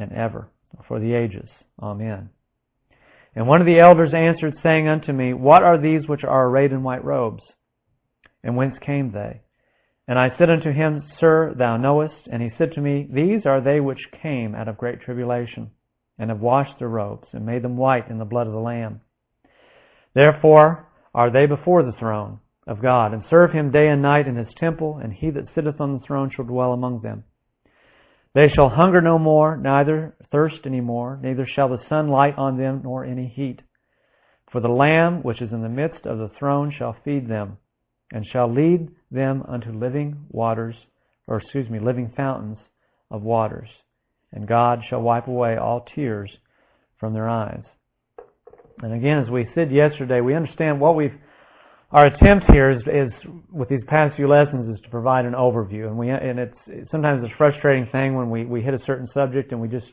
and 0.00 0.12
ever, 0.12 0.48
for 0.88 0.98
the 0.98 1.12
ages. 1.12 1.48
Amen. 1.80 2.30
And 3.34 3.46
one 3.46 3.60
of 3.60 3.66
the 3.66 3.78
elders 3.78 4.12
answered, 4.12 4.58
saying 4.62 4.88
unto 4.88 5.12
me, 5.12 5.34
What 5.34 5.62
are 5.62 5.78
these 5.78 6.08
which 6.08 6.24
are 6.24 6.46
arrayed 6.46 6.72
in 6.72 6.82
white 6.82 7.04
robes? 7.04 7.42
And 8.42 8.56
whence 8.56 8.76
came 8.84 9.12
they? 9.12 9.42
And 10.08 10.18
I 10.18 10.36
said 10.36 10.50
unto 10.50 10.72
him, 10.72 11.04
Sir, 11.20 11.54
thou 11.56 11.76
knowest. 11.76 12.14
And 12.32 12.42
he 12.42 12.50
said 12.58 12.72
to 12.72 12.80
me, 12.80 13.06
These 13.08 13.46
are 13.46 13.60
they 13.60 13.78
which 13.80 14.10
came 14.22 14.54
out 14.54 14.66
of 14.66 14.78
great 14.78 15.00
tribulation, 15.02 15.70
and 16.18 16.30
have 16.30 16.40
washed 16.40 16.78
their 16.78 16.88
robes, 16.88 17.28
and 17.32 17.46
made 17.46 17.62
them 17.62 17.76
white 17.76 18.08
in 18.08 18.18
the 18.18 18.24
blood 18.24 18.48
of 18.48 18.52
the 18.52 18.58
Lamb. 18.58 19.00
Therefore 20.14 20.88
are 21.14 21.30
they 21.30 21.46
before 21.46 21.82
the 21.82 21.96
throne 21.98 22.40
of 22.66 22.82
God, 22.82 23.12
and 23.12 23.22
serve 23.30 23.52
him 23.52 23.70
day 23.70 23.88
and 23.88 24.02
night 24.02 24.26
in 24.26 24.36
his 24.36 24.52
temple, 24.58 24.98
and 25.02 25.12
he 25.12 25.30
that 25.30 25.46
sitteth 25.54 25.80
on 25.80 25.92
the 25.92 26.04
throne 26.04 26.30
shall 26.34 26.44
dwell 26.44 26.72
among 26.72 27.02
them. 27.02 27.24
They 28.34 28.48
shall 28.48 28.68
hunger 28.68 29.00
no 29.00 29.18
more, 29.18 29.56
neither 29.56 30.14
thirst 30.30 30.60
any 30.64 30.80
more, 30.80 31.18
neither 31.20 31.46
shall 31.46 31.68
the 31.68 31.82
sun 31.88 32.08
light 32.08 32.38
on 32.38 32.56
them, 32.56 32.82
nor 32.84 33.04
any 33.04 33.26
heat. 33.26 33.60
For 34.52 34.60
the 34.60 34.68
Lamb 34.68 35.22
which 35.22 35.40
is 35.40 35.52
in 35.52 35.62
the 35.62 35.68
midst 35.68 36.06
of 36.06 36.18
the 36.18 36.30
throne 36.38 36.72
shall 36.76 36.96
feed 37.04 37.28
them, 37.28 37.58
and 38.12 38.26
shall 38.26 38.52
lead 38.52 38.88
them 39.10 39.44
unto 39.48 39.72
living 39.72 40.26
waters, 40.30 40.76
or 41.26 41.38
excuse 41.38 41.68
me, 41.68 41.78
living 41.80 42.12
fountains 42.16 42.58
of 43.10 43.22
waters. 43.22 43.68
And 44.32 44.46
God 44.46 44.80
shall 44.88 45.02
wipe 45.02 45.26
away 45.26 45.56
all 45.56 45.86
tears 45.94 46.30
from 46.98 47.14
their 47.14 47.28
eyes. 47.28 47.64
And 48.82 48.92
again, 48.92 49.18
as 49.18 49.28
we 49.28 49.48
said 49.54 49.72
yesterday, 49.72 50.20
we 50.20 50.34
understand 50.34 50.80
what 50.80 50.94
we've 50.94 51.18
our 51.92 52.06
attempt 52.06 52.50
here 52.52 52.70
is, 52.70 52.82
is, 52.86 53.12
with 53.50 53.68
these 53.68 53.82
past 53.88 54.14
few 54.14 54.28
lessons 54.28 54.76
is 54.76 54.82
to 54.82 54.90
provide 54.90 55.24
an 55.24 55.32
overview, 55.32 55.88
and 55.88 55.98
we 55.98 56.10
and 56.10 56.38
it's 56.38 56.90
sometimes 56.90 57.24
it's 57.24 57.32
a 57.32 57.36
frustrating 57.36 57.86
thing 57.90 58.14
when 58.14 58.30
we 58.30 58.44
we 58.44 58.62
hit 58.62 58.74
a 58.74 58.80
certain 58.86 59.08
subject 59.12 59.50
and 59.50 59.60
we 59.60 59.66
just 59.66 59.86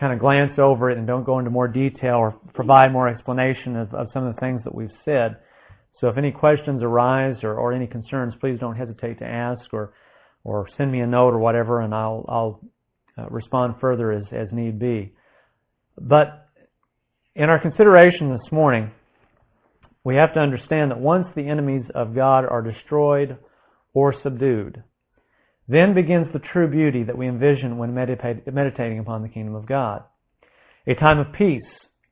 kind 0.00 0.12
of 0.12 0.18
glance 0.18 0.58
over 0.58 0.90
it 0.90 0.98
and 0.98 1.06
don't 1.06 1.24
go 1.24 1.38
into 1.38 1.50
more 1.50 1.68
detail 1.68 2.16
or 2.16 2.32
provide 2.54 2.92
more 2.92 3.08
explanation 3.08 3.76
of, 3.76 3.92
of 3.94 4.08
some 4.12 4.24
of 4.24 4.34
the 4.34 4.40
things 4.40 4.60
that 4.64 4.74
we've 4.74 4.92
said. 5.04 5.36
So 6.00 6.08
if 6.08 6.16
any 6.16 6.30
questions 6.30 6.82
arise 6.82 7.36
or, 7.42 7.54
or 7.54 7.72
any 7.72 7.86
concerns, 7.86 8.34
please 8.40 8.58
don't 8.60 8.76
hesitate 8.76 9.18
to 9.20 9.26
ask 9.26 9.72
or 9.72 9.92
or 10.42 10.68
send 10.76 10.90
me 10.90 11.00
a 11.00 11.06
note 11.06 11.34
or 11.34 11.38
whatever, 11.38 11.82
and 11.82 11.94
I'll 11.94 12.24
I'll 12.28 12.60
uh, 13.16 13.28
respond 13.30 13.76
further 13.80 14.10
as 14.10 14.24
as 14.32 14.48
need 14.50 14.80
be. 14.80 15.12
But 16.00 16.48
in 17.36 17.48
our 17.48 17.60
consideration 17.60 18.36
this 18.36 18.50
morning 18.50 18.90
we 20.04 20.16
have 20.16 20.32
to 20.34 20.40
understand 20.40 20.90
that 20.90 21.00
once 21.00 21.26
the 21.34 21.48
enemies 21.48 21.84
of 21.94 22.14
God 22.14 22.44
are 22.44 22.62
destroyed 22.62 23.36
or 23.94 24.14
subdued, 24.22 24.82
then 25.68 25.94
begins 25.94 26.26
the 26.32 26.38
true 26.38 26.68
beauty 26.68 27.02
that 27.02 27.18
we 27.18 27.28
envision 27.28 27.76
when 27.76 27.94
meditating 27.94 28.98
upon 28.98 29.22
the 29.22 29.28
kingdom 29.28 29.54
of 29.54 29.66
God. 29.66 30.02
A 30.86 30.94
time 30.94 31.18
of 31.18 31.32
peace, 31.32 31.62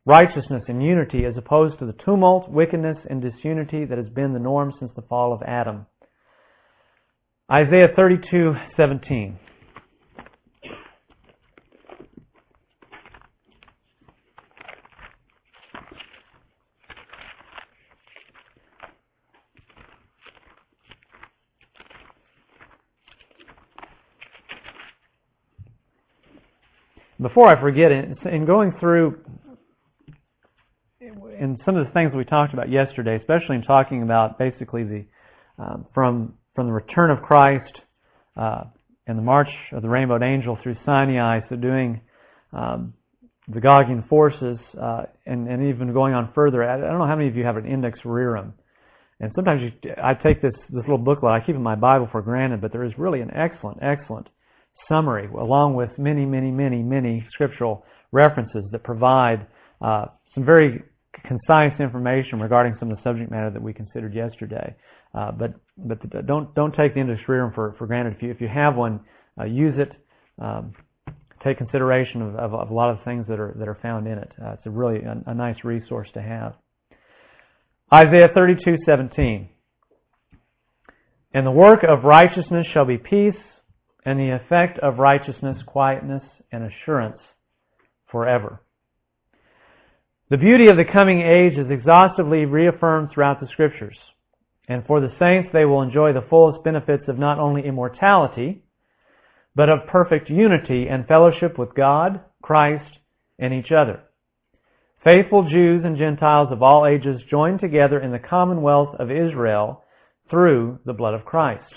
righteousness, 0.04 0.62
and 0.68 0.84
unity 0.84 1.24
as 1.24 1.36
opposed 1.36 1.78
to 1.78 1.86
the 1.86 1.96
tumult, 2.04 2.50
wickedness, 2.50 2.98
and 3.08 3.22
disunity 3.22 3.86
that 3.86 3.96
has 3.96 4.08
been 4.10 4.34
the 4.34 4.38
norm 4.38 4.74
since 4.78 4.92
the 4.94 5.02
fall 5.02 5.32
of 5.32 5.42
Adam. 5.42 5.86
Isaiah 7.50 7.88
32:17 7.96 9.38
before 27.20 27.48
I 27.48 27.60
forget 27.60 27.92
in 27.92 28.44
going 28.46 28.72
through 28.80 29.18
in 31.00 31.58
some 31.64 31.76
of 31.76 31.86
the 31.86 31.92
things 31.92 32.12
we 32.14 32.24
talked 32.24 32.54
about 32.54 32.70
yesterday, 32.70 33.16
especially 33.16 33.56
in 33.56 33.62
talking 33.62 34.02
about 34.02 34.38
basically 34.38 34.84
the 34.84 35.04
um, 35.58 35.86
from 35.94 36.34
from 36.54 36.66
the 36.66 36.72
return 36.72 37.10
of 37.10 37.22
Christ 37.22 37.72
uh, 38.36 38.64
and 39.06 39.18
the 39.18 39.22
march 39.22 39.48
of 39.72 39.82
the 39.82 39.88
rainbowed 39.88 40.22
angel 40.22 40.58
through 40.62 40.76
Sinai, 40.84 41.40
subduing 41.48 42.00
um, 42.52 42.94
the 43.48 43.60
Gogian 43.60 44.08
forces, 44.08 44.58
uh, 44.80 45.04
and, 45.26 45.48
and 45.48 45.68
even 45.68 45.92
going 45.92 46.14
on 46.14 46.32
further. 46.34 46.64
I, 46.64 46.74
I, 46.74 46.78
don't 46.78 46.98
know 46.98 47.06
how 47.06 47.14
many 47.14 47.28
of 47.28 47.36
you 47.36 47.44
have 47.44 47.56
an 47.56 47.66
index 47.66 48.00
rerum. 48.04 48.52
And 49.20 49.30
sometimes 49.36 49.62
you, 49.62 49.92
I 50.02 50.14
take 50.14 50.42
this, 50.42 50.54
this 50.68 50.82
little 50.82 50.98
booklet, 50.98 51.32
I 51.32 51.40
keep 51.44 51.54
in 51.54 51.62
my 51.62 51.76
Bible 51.76 52.08
for 52.10 52.20
granted, 52.22 52.60
but 52.60 52.72
there 52.72 52.84
is 52.84 52.92
really 52.98 53.20
an 53.20 53.30
excellent, 53.32 53.78
excellent 53.80 54.28
summary, 54.88 55.28
along 55.38 55.74
with 55.74 55.90
many, 55.98 56.24
many, 56.24 56.50
many, 56.50 56.82
many 56.82 57.26
scriptural 57.32 57.84
references 58.12 58.64
that 58.72 58.82
provide 58.82 59.46
uh, 59.80 60.06
some 60.34 60.44
very 60.44 60.82
concise 61.24 61.72
information 61.80 62.40
regarding 62.40 62.76
some 62.78 62.90
of 62.90 62.96
the 62.96 63.02
subject 63.02 63.30
matter 63.30 63.50
that 63.50 63.62
we 63.62 63.72
considered 63.72 64.14
yesterday. 64.14 64.74
Uh, 65.14 65.32
but 65.32 65.54
but 65.78 65.98
the, 66.10 66.22
don't 66.22 66.54
don't 66.54 66.74
take 66.74 66.94
the 66.94 67.00
Rerum 67.00 67.54
for, 67.54 67.74
for 67.78 67.86
granted. 67.86 68.14
If 68.16 68.22
you 68.22 68.30
if 68.30 68.40
you 68.40 68.48
have 68.48 68.76
one, 68.76 69.00
uh, 69.40 69.44
use 69.44 69.74
it. 69.78 69.92
Um, 70.38 70.74
take 71.42 71.58
consideration 71.58 72.22
of, 72.22 72.34
of, 72.36 72.54
of, 72.54 72.70
a 72.70 72.74
lot 72.74 72.90
of 72.90 73.02
things 73.04 73.24
that 73.28 73.38
are 73.38 73.54
that 73.58 73.68
are 73.68 73.78
found 73.80 74.06
in 74.06 74.18
it. 74.18 74.30
Uh, 74.42 74.52
it's 74.52 74.66
a 74.66 74.70
really 74.70 75.02
a, 75.02 75.22
a, 75.26 75.34
nice 75.34 75.56
resource 75.64 76.08
to 76.14 76.20
have. 76.20 76.54
Isaiah 77.92 78.28
thirty 78.34 78.56
two 78.62 78.76
seventeen. 78.84 79.48
And 81.32 81.46
the 81.46 81.50
work 81.50 81.82
of 81.82 82.04
righteousness 82.04 82.66
shall 82.72 82.86
be 82.86 82.96
peace, 82.96 83.34
and 84.06 84.18
the 84.18 84.30
effect 84.30 84.78
of 84.78 84.98
righteousness, 84.98 85.58
quietness, 85.66 86.22
and 86.52 86.64
assurance 86.64 87.18
forever. 88.06 88.62
The 90.30 90.38
beauty 90.38 90.68
of 90.68 90.76
the 90.76 90.84
coming 90.84 91.20
age 91.20 91.58
is 91.58 91.70
exhaustively 91.70 92.46
reaffirmed 92.46 93.10
throughout 93.12 93.40
the 93.40 93.48
scriptures. 93.48 93.96
And 94.68 94.86
for 94.86 95.00
the 95.00 95.12
saints, 95.18 95.50
they 95.52 95.64
will 95.64 95.82
enjoy 95.82 96.12
the 96.12 96.24
fullest 96.30 96.64
benefits 96.64 97.04
of 97.08 97.18
not 97.18 97.38
only 97.38 97.66
immortality, 97.66 98.62
but 99.54 99.68
of 99.68 99.86
perfect 99.88 100.30
unity 100.30 100.88
and 100.88 101.06
fellowship 101.06 101.58
with 101.58 101.74
God, 101.74 102.20
Christ, 102.42 102.98
and 103.38 103.52
each 103.52 103.72
other. 103.72 104.00
Faithful 105.02 105.48
Jews 105.48 105.82
and 105.84 105.96
Gentiles 105.96 106.48
of 106.50 106.62
all 106.62 106.86
ages 106.86 107.20
join 107.30 107.58
together 107.58 108.00
in 108.00 108.12
the 108.12 108.18
commonwealth 108.18 108.94
of 108.98 109.10
Israel 109.10 109.84
through 110.30 110.78
the 110.84 110.92
blood 110.92 111.14
of 111.14 111.24
Christ. 111.24 111.72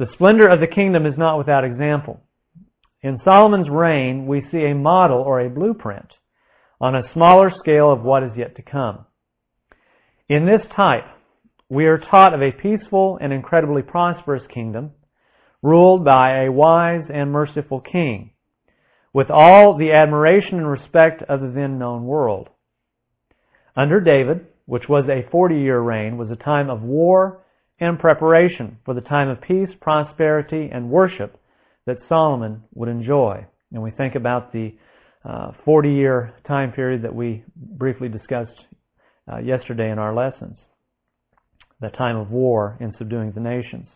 The 0.00 0.08
splendor 0.14 0.48
of 0.48 0.60
the 0.60 0.66
kingdom 0.66 1.04
is 1.04 1.18
not 1.18 1.36
without 1.36 1.62
example. 1.62 2.22
In 3.02 3.20
Solomon's 3.22 3.68
reign, 3.68 4.26
we 4.26 4.46
see 4.50 4.64
a 4.64 4.74
model 4.74 5.18
or 5.18 5.40
a 5.40 5.50
blueprint 5.50 6.10
on 6.80 6.94
a 6.94 7.12
smaller 7.12 7.52
scale 7.58 7.92
of 7.92 8.00
what 8.00 8.22
is 8.22 8.30
yet 8.34 8.56
to 8.56 8.62
come. 8.62 9.04
In 10.30 10.46
this 10.46 10.62
type, 10.74 11.04
we 11.68 11.84
are 11.84 11.98
taught 11.98 12.32
of 12.32 12.40
a 12.40 12.50
peaceful 12.50 13.18
and 13.20 13.30
incredibly 13.30 13.82
prosperous 13.82 14.42
kingdom 14.48 14.92
ruled 15.60 16.02
by 16.02 16.44
a 16.44 16.50
wise 16.50 17.04
and 17.12 17.30
merciful 17.30 17.82
king 17.82 18.30
with 19.12 19.28
all 19.28 19.76
the 19.76 19.92
admiration 19.92 20.56
and 20.56 20.70
respect 20.70 21.22
of 21.24 21.42
the 21.42 21.48
then 21.48 21.78
known 21.78 22.06
world. 22.06 22.48
Under 23.76 24.00
David, 24.00 24.46
which 24.64 24.88
was 24.88 25.04
a 25.10 25.28
40 25.30 25.56
year 25.56 25.80
reign, 25.80 26.16
was 26.16 26.30
a 26.30 26.36
time 26.36 26.70
of 26.70 26.80
war 26.80 27.42
and 27.80 27.98
preparation 27.98 28.78
for 28.84 28.94
the 28.94 29.00
time 29.00 29.28
of 29.28 29.40
peace, 29.40 29.68
prosperity, 29.80 30.68
and 30.72 30.90
worship 30.90 31.40
that 31.86 31.98
Solomon 32.08 32.62
would 32.74 32.88
enjoy. 32.88 33.44
And 33.72 33.82
we 33.82 33.90
think 33.90 34.14
about 34.14 34.52
the 34.52 34.74
uh, 35.24 35.52
40 35.64 35.90
year 35.90 36.34
time 36.46 36.72
period 36.72 37.02
that 37.02 37.14
we 37.14 37.44
briefly 37.56 38.08
discussed 38.08 38.52
uh, 39.32 39.38
yesterday 39.38 39.90
in 39.90 39.98
our 39.98 40.14
lessons, 40.14 40.56
the 41.80 41.90
time 41.90 42.16
of 42.16 42.30
war 42.30 42.76
in 42.80 42.94
subduing 42.98 43.32
the 43.32 43.40
nations. 43.40 43.86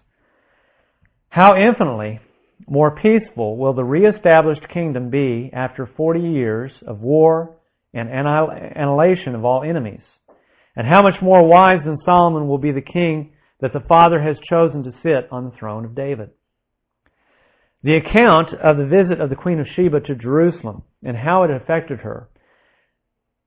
How 1.29 1.57
infinitely 1.57 2.21
more 2.69 2.93
peaceful 2.93 3.57
will 3.57 3.73
the 3.73 3.85
reestablished 3.85 4.69
kingdom 4.73 5.11
be 5.11 5.51
after 5.53 5.91
40 5.97 6.21
years 6.21 6.71
of 6.87 7.01
war 7.01 7.57
and 7.93 8.09
annihilation 8.09 9.35
of 9.35 9.45
all 9.45 9.63
enemies? 9.63 10.01
And 10.77 10.87
how 10.87 11.03
much 11.03 11.21
more 11.21 11.47
wise 11.47 11.81
than 11.85 11.99
Solomon 12.05 12.49
will 12.49 12.59
be 12.59 12.73
the 12.73 12.81
king 12.81 13.34
that 13.65 13.73
the 13.73 13.81
Father 13.89 14.21
has 14.21 14.37
chosen 14.47 14.83
to 14.83 14.93
sit 15.03 15.27
on 15.33 15.47
the 15.47 15.57
throne 15.59 15.87
of 15.87 15.95
David. 15.95 16.29
The 17.83 17.97
account 17.97 18.53
of 18.63 18.77
the 18.77 18.85
visit 18.85 19.23
of 19.23 19.31
the 19.31 19.37
Queen 19.37 19.59
of 19.59 19.67
Sheba 19.75 20.01
to 20.01 20.15
Jerusalem 20.15 20.83
and 21.03 21.17
how 21.17 21.45
it 21.45 21.51
affected 21.51 22.01
her 22.01 22.29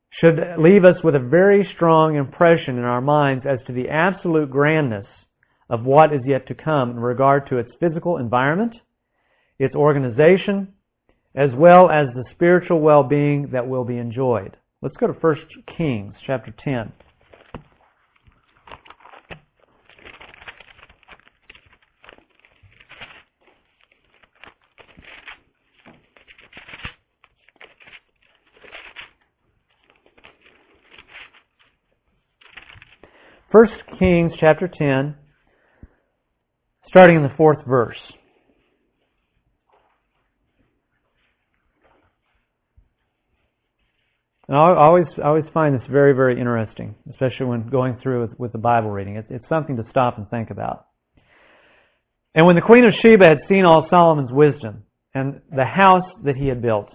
should 0.10 0.40
leave 0.58 0.86
us 0.86 0.96
with 1.04 1.14
a 1.14 1.19
very 1.19 1.69
strong 1.75 2.16
impression 2.16 2.80
in 2.80 2.84
our 2.84 3.00
minds 3.00 3.46
as 3.48 3.60
to 3.68 3.74
the 3.74 3.90
absolute 3.90 4.50
grandness 4.50 5.06
of 5.69 5.86
what 5.86 6.12
is 6.12 6.22
yet 6.25 6.48
to 6.48 6.56
come 6.56 6.90
in 6.90 7.00
regard 7.00 7.48
to 7.50 7.58
its 7.58 7.70
physical 7.80 8.18
environment, 8.18 8.74
its 9.60 9.75
organization, 9.75 10.74
as 11.36 11.52
well 11.54 11.92
as 11.92 12.08
the 12.16 12.25
spiritual 12.34 12.80
well-being 12.80 13.50
that 13.52 13.68
will 13.68 13.86
be 13.86 14.00
enjoyed. 14.00 14.58
Let's 14.81 14.98
go 14.98 15.06
to 15.06 15.13
1 15.13 15.36
Kings 15.78 16.16
chapter 16.25 16.56
10. 16.63 16.92
1 33.57 33.69
Kings 33.98 34.33
chapter 34.39 34.68
10, 34.68 35.15
starting 36.89 37.15
in 37.15 37.24
the 37.24 37.33
fourth 37.36 37.57
verse. 37.65 37.98
And 44.48 44.56
I 44.56 44.75
always, 44.75 45.07
always 45.24 45.45
find 45.56 45.74
this 45.74 45.81
very, 45.89 46.13
very 46.13 46.39
interesting, 46.39 46.94
especially 47.09 47.48
when 47.48 47.68
going 47.68 47.98
through 48.04 48.27
with, 48.27 48.39
with 48.39 48.51
the 48.51 48.59
Bible 48.59 48.92
reading. 48.92 49.15
It's 49.27 49.50
something 49.50 49.75
to 49.77 49.86
stop 49.89 50.19
and 50.19 50.30
think 50.30 50.51
about. 50.51 50.86
And 52.36 52.45
when 52.45 52.56
the 52.56 52.62
queen 52.62 52.86
of 52.86 52.94
Sheba 53.01 53.25
had 53.25 53.39
seen 53.50 53.65
all 53.65 53.88
Solomon's 53.89 54.31
wisdom, 54.31 54.83
and 55.15 55.42
the 55.56 55.65
house 55.65 56.06
that 56.25 56.36
he 56.36 56.45
had 56.45 56.62
built, 56.62 56.89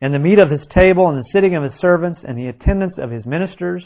and 0.00 0.14
the 0.14 0.20
meat 0.20 0.38
of 0.38 0.52
his 0.52 0.60
table, 0.72 1.08
and 1.08 1.18
the 1.18 1.28
sitting 1.32 1.56
of 1.56 1.64
his 1.64 1.72
servants, 1.80 2.20
and 2.22 2.38
the 2.38 2.46
attendance 2.46 2.94
of 2.96 3.10
his 3.10 3.26
ministers, 3.26 3.82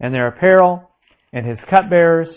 and 0.00 0.14
their 0.14 0.28
apparel, 0.28 0.88
and 1.32 1.46
his 1.46 1.58
cupbearers, 1.70 2.28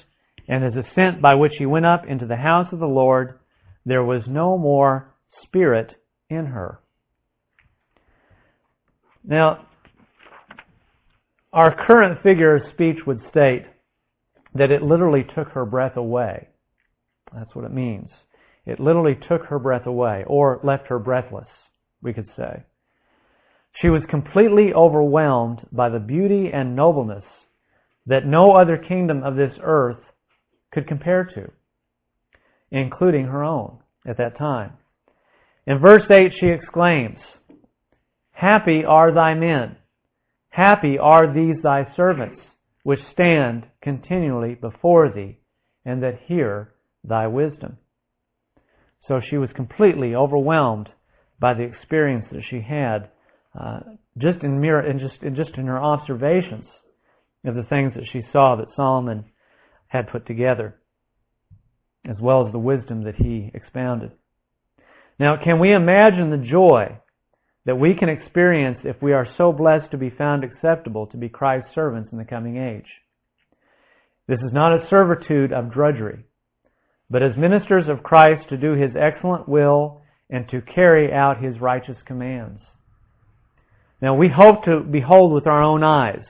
and 0.48 0.64
his 0.64 0.74
ascent 0.76 1.22
by 1.22 1.36
which 1.36 1.54
he 1.58 1.66
went 1.66 1.86
up 1.86 2.06
into 2.08 2.26
the 2.26 2.36
house 2.36 2.68
of 2.72 2.80
the 2.80 2.86
Lord, 2.86 3.40
there 3.86 4.04
was 4.04 4.22
no 4.28 4.58
more 4.58 5.14
spirit 5.44 5.92
in 6.30 6.46
her. 6.46 6.80
Now, 9.24 9.66
our 11.52 11.76
current 11.88 12.22
figure 12.22 12.56
of 12.56 12.72
speech 12.74 12.98
would 13.08 13.22
state 13.32 13.66
that 14.54 14.72
it 14.72 14.84
literally 14.84 15.26
took 15.36 15.50
her 15.50 15.66
breath 15.66 15.98
away. 15.98 16.48
That's 17.34 17.54
what 17.56 17.66
it 17.66 17.74
means. 17.74 18.10
It 18.66 18.80
literally 18.80 19.18
took 19.28 19.44
her 19.46 19.60
breath 19.60 19.86
away, 19.86 20.24
or 20.28 20.60
left 20.64 20.88
her 20.88 21.00
breathless, 21.00 21.48
we 22.02 22.14
could 22.14 22.30
say. 22.38 22.64
She 23.82 23.90
was 23.90 24.02
completely 24.10 24.74
overwhelmed 24.74 25.60
by 25.72 25.90
the 25.90 26.00
beauty 26.00 26.50
and 26.54 26.76
nobleness 26.76 27.24
that 28.08 28.26
no 28.26 28.52
other 28.52 28.78
kingdom 28.78 29.24
of 29.24 29.36
this 29.36 29.54
earth 29.62 29.98
could 30.72 30.88
compare 30.88 31.24
to, 31.24 31.52
including 32.72 33.26
her 33.26 33.44
own 33.44 33.80
at 34.06 34.18
that 34.18 34.38
time. 34.38 34.74
In 35.66 35.80
verse 35.80 36.04
8, 36.10 36.34
she 36.40 36.48
exclaims, 36.48 37.20
Happy 38.32 38.84
are 38.86 39.12
thy 39.12 39.34
men 39.34 39.78
Happy 40.56 40.98
are 40.98 41.34
these 41.34 41.58
thy 41.64 41.86
servants, 41.98 42.42
which 42.84 43.02
stand 43.12 43.66
continually 43.82 44.56
before 44.56 45.12
thee, 45.12 45.38
and 45.84 46.02
that 46.02 46.18
hear 46.28 46.72
thy 47.04 47.28
wisdom. 47.28 47.78
So 49.06 49.20
she 49.20 49.36
was 49.38 49.50
completely 49.54 50.16
overwhelmed 50.16 50.88
by 51.42 51.56
the 51.56 51.64
experience 51.64 52.26
that 52.32 52.44
she 52.50 52.62
had, 52.62 53.10
uh, 53.60 53.82
just 54.18 54.44
in 54.44 54.62
mirror, 54.62 54.80
and 54.80 54.98
just, 54.98 55.22
in 55.22 55.36
just 55.36 55.58
in 55.58 55.68
her 55.68 55.78
observations 55.78 56.70
of 57.46 57.56
the 57.56 57.64
things 57.64 57.94
that 57.96 58.08
she 58.12 58.24
saw 58.32 58.56
that 58.56 58.76
Solomon 58.76 59.26
had 59.88 60.10
put 60.10 60.26
together, 60.26 60.76
as 62.08 62.18
well 62.20 62.46
as 62.46 62.52
the 62.52 62.60
wisdom 62.60 63.04
that 63.04 63.16
he 63.16 63.52
expounded. 63.54 64.12
Now, 65.20 65.38
can 65.42 65.60
we 65.60 65.72
imagine 65.72 66.30
the 66.30 66.38
joy 66.38 67.00
that 67.66 67.80
we 67.80 67.96
can 67.96 68.10
experience 68.10 68.78
if 68.84 69.02
we 69.02 69.12
are 69.12 69.28
so 69.38 69.52
blessed 69.52 69.92
to 69.92 69.98
be 69.98 70.12
found 70.12 70.44
acceptable 70.44 71.08
to 71.08 71.18
be 71.18 71.30
Christ's 71.30 71.74
servants 71.74 72.10
in 72.12 72.18
the 72.18 72.26
coming 72.26 72.58
age. 72.58 72.86
This 74.28 74.40
is 74.46 74.54
not 74.54 74.72
a 74.74 74.88
servitude 74.90 75.52
of 75.52 75.72
drudgery, 75.72 76.24
but 77.10 77.24
as 77.24 77.36
ministers 77.38 77.86
of 77.88 78.04
Christ 78.04 78.48
to 78.50 78.58
do 78.58 78.74
His 78.74 78.92
excellent 79.00 79.50
will 79.50 80.02
and 80.30 80.48
to 80.50 80.62
carry 80.62 81.12
out 81.12 81.44
His 81.44 81.60
righteous 81.60 81.98
commands. 82.06 82.62
Now 84.02 84.16
we 84.16 84.30
hope 84.30 84.64
to 84.66 84.82
behold 84.82 85.32
with 85.34 85.48
our 85.48 85.62
own 85.64 85.84
eyes 85.84 86.26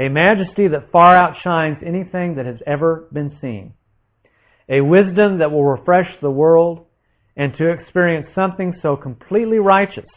a 0.00 0.08
majesty 0.08 0.66
that 0.66 0.90
far 0.90 1.14
outshines 1.14 1.76
anything 1.84 2.34
that 2.34 2.46
has 2.46 2.56
ever 2.66 3.06
been 3.12 3.36
seen, 3.42 3.74
a 4.70 4.80
wisdom 4.80 5.38
that 5.38 5.52
will 5.52 5.64
refresh 5.64 6.08
the 6.22 6.30
world, 6.30 6.86
and 7.36 7.54
to 7.56 7.68
experience 7.68 8.26
something 8.34 8.74
so 8.80 8.96
completely 8.96 9.58
righteous 9.58 10.08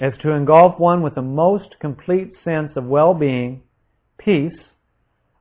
as 0.00 0.12
to 0.22 0.32
engulf 0.32 0.76
one 0.78 1.02
with 1.02 1.14
the 1.14 1.22
most 1.22 1.76
complete 1.80 2.32
sense 2.44 2.72
of 2.74 2.84
well-being, 2.84 3.62
peace, 4.18 4.58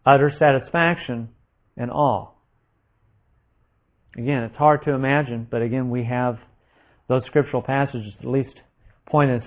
utter 0.05 0.31
satisfaction, 0.37 1.27
and 1.75 1.89
awe. 1.89 2.29
Again, 4.15 4.43
it's 4.43 4.55
hard 4.57 4.83
to 4.85 4.91
imagine, 4.91 5.47
but 5.49 5.63
again, 5.63 5.89
we 5.89 6.03
have 6.03 6.37
those 7.07 7.23
scriptural 7.25 7.63
passages 7.63 8.13
at 8.19 8.27
least 8.27 8.53
point 9.07 9.31
us 9.31 9.43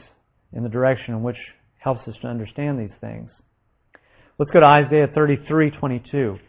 in 0.53 0.65
the 0.65 0.69
direction 0.69 1.15
in 1.15 1.23
which 1.23 1.39
helps 1.79 2.07
us 2.09 2.17
to 2.23 2.27
understand 2.27 2.81
these 2.81 2.97
things. 3.01 3.31
Let's 4.37 4.51
go 4.51 4.59
to 4.59 4.67
Isaiah 4.67 5.07
33:22. 5.07 6.41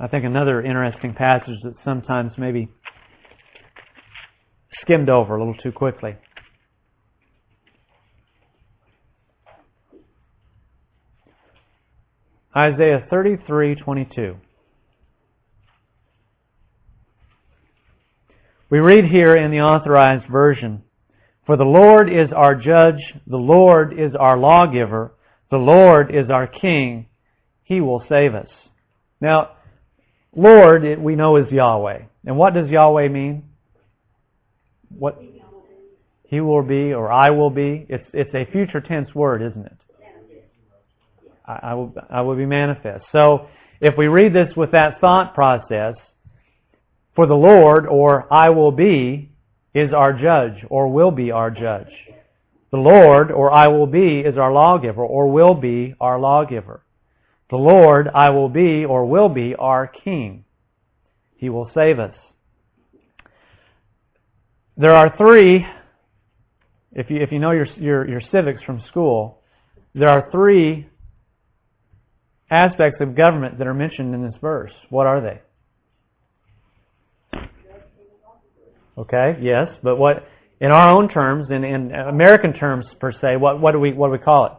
I 0.00 0.06
think 0.08 0.24
another 0.24 0.62
interesting 0.62 1.12
passage 1.12 1.58
that 1.62 1.74
sometimes 1.84 2.32
maybe 2.38 2.68
skimmed 4.80 5.10
over 5.10 5.36
a 5.36 5.38
little 5.38 5.60
too 5.62 5.72
quickly. 5.72 6.16
Isaiah 12.56 13.06
33:22. 13.10 14.36
We 18.68 18.80
read 18.80 19.04
here 19.04 19.36
in 19.36 19.50
the 19.52 19.60
authorized 19.60 20.28
version, 20.30 20.82
For 21.46 21.56
the 21.56 21.64
Lord 21.64 22.12
is 22.12 22.32
our 22.34 22.54
judge, 22.56 23.00
the 23.26 23.36
Lord 23.36 23.92
is 23.98 24.12
our 24.18 24.36
lawgiver, 24.36 25.12
the 25.50 25.56
Lord 25.56 26.12
is 26.12 26.30
our 26.30 26.48
king, 26.48 27.06
he 27.62 27.80
will 27.80 28.02
save 28.08 28.34
us. 28.34 28.48
Now, 29.20 29.50
Lord, 30.34 30.82
we 31.00 31.14
know 31.14 31.36
is 31.36 31.50
Yahweh. 31.50 32.02
And 32.26 32.36
what 32.36 32.54
does 32.54 32.68
Yahweh 32.68 33.08
mean? 33.08 33.44
What 34.88 35.20
He 36.28 36.40
will 36.40 36.62
be 36.62 36.92
or 36.92 37.10
I 37.10 37.30
will 37.30 37.50
be. 37.50 37.86
It's 37.88 38.06
it's 38.12 38.34
a 38.34 38.50
future 38.50 38.80
tense 38.80 39.14
word, 39.14 39.42
isn't 39.42 39.64
it? 39.66 39.76
I, 41.46 41.58
I 41.62 41.74
will 41.74 41.94
I 42.10 42.20
will 42.22 42.36
be 42.36 42.46
manifest. 42.46 43.04
So 43.12 43.46
if 43.80 43.96
we 43.96 44.08
read 44.08 44.32
this 44.32 44.48
with 44.56 44.72
that 44.72 45.00
thought 45.00 45.34
process, 45.34 45.94
for 47.16 47.26
the 47.26 47.34
Lord 47.34 47.86
or 47.86 48.32
I 48.32 48.50
will 48.50 48.70
be 48.70 49.30
is 49.74 49.92
our 49.92 50.12
judge 50.12 50.64
or 50.70 50.92
will 50.92 51.10
be 51.10 51.30
our 51.30 51.50
judge. 51.50 51.90
The 52.70 52.78
Lord 52.78 53.30
or 53.30 53.50
I 53.50 53.68
will 53.68 53.86
be 53.86 54.20
is 54.20 54.36
our 54.36 54.52
lawgiver 54.52 55.02
or 55.02 55.30
will 55.32 55.54
be 55.54 55.94
our 56.00 56.20
lawgiver. 56.20 56.82
The 57.50 57.56
Lord, 57.56 58.08
I 58.14 58.30
will 58.30 58.48
be 58.48 58.84
or 58.84 59.06
will 59.06 59.28
be 59.28 59.54
our 59.54 59.86
King. 59.86 60.44
He 61.36 61.48
will 61.48 61.70
save 61.74 61.98
us. 61.98 62.14
There 64.76 64.94
are 64.94 65.16
three, 65.16 65.64
if 66.92 67.08
you, 67.08 67.18
if 67.18 67.32
you 67.32 67.38
know 67.38 67.52
your, 67.52 67.66
your, 67.78 68.08
your 68.08 68.20
civics 68.32 68.62
from 68.64 68.82
school, 68.88 69.42
there 69.94 70.08
are 70.08 70.28
three 70.30 70.88
aspects 72.50 73.00
of 73.00 73.14
government 73.14 73.58
that 73.58 73.66
are 73.66 73.74
mentioned 73.74 74.14
in 74.14 74.22
this 74.22 74.34
verse. 74.40 74.72
What 74.90 75.06
are 75.06 75.20
they? 75.20 75.40
Okay, 78.98 79.36
yes, 79.40 79.68
but 79.82 79.96
what, 79.96 80.26
in 80.60 80.70
our 80.70 80.90
own 80.90 81.08
terms, 81.08 81.50
in, 81.50 81.64
in 81.64 81.92
American 81.92 82.52
terms 82.54 82.86
per 82.98 83.12
se, 83.20 83.36
what, 83.36 83.60
what 83.60 83.72
do 83.72 83.80
we, 83.80 83.92
what 83.92 84.08
do 84.08 84.12
we 84.12 84.18
call 84.18 84.46
it? 84.46 84.52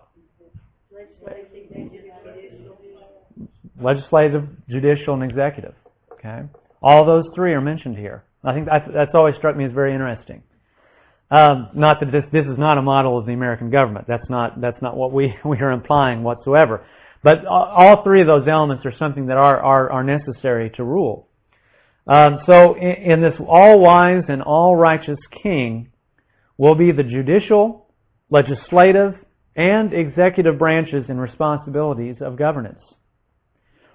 legislative, 3.82 4.48
judicial, 4.70 5.14
and 5.14 5.24
executive. 5.24 5.74
Okay, 6.14 6.42
all 6.82 7.06
those 7.06 7.26
three 7.36 7.54
are 7.54 7.62
mentioned 7.62 7.98
here. 7.98 8.24
I 8.44 8.54
think 8.54 8.68
that's, 8.68 8.88
that's 8.94 9.12
always 9.14 9.36
struck 9.36 9.56
me 9.56 9.66
as 9.66 9.72
very 9.72 9.94
interesting. 9.94 10.44
Um, 11.30 11.70
not 11.74 12.00
that 12.00 12.12
this 12.12 12.24
this 12.32 12.46
is 12.46 12.58
not 12.58 12.78
a 12.78 12.82
model 12.82 13.18
of 13.18 13.26
the 13.26 13.34
American 13.34 13.70
government. 13.70 14.06
That's 14.08 14.28
not 14.30 14.62
that's 14.62 14.82
not 14.82 14.96
what 14.96 15.12
we 15.12 15.36
we 15.46 15.60
are 15.60 15.72
implying 15.72 16.24
whatsoever. 16.24 16.86
But 17.24 17.46
all 17.46 18.04
three 18.04 18.22
of 18.22 18.28
those 18.28 18.48
elements 18.48 18.86
are 18.86 18.94
something 18.98 19.26
that 19.26 19.38
are 19.38 19.60
are, 19.60 19.92
are 19.92 20.04
necessary 20.04 20.70
to 20.78 20.84
rule. 20.84 21.27
Um, 22.08 22.40
so 22.46 22.76
in, 22.76 23.12
in 23.12 23.22
this 23.22 23.36
all 23.48 23.80
wise 23.80 24.24
and 24.30 24.42
all 24.42 24.76
righteous 24.76 25.20
King 25.44 25.92
will 26.58 26.76
be 26.76 26.92
the 26.92 27.04
judicial, 27.04 27.88
legislative, 28.30 29.16
and 29.56 29.94
executive 29.94 30.58
branches 30.58 31.06
and 31.10 31.20
responsibilities 31.20 32.18
of 32.22 32.38
governance 32.38 32.80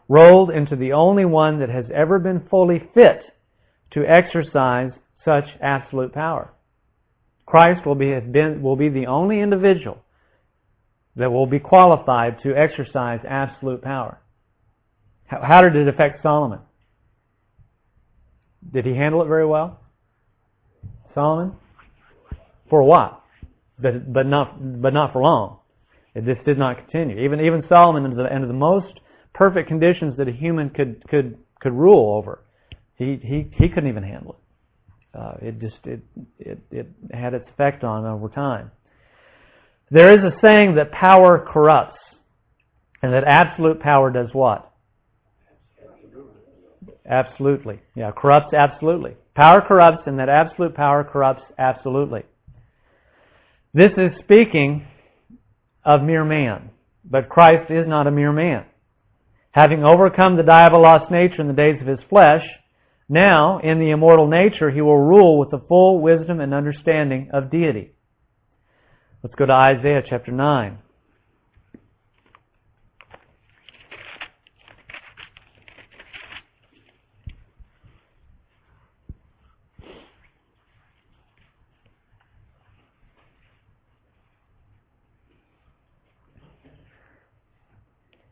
rolled 0.09 0.51
into 0.51 0.77
the 0.77 0.93
only 0.93 1.25
one 1.25 1.61
that 1.61 1.71
has 1.71 1.87
ever 1.95 2.19
been 2.19 2.47
fully 2.51 2.83
fit 2.93 3.23
to 3.93 4.05
exercise 4.05 4.93
such 5.25 5.45
absolute 5.61 6.13
power. 6.13 6.53
Christ 7.47 7.87
will 7.87 7.95
be, 7.95 8.19
been, 8.21 8.63
will 8.63 8.77
be 8.77 8.89
the 8.89 9.07
only 9.07 9.41
individual 9.41 10.03
that 11.17 11.31
will 11.31 11.47
be 11.47 11.59
qualified 11.59 12.43
to 12.43 12.55
exercise 12.55 13.21
absolute 13.27 13.83
power. 13.83 14.19
How, 15.27 15.43
how 15.43 15.63
did 15.63 15.77
it 15.77 15.89
affect 15.89 16.23
Solomon? 16.23 16.61
Did 18.73 18.85
he 18.87 18.95
handle 18.95 19.23
it 19.23 19.27
very 19.27 19.47
well? 19.47 19.81
Solomon? 21.15 21.55
for 22.73 22.83
while, 22.83 23.23
but 23.79 24.11
but 24.15 24.25
not 24.25 24.81
but 24.81 24.95
not 24.95 25.13
for 25.13 25.21
long. 25.21 25.59
It, 26.15 26.25
this 26.25 26.39
did 26.47 26.57
not 26.57 26.79
continue. 26.79 27.19
Even 27.21 27.39
even 27.43 27.63
Solomon, 27.69 28.03
under 28.05 28.17
the, 28.17 28.35
under 28.35 28.47
the 28.47 28.55
most 28.55 28.99
perfect 29.35 29.69
conditions 29.69 30.17
that 30.17 30.27
a 30.27 30.33
human 30.33 30.71
could 30.71 31.07
could 31.07 31.37
could 31.61 31.75
rule 31.75 32.17
over, 32.17 32.41
he 32.97 33.21
he 33.23 33.51
he 33.59 33.69
couldn't 33.69 33.91
even 33.91 34.03
handle 34.03 34.39
it. 34.39 35.19
Uh, 35.19 35.35
it 35.43 35.61
just 35.61 35.77
it, 35.85 36.01
it 36.39 36.59
it 36.71 36.87
had 37.13 37.35
its 37.35 37.47
effect 37.51 37.85
on 37.85 38.07
over 38.07 38.31
time. 38.31 38.71
There 39.91 40.11
is 40.11 40.21
a 40.21 40.35
saying 40.41 40.77
that 40.77 40.93
power 40.93 41.47
corrupts, 41.47 42.01
and 43.03 43.13
that 43.13 43.25
absolute 43.25 43.81
power 43.81 44.11
does 44.11 44.31
what? 44.33 44.72
Absolutely. 47.09 47.81
Yeah, 47.95 48.13
corrupts 48.13 48.55
absolutely. 48.55 49.17
Power 49.35 49.61
corrupts, 49.61 50.03
and 50.07 50.19
that 50.19 50.29
absolute 50.29 50.75
power 50.75 51.05
corrupts 51.05 51.43
absolutely. 51.59 52.23
This 53.75 53.93
is 53.97 54.11
speaking 54.23 54.87
of 55.85 56.03
mere 56.03 56.25
man, 56.25 56.71
but 57.05 57.29
Christ 57.29 57.71
is 57.71 57.89
not 57.89 58.07
a 58.07 58.11
mere 58.11 58.33
man. 58.33 58.67
Having 59.53 59.85
overcome 59.85 60.37
the 60.37 60.43
diabolos 60.43 61.11
nature 61.11 61.41
in 61.41 61.49
the 61.49 61.53
days 61.55 61.81
of 61.81 61.87
his 61.87 61.99
flesh, 62.09 62.45
now 63.09 63.59
in 63.59 63.79
the 63.79 63.91
immortal 63.91 64.27
nature 64.27 64.71
he 64.71 64.81
will 64.81 64.99
rule 64.99 65.39
with 65.39 65.51
the 65.51 65.63
full 65.69 66.01
wisdom 66.01 66.41
and 66.41 66.55
understanding 66.55 67.31
of 67.33 67.51
deity. 67.51 67.93
Let's 69.23 69.35
go 69.35 69.47
to 69.47 69.53
Isaiah 69.53 70.03
chapter 70.09 70.33
9. 70.33 70.79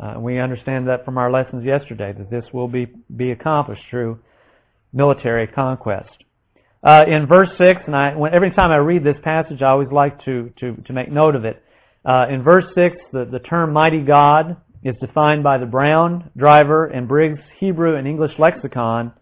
Uh, 0.00 0.14
we 0.18 0.38
understand 0.38 0.88
that 0.88 1.04
from 1.04 1.18
our 1.18 1.30
lessons 1.30 1.64
yesterday 1.64 2.12
that 2.12 2.30
this 2.30 2.44
will 2.52 2.68
be, 2.68 2.86
be 3.16 3.30
accomplished 3.30 3.82
through 3.90 4.18
military 4.92 5.46
conquest. 5.46 6.10
Uh, 6.82 7.04
in 7.08 7.26
verse 7.26 7.48
6, 7.56 7.82
and 7.86 7.96
I, 7.96 8.14
when, 8.14 8.34
every 8.34 8.50
time 8.50 8.70
I 8.70 8.76
read 8.76 9.04
this 9.04 9.16
passage, 9.22 9.62
I 9.62 9.70
always 9.70 9.90
like 9.90 10.22
to, 10.24 10.52
to, 10.60 10.76
to 10.86 10.92
make 10.92 11.10
note 11.10 11.34
of 11.34 11.44
it. 11.44 11.62
Uh, 12.04 12.26
in 12.28 12.42
verse 12.42 12.64
6, 12.74 12.96
the, 13.12 13.24
the 13.24 13.38
term 13.38 13.72
mighty 13.72 14.00
God 14.00 14.56
is 14.82 14.94
defined 15.00 15.42
by 15.42 15.56
the 15.56 15.66
Brown, 15.66 16.30
Driver, 16.36 16.86
and 16.86 17.08
Briggs 17.08 17.40
Hebrew 17.58 17.96
and 17.96 18.06
English 18.06 18.32
lexicon 18.38 19.12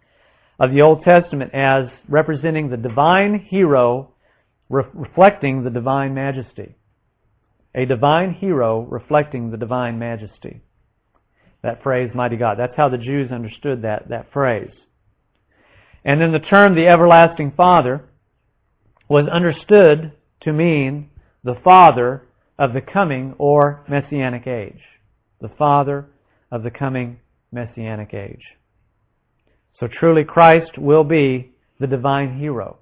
of 0.59 0.73
the 0.73 0.83
Old 0.83 1.05
Testament 1.05 1.55
as 1.55 1.85
representing 2.09 2.69
the 2.69 2.77
divine 2.77 3.39
hero 3.39 4.13
re- 4.69 4.85
reflecting 4.95 5.63
the 5.63 5.71
divine 5.71 6.15
majesty. 6.15 6.75
A 7.75 7.87
divine 7.87 8.35
hero 8.35 8.81
reflecting 8.83 9.51
the 9.51 9.57
divine 9.57 9.99
majesty. 9.99 10.61
That 11.63 11.83
phrase, 11.83 12.11
mighty 12.15 12.37
God. 12.37 12.59
That's 12.59 12.77
how 12.77 12.89
the 12.89 12.99
Jews 12.99 13.31
understood 13.31 13.83
that, 13.83 14.09
that 14.09 14.33
phrase. 14.33 14.73
And 16.05 16.21
then 16.21 16.33
the 16.33 16.41
term 16.41 16.75
the 16.75 16.89
everlasting 16.89 17.53
Father 17.57 18.05
was 19.09 19.29
understood 19.29 20.13
to 20.41 20.53
mean 20.53 21.11
the 21.45 21.57
Father 21.63 22.27
of 22.59 22.73
the 22.73 22.81
coming 22.81 23.35
or 23.39 23.85
Messianic 23.89 24.47
age. 24.47 24.81
The 25.41 25.51
Father 25.57 26.07
of 26.51 26.63
the 26.63 26.71
coming 26.71 27.21
Messianic 27.53 28.13
age. 28.13 28.43
So 29.79 29.89
truly 29.89 30.25
Christ 30.25 30.79
will 30.79 31.05
be 31.05 31.53
the 31.81 31.87
divine 31.87 32.39
hero. 32.39 32.79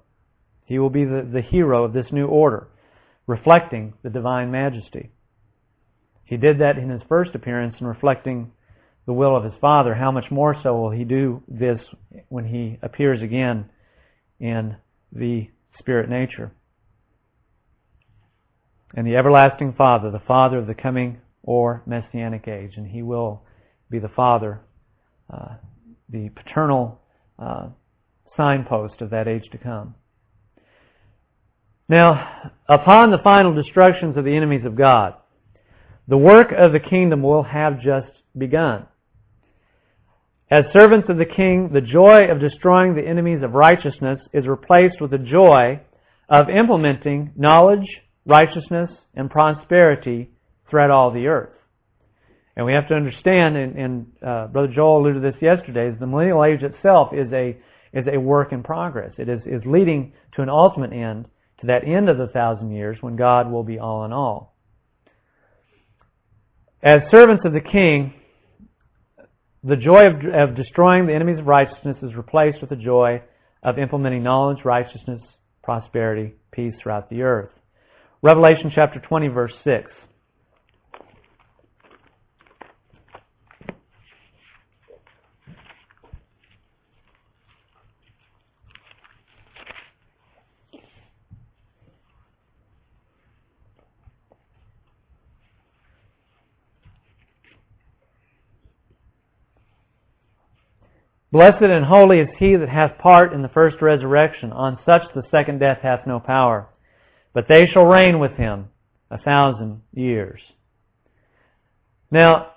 He 0.65 0.79
will 0.79 0.89
be 0.89 1.05
the, 1.05 1.27
the 1.31 1.41
hero 1.41 1.83
of 1.83 1.93
this 1.93 2.05
new 2.11 2.27
order 2.27 2.67
reflecting 3.31 3.93
the 4.03 4.09
divine 4.09 4.51
majesty. 4.51 5.09
He 6.25 6.35
did 6.35 6.59
that 6.59 6.77
in 6.77 6.89
his 6.89 7.01
first 7.07 7.33
appearance 7.33 7.75
in 7.79 7.87
reflecting 7.87 8.51
the 9.05 9.13
will 9.13 9.37
of 9.37 9.45
his 9.45 9.53
Father. 9.61 9.95
How 9.95 10.11
much 10.11 10.25
more 10.29 10.55
so 10.61 10.79
will 10.79 10.91
he 10.91 11.05
do 11.05 11.41
this 11.47 11.79
when 12.27 12.45
he 12.45 12.77
appears 12.81 13.21
again 13.21 13.69
in 14.41 14.75
the 15.13 15.49
spirit 15.79 16.09
nature? 16.09 16.51
And 18.95 19.07
the 19.07 19.15
everlasting 19.15 19.75
Father, 19.77 20.11
the 20.11 20.27
Father 20.27 20.57
of 20.57 20.67
the 20.67 20.75
coming 20.75 21.21
or 21.41 21.83
messianic 21.85 22.49
age, 22.49 22.73
and 22.75 22.85
he 22.85 23.01
will 23.01 23.43
be 23.89 23.99
the 23.99 24.09
Father, 24.09 24.59
uh, 25.33 25.55
the 26.09 26.29
paternal 26.35 26.99
uh, 27.39 27.69
signpost 28.35 28.99
of 28.99 29.09
that 29.11 29.29
age 29.29 29.49
to 29.53 29.57
come. 29.57 29.95
Now, 31.91 32.53
upon 32.69 33.11
the 33.11 33.17
final 33.17 33.53
destructions 33.53 34.15
of 34.15 34.23
the 34.23 34.33
enemies 34.33 34.63
of 34.63 34.77
God, 34.77 35.15
the 36.07 36.17
work 36.17 36.53
of 36.57 36.71
the 36.71 36.79
kingdom 36.79 37.21
will 37.21 37.43
have 37.43 37.81
just 37.81 38.07
begun. 38.37 38.85
As 40.49 40.63
servants 40.71 41.09
of 41.09 41.17
the 41.17 41.25
king, 41.25 41.71
the 41.73 41.81
joy 41.81 42.31
of 42.31 42.39
destroying 42.39 42.95
the 42.95 43.05
enemies 43.05 43.43
of 43.43 43.55
righteousness 43.55 44.21
is 44.31 44.47
replaced 44.47 45.01
with 45.01 45.11
the 45.11 45.17
joy 45.17 45.81
of 46.29 46.49
implementing 46.49 47.33
knowledge, 47.35 47.85
righteousness, 48.25 48.89
and 49.15 49.29
prosperity 49.29 50.31
throughout 50.69 50.91
all 50.91 51.11
the 51.11 51.27
earth. 51.27 51.57
And 52.55 52.65
we 52.65 52.71
have 52.71 52.87
to 52.87 52.95
understand, 52.95 53.57
and, 53.57 53.75
and 53.75 54.05
uh, 54.25 54.47
Brother 54.47 54.71
Joel 54.73 55.01
alluded 55.01 55.21
to 55.21 55.29
this 55.29 55.41
yesterday, 55.41 55.89
is 55.89 55.99
the 55.99 56.07
millennial 56.07 56.45
age 56.45 56.63
itself 56.63 57.09
is 57.13 57.29
a 57.33 57.57
is 57.91 58.05
a 58.07 58.17
work 58.17 58.53
in 58.53 58.63
progress. 58.63 59.11
It 59.17 59.27
is, 59.27 59.41
is 59.45 59.61
leading 59.65 60.13
to 60.37 60.41
an 60.41 60.47
ultimate 60.47 60.93
end 60.93 61.25
to 61.61 61.67
that 61.67 61.87
end 61.87 62.09
of 62.09 62.17
the 62.17 62.27
thousand 62.27 62.71
years 62.71 62.97
when 63.01 63.15
God 63.15 63.51
will 63.51 63.63
be 63.63 63.79
all 63.79 64.03
in 64.05 64.11
all. 64.11 64.55
As 66.83 67.01
servants 67.11 67.43
of 67.45 67.53
the 67.53 67.61
King, 67.61 68.13
the 69.63 69.75
joy 69.75 70.07
of, 70.07 70.15
of 70.33 70.55
destroying 70.55 71.05
the 71.05 71.13
enemies 71.13 71.37
of 71.37 71.45
righteousness 71.45 71.97
is 72.01 72.15
replaced 72.15 72.59
with 72.61 72.71
the 72.71 72.75
joy 72.75 73.21
of 73.61 73.77
implementing 73.77 74.23
knowledge, 74.23 74.65
righteousness, 74.65 75.21
prosperity, 75.63 76.33
peace 76.51 76.73
throughout 76.81 77.09
the 77.11 77.21
earth. 77.21 77.51
Revelation 78.23 78.71
chapter 78.73 78.99
20 78.99 79.27
verse 79.27 79.53
6. 79.63 79.89
Blessed 101.31 101.63
and 101.63 101.85
holy 101.85 102.19
is 102.19 102.27
he 102.37 102.55
that 102.57 102.67
hath 102.67 102.97
part 102.97 103.31
in 103.31 103.41
the 103.41 103.47
first 103.49 103.81
resurrection. 103.81 104.51
On 104.51 104.77
such 104.85 105.03
the 105.15 105.23
second 105.31 105.59
death 105.59 105.79
hath 105.81 106.05
no 106.05 106.19
power. 106.19 106.67
But 107.33 107.47
they 107.47 107.67
shall 107.67 107.85
reign 107.85 108.19
with 108.19 108.33
him 108.33 108.67
a 109.09 109.17
thousand 109.17 109.81
years. 109.93 110.41
Now, 112.11 112.51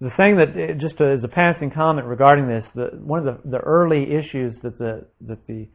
the 0.00 0.10
thing 0.16 0.36
that, 0.36 0.78
just 0.78 1.00
as 1.00 1.24
a 1.24 1.28
passing 1.28 1.72
comment 1.72 2.06
regarding 2.06 2.46
this, 2.46 2.64
the, 2.76 2.90
one 3.02 3.26
of 3.26 3.42
the, 3.42 3.50
the 3.50 3.58
early 3.58 4.12
issues 4.12 4.54
that 4.62 4.78
the, 4.78 5.04
that 5.22 5.44
the 5.48 5.66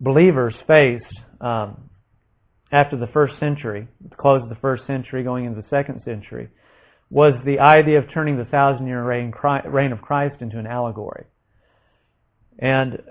believers 0.00 0.54
faced 0.66 1.04
um, 1.40 1.88
after 2.72 2.96
the 2.96 3.06
first 3.08 3.38
century, 3.38 3.86
the 4.08 4.16
close 4.16 4.42
of 4.42 4.48
the 4.48 4.56
first 4.56 4.84
century, 4.88 5.22
going 5.22 5.44
into 5.44 5.60
the 5.60 5.68
second 5.70 6.02
century, 6.04 6.48
was 7.10 7.34
the 7.44 7.60
idea 7.60 7.98
of 7.98 8.04
turning 8.12 8.36
the 8.36 8.44
thousand 8.46 8.86
year 8.86 9.04
reign, 9.04 9.32
reign 9.66 9.92
of 9.92 10.02
Christ 10.02 10.40
into 10.40 10.58
an 10.58 10.66
allegory. 10.66 11.24
And 12.58 13.02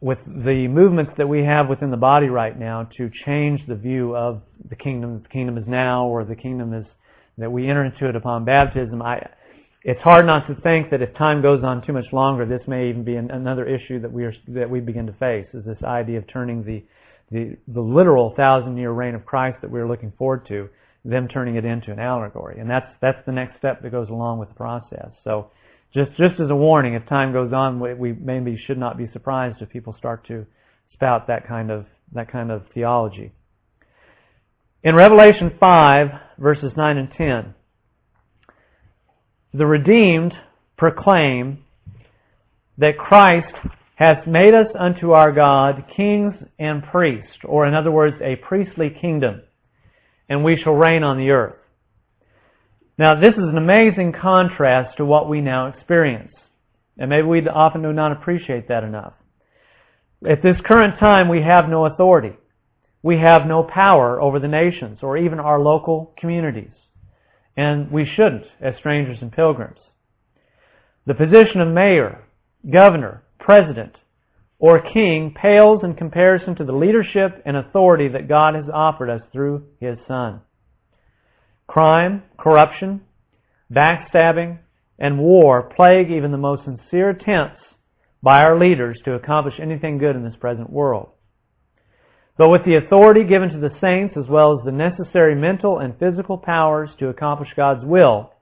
with 0.00 0.18
the 0.26 0.68
movements 0.68 1.12
that 1.16 1.28
we 1.28 1.44
have 1.44 1.68
within 1.68 1.90
the 1.90 1.96
body 1.96 2.28
right 2.28 2.58
now 2.58 2.88
to 2.96 3.10
change 3.24 3.60
the 3.66 3.74
view 3.74 4.14
of 4.14 4.42
the 4.68 4.76
kingdom, 4.76 5.22
the 5.22 5.28
kingdom 5.28 5.58
is 5.58 5.64
now, 5.66 6.06
or 6.06 6.24
the 6.24 6.36
kingdom 6.36 6.72
is 6.72 6.86
that 7.38 7.50
we 7.50 7.68
enter 7.68 7.84
into 7.84 8.08
it 8.08 8.16
upon 8.16 8.44
baptism, 8.44 9.02
I, 9.02 9.26
it's 9.82 10.00
hard 10.00 10.24
not 10.24 10.46
to 10.46 10.54
think 10.62 10.90
that 10.90 11.02
if 11.02 11.14
time 11.16 11.42
goes 11.42 11.62
on 11.64 11.84
too 11.84 11.92
much 11.92 12.06
longer, 12.12 12.46
this 12.46 12.62
may 12.66 12.88
even 12.88 13.04
be 13.04 13.16
an, 13.16 13.30
another 13.30 13.66
issue 13.66 14.00
that 14.00 14.12
we 14.12 14.24
are 14.24 14.34
that 14.48 14.68
we 14.68 14.80
begin 14.80 15.06
to 15.06 15.12
face. 15.14 15.46
Is 15.52 15.64
this 15.64 15.82
idea 15.84 16.18
of 16.18 16.26
turning 16.28 16.64
the 16.64 16.82
the, 17.30 17.56
the 17.68 17.80
literal 17.80 18.32
thousand 18.36 18.76
year 18.76 18.92
reign 18.92 19.14
of 19.14 19.26
Christ 19.26 19.58
that 19.62 19.70
we're 19.70 19.88
looking 19.88 20.12
forward 20.16 20.46
to, 20.48 20.68
them 21.04 21.28
turning 21.28 21.56
it 21.56 21.64
into 21.64 21.92
an 21.92 21.98
allegory, 21.98 22.60
and 22.60 22.68
that's 22.68 22.86
that's 23.00 23.24
the 23.26 23.32
next 23.32 23.58
step 23.58 23.82
that 23.82 23.90
goes 23.90 24.08
along 24.08 24.38
with 24.38 24.48
the 24.48 24.54
process. 24.54 25.10
So, 25.22 25.50
just 25.92 26.12
just 26.16 26.40
as 26.40 26.50
a 26.50 26.56
warning, 26.56 26.94
if 26.94 27.06
time 27.08 27.32
goes 27.32 27.52
on, 27.52 27.78
we, 27.78 27.94
we 27.94 28.12
maybe 28.12 28.56
should 28.66 28.78
not 28.78 28.96
be 28.96 29.08
surprised 29.12 29.60
if 29.60 29.68
people 29.68 29.94
start 29.98 30.26
to 30.28 30.46
spout 30.94 31.26
that 31.26 31.46
kind 31.46 31.70
of 31.70 31.86
that 32.14 32.30
kind 32.30 32.50
of 32.50 32.62
theology. 32.72 33.32
In 34.82 34.94
Revelation 34.94 35.56
5, 35.58 36.08
verses 36.38 36.70
9 36.76 36.98
and 36.98 37.08
10, 37.16 37.54
the 39.54 39.64
redeemed 39.64 40.34
proclaim 40.76 41.64
that 42.76 42.98
Christ 42.98 43.54
has 43.94 44.18
made 44.26 44.52
us 44.52 44.66
unto 44.78 45.12
our 45.12 45.32
God 45.32 45.84
kings 45.96 46.34
and 46.58 46.82
priests, 46.84 47.38
or 47.44 47.66
in 47.66 47.74
other 47.74 47.90
words, 47.92 48.16
a 48.20 48.36
priestly 48.36 48.90
kingdom, 49.00 49.42
and 50.28 50.44
we 50.44 50.56
shall 50.56 50.72
reign 50.74 51.02
on 51.02 51.18
the 51.18 51.30
earth. 51.30 51.56
Now, 52.96 53.14
this 53.14 53.32
is 53.32 53.42
an 53.42 53.58
amazing 53.58 54.12
contrast 54.12 54.96
to 54.96 55.04
what 55.04 55.28
we 55.28 55.40
now 55.40 55.66
experience. 55.66 56.34
And 56.96 57.10
maybe 57.10 57.26
we 57.26 57.46
often 57.48 57.82
do 57.82 57.92
not 57.92 58.12
appreciate 58.12 58.68
that 58.68 58.84
enough. 58.84 59.14
At 60.28 60.42
this 60.42 60.56
current 60.64 60.98
time, 61.00 61.28
we 61.28 61.42
have 61.42 61.68
no 61.68 61.86
authority. 61.86 62.36
We 63.02 63.18
have 63.18 63.46
no 63.46 63.64
power 63.64 64.20
over 64.20 64.38
the 64.38 64.48
nations 64.48 65.00
or 65.02 65.18
even 65.18 65.40
our 65.40 65.60
local 65.60 66.14
communities 66.18 66.70
and 67.56 67.90
we 67.90 68.04
shouldn't 68.04 68.44
as 68.60 68.76
strangers 68.78 69.18
and 69.20 69.32
pilgrims. 69.32 69.78
The 71.06 71.14
position 71.14 71.60
of 71.60 71.68
mayor, 71.68 72.24
governor, 72.70 73.22
president, 73.38 73.94
or 74.64 74.80
king 74.94 75.30
pales 75.38 75.80
in 75.84 75.92
comparison 75.92 76.54
to 76.54 76.64
the 76.64 76.72
leadership 76.72 77.42
and 77.44 77.54
authority 77.54 78.08
that 78.08 78.26
God 78.26 78.54
has 78.54 78.64
offered 78.72 79.10
us 79.10 79.20
through 79.30 79.62
His 79.78 79.98
Son. 80.08 80.40
Crime, 81.66 82.22
corruption, 82.38 83.02
backstabbing, 83.70 84.58
and 84.98 85.18
war 85.18 85.70
plague 85.76 86.10
even 86.10 86.32
the 86.32 86.38
most 86.38 86.62
sincere 86.64 87.10
attempts 87.10 87.60
by 88.22 88.42
our 88.42 88.58
leaders 88.58 88.98
to 89.04 89.12
accomplish 89.12 89.52
anything 89.60 89.98
good 89.98 90.16
in 90.16 90.24
this 90.24 90.40
present 90.40 90.70
world. 90.70 91.10
But 92.38 92.48
with 92.48 92.64
the 92.64 92.76
authority 92.76 93.24
given 93.24 93.50
to 93.50 93.60
the 93.60 93.76
saints 93.82 94.14
as 94.16 94.30
well 94.30 94.58
as 94.58 94.64
the 94.64 94.72
necessary 94.72 95.34
mental 95.34 95.80
and 95.80 95.98
physical 95.98 96.38
powers 96.38 96.88
to 97.00 97.08
accomplish 97.10 97.50
God's 97.54 97.84
will, 97.84 98.32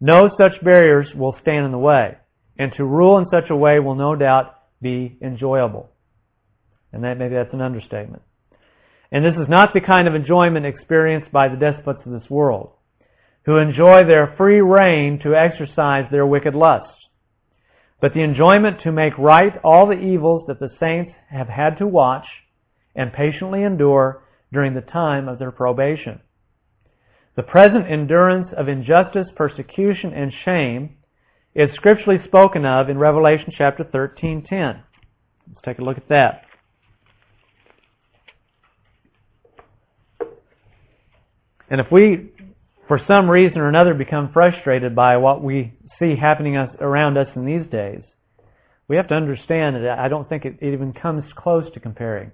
no 0.00 0.30
such 0.38 0.62
barriers 0.62 1.08
will 1.16 1.34
stand 1.42 1.66
in 1.66 1.72
the 1.72 1.78
way. 1.78 2.18
And 2.56 2.72
to 2.76 2.84
rule 2.84 3.18
in 3.18 3.26
such 3.32 3.50
a 3.50 3.56
way 3.56 3.80
will 3.80 3.96
no 3.96 4.14
doubt 4.14 4.54
be 4.80 5.18
enjoyable. 5.22 5.90
And 6.92 7.04
that 7.04 7.18
maybe 7.18 7.34
that's 7.34 7.54
an 7.54 7.60
understatement. 7.60 8.22
And 9.12 9.24
this 9.24 9.34
is 9.34 9.48
not 9.48 9.72
the 9.72 9.80
kind 9.80 10.06
of 10.06 10.14
enjoyment 10.14 10.66
experienced 10.66 11.32
by 11.32 11.48
the 11.48 11.56
despots 11.56 12.00
of 12.06 12.12
this 12.12 12.30
world, 12.30 12.72
who 13.44 13.56
enjoy 13.56 14.04
their 14.04 14.34
free 14.36 14.60
reign 14.60 15.18
to 15.20 15.34
exercise 15.34 16.06
their 16.10 16.26
wicked 16.26 16.54
lusts, 16.54 16.94
but 18.00 18.14
the 18.14 18.22
enjoyment 18.22 18.80
to 18.82 18.92
make 18.92 19.16
right 19.18 19.52
all 19.64 19.86
the 19.86 19.98
evils 19.98 20.44
that 20.46 20.60
the 20.60 20.70
saints 20.78 21.12
have 21.28 21.48
had 21.48 21.76
to 21.78 21.86
watch 21.86 22.26
and 22.94 23.12
patiently 23.12 23.62
endure 23.62 24.22
during 24.52 24.74
the 24.74 24.80
time 24.80 25.28
of 25.28 25.38
their 25.38 25.52
probation. 25.52 26.20
The 27.36 27.42
present 27.42 27.86
endurance 27.88 28.48
of 28.56 28.68
injustice, 28.68 29.28
persecution, 29.36 30.12
and 30.12 30.32
shame 30.44 30.96
is 31.54 31.74
scripturally 31.74 32.20
spoken 32.26 32.64
of 32.64 32.88
in 32.88 32.98
Revelation 32.98 33.52
chapter 33.56 33.84
13:10. 33.84 34.82
Let's 35.48 35.62
take 35.64 35.78
a 35.78 35.84
look 35.84 35.96
at 35.96 36.08
that. 36.08 36.44
And 41.68 41.80
if 41.80 41.90
we, 41.90 42.30
for 42.88 42.98
some 43.06 43.30
reason 43.30 43.58
or 43.58 43.68
another, 43.68 43.94
become 43.94 44.32
frustrated 44.32 44.94
by 44.94 45.16
what 45.16 45.42
we 45.42 45.72
see 45.98 46.16
happening 46.16 46.56
us, 46.56 46.74
around 46.80 47.16
us 47.16 47.28
in 47.36 47.44
these 47.44 47.66
days, 47.70 48.02
we 48.88 48.96
have 48.96 49.08
to 49.08 49.14
understand 49.14 49.76
that 49.76 49.98
I 49.98 50.08
don't 50.08 50.28
think 50.28 50.44
it 50.44 50.58
even 50.60 50.92
comes 50.92 51.24
close 51.36 51.72
to 51.74 51.80
comparing 51.80 52.32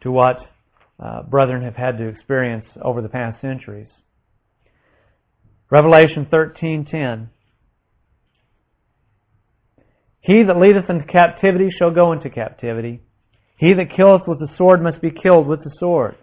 to 0.00 0.10
what 0.10 0.40
uh, 0.98 1.22
brethren 1.22 1.62
have 1.62 1.76
had 1.76 1.98
to 1.98 2.08
experience 2.08 2.64
over 2.80 3.02
the 3.02 3.08
past 3.08 3.40
centuries. 3.40 3.88
Revelation 5.70 6.26
13:10 6.26 7.28
He 10.22 10.44
that 10.44 10.56
leadeth 10.56 10.88
into 10.88 11.04
captivity 11.04 11.68
shall 11.76 11.90
go 11.90 12.12
into 12.12 12.30
captivity. 12.30 13.02
He 13.56 13.72
that 13.74 13.94
killeth 13.94 14.22
with 14.26 14.38
the 14.38 14.48
sword 14.56 14.80
must 14.80 15.02
be 15.02 15.10
killed 15.10 15.48
with 15.48 15.64
the 15.64 15.72
sword. 15.78 16.16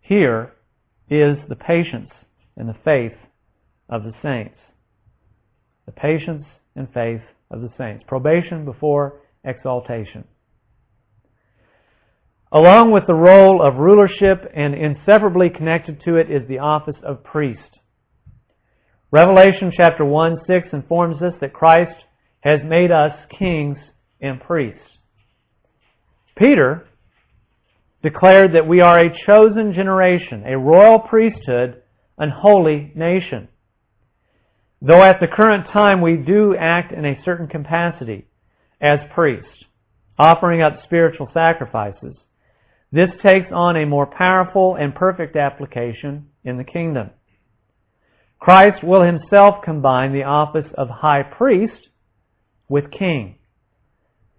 Here 0.00 0.52
is 1.08 1.38
the 1.48 1.56
patience 1.56 2.10
and 2.56 2.68
the 2.68 2.76
faith 2.84 3.14
of 3.88 4.04
the 4.04 4.12
saints. 4.22 4.56
The 5.86 5.92
patience 5.92 6.44
and 6.76 6.86
faith 6.92 7.22
of 7.50 7.62
the 7.62 7.72
saints. 7.78 8.04
Probation 8.06 8.66
before 8.66 9.22
exaltation. 9.42 10.24
Along 12.52 12.90
with 12.90 13.06
the 13.06 13.14
role 13.14 13.62
of 13.62 13.76
rulership 13.76 14.50
and 14.54 14.74
inseparably 14.74 15.48
connected 15.48 16.02
to 16.04 16.16
it 16.16 16.30
is 16.30 16.46
the 16.46 16.58
office 16.58 16.96
of 17.02 17.24
priest. 17.24 17.60
Revelation 19.10 19.72
chapter 19.74 20.04
1 20.04 20.42
6 20.46 20.68
informs 20.74 21.22
us 21.22 21.32
that 21.40 21.54
Christ 21.54 21.92
has 22.40 22.60
made 22.64 22.90
us 22.90 23.12
kings 23.38 23.78
and 24.20 24.40
priests. 24.40 24.80
Peter 26.36 26.86
declared 28.02 28.54
that 28.54 28.66
we 28.66 28.80
are 28.80 28.98
a 29.00 29.16
chosen 29.26 29.74
generation, 29.74 30.44
a 30.46 30.56
royal 30.56 31.00
priesthood, 31.00 31.82
an 32.16 32.30
holy 32.30 32.92
nation. 32.94 33.48
Though 34.80 35.02
at 35.02 35.18
the 35.20 35.26
current 35.26 35.66
time 35.72 36.00
we 36.00 36.16
do 36.16 36.54
act 36.56 36.92
in 36.92 37.04
a 37.04 37.20
certain 37.24 37.48
capacity 37.48 38.26
as 38.80 39.00
priests, 39.12 39.48
offering 40.18 40.62
up 40.62 40.80
spiritual 40.84 41.28
sacrifices, 41.34 42.14
this 42.92 43.10
takes 43.22 43.50
on 43.52 43.76
a 43.76 43.84
more 43.84 44.06
powerful 44.06 44.76
and 44.76 44.94
perfect 44.94 45.36
application 45.36 46.28
in 46.44 46.56
the 46.56 46.64
kingdom. 46.64 47.10
Christ 48.38 48.84
will 48.84 49.02
himself 49.02 49.56
combine 49.64 50.12
the 50.12 50.22
office 50.22 50.70
of 50.76 50.88
high 50.88 51.24
priest 51.24 51.87
with 52.68 52.90
king, 52.90 53.36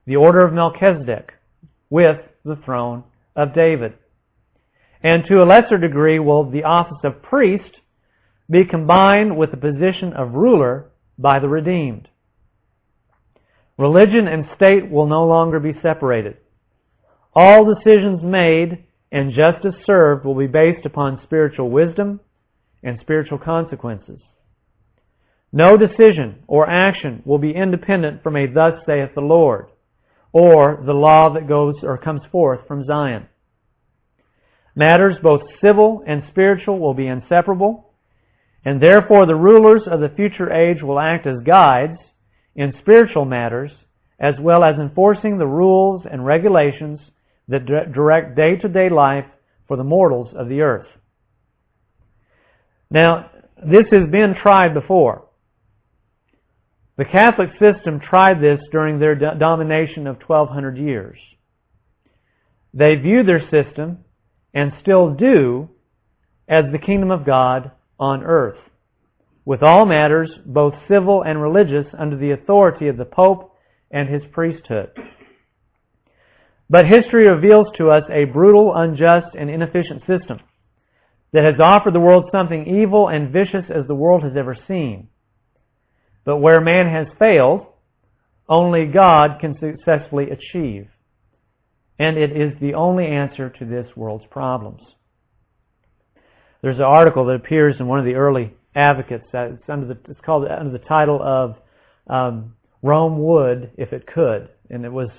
the 0.05 0.15
order 0.15 0.41
of 0.41 0.53
Melchizedek 0.53 1.33
with 1.89 2.19
the 2.45 2.57
throne 2.57 3.03
of 3.35 3.53
David. 3.53 3.93
And 5.01 5.25
to 5.27 5.41
a 5.41 5.45
lesser 5.45 5.77
degree 5.77 6.19
will 6.19 6.49
the 6.49 6.63
office 6.63 6.99
of 7.03 7.21
priest 7.21 7.77
be 8.49 8.65
combined 8.65 9.37
with 9.37 9.51
the 9.51 9.57
position 9.57 10.13
of 10.13 10.33
ruler 10.33 10.89
by 11.17 11.39
the 11.39 11.49
redeemed. 11.49 12.07
Religion 13.77 14.27
and 14.27 14.45
state 14.55 14.89
will 14.89 15.05
no 15.05 15.25
longer 15.25 15.59
be 15.59 15.73
separated. 15.81 16.37
All 17.33 17.73
decisions 17.73 18.21
made 18.21 18.83
and 19.11 19.31
justice 19.31 19.75
served 19.85 20.25
will 20.25 20.35
be 20.35 20.47
based 20.47 20.85
upon 20.85 21.21
spiritual 21.23 21.69
wisdom 21.69 22.19
and 22.83 22.99
spiritual 23.01 23.37
consequences. 23.37 24.19
No 25.51 25.77
decision 25.77 26.43
or 26.47 26.69
action 26.69 27.23
will 27.25 27.39
be 27.39 27.55
independent 27.55 28.21
from 28.21 28.35
a 28.35 28.45
thus 28.45 28.73
saith 28.85 29.09
the 29.15 29.21
Lord 29.21 29.67
or 30.31 30.83
the 30.85 30.93
law 30.93 31.33
that 31.33 31.47
goes 31.47 31.75
or 31.81 31.97
comes 31.97 32.21
forth 32.31 32.59
from 32.67 32.85
Zion. 32.85 33.27
Matters 34.75 35.15
both 35.23 35.41
civil 35.63 36.03
and 36.05 36.23
spiritual 36.29 36.79
will 36.79 36.93
be 36.93 37.07
inseparable, 37.07 37.93
and 38.63 38.81
therefore 38.81 39.25
the 39.25 39.35
rulers 39.35 39.81
of 39.87 39.99
the 40.01 40.09
future 40.15 40.53
age 40.53 40.83
will 40.83 40.99
act 40.99 41.25
as 41.25 41.39
guides 41.43 41.97
in 42.55 42.73
spiritual 42.81 43.25
matters 43.25 43.71
as 44.19 44.35
well 44.39 44.63
as 44.63 44.75
enforcing 44.75 45.37
the 45.37 45.47
rules 45.47 46.03
and 46.11 46.25
regulations 46.25 46.99
that 47.47 47.65
direct 47.65 48.35
day 48.35 48.55
to 48.57 48.67
day 48.67 48.89
life 48.89 49.25
for 49.67 49.77
the 49.77 49.83
mortals 49.83 50.27
of 50.35 50.49
the 50.49 50.61
earth. 50.61 50.87
Now, 52.91 53.31
this 53.65 53.85
has 53.91 54.09
been 54.09 54.35
tried 54.41 54.73
before. 54.73 55.28
The 56.99 57.05
Catholic 57.05 57.51
system 57.59 58.01
tried 58.01 58.41
this 58.41 58.59
during 58.73 58.99
their 58.99 59.15
domination 59.15 60.05
of 60.05 60.17
1200 60.17 60.77
years. 60.77 61.17
They 62.73 62.97
view 62.97 63.23
their 63.23 63.49
system, 63.49 63.99
and 64.53 64.73
still 64.81 65.11
do, 65.11 65.69
as 66.49 66.65
the 66.73 66.77
kingdom 66.77 67.09
of 67.09 67.25
God 67.25 67.71
on 68.01 68.25
earth, 68.25 68.57
with 69.45 69.63
all 69.63 69.85
matters, 69.85 70.29
both 70.45 70.73
civil 70.89 71.21
and 71.21 71.41
religious, 71.41 71.85
under 71.97 72.17
the 72.17 72.31
authority 72.31 72.89
of 72.89 72.97
the 72.97 73.05
Pope 73.05 73.55
and 73.91 74.09
his 74.09 74.23
priesthood. 74.33 74.91
But 76.69 76.85
history 76.85 77.29
reveals 77.29 77.67
to 77.77 77.91
us 77.91 78.03
a 78.11 78.25
brutal, 78.25 78.75
unjust, 78.75 79.37
and 79.37 79.49
inefficient 79.49 80.01
system 80.01 80.41
that 81.31 81.45
has 81.45 81.61
offered 81.61 81.93
the 81.93 82.01
world 82.01 82.27
something 82.33 82.67
evil 82.67 83.07
and 83.07 83.31
vicious 83.31 83.63
as 83.73 83.87
the 83.87 83.95
world 83.95 84.21
has 84.23 84.35
ever 84.35 84.57
seen. 84.67 85.07
But 86.29 86.41
where 86.41 86.61
man 86.61 86.87
has 86.87 87.07
failed, 87.17 87.65
only 88.47 88.85
God 88.85 89.39
can 89.41 89.57
successfully 89.59 90.29
achieve. 90.29 90.87
And 91.97 92.19
it 92.19 92.31
is 92.31 92.53
the 92.61 92.75
only 92.75 93.07
answer 93.07 93.49
to 93.49 93.65
this 93.65 93.87
world's 93.95 94.27
problems. 94.29 94.79
There's 96.61 96.77
an 96.77 96.83
article 96.83 97.25
that 97.25 97.33
appears 97.33 97.77
in 97.79 97.87
one 97.87 97.97
of 97.97 98.05
the 98.05 98.13
early 98.13 98.53
advocates. 98.75 99.25
It's, 99.33 99.63
under 99.67 99.87
the, 99.87 99.97
it's 100.07 100.21
called 100.23 100.47
under 100.47 100.71
the 100.71 100.85
title 100.85 101.19
of 101.19 101.55
um, 102.05 102.53
Rome 102.83 103.23
Would 103.23 103.71
If 103.79 103.91
It 103.91 104.05
Could. 104.05 104.49
And 104.69 104.85
it 104.85 104.93
was 104.93 105.09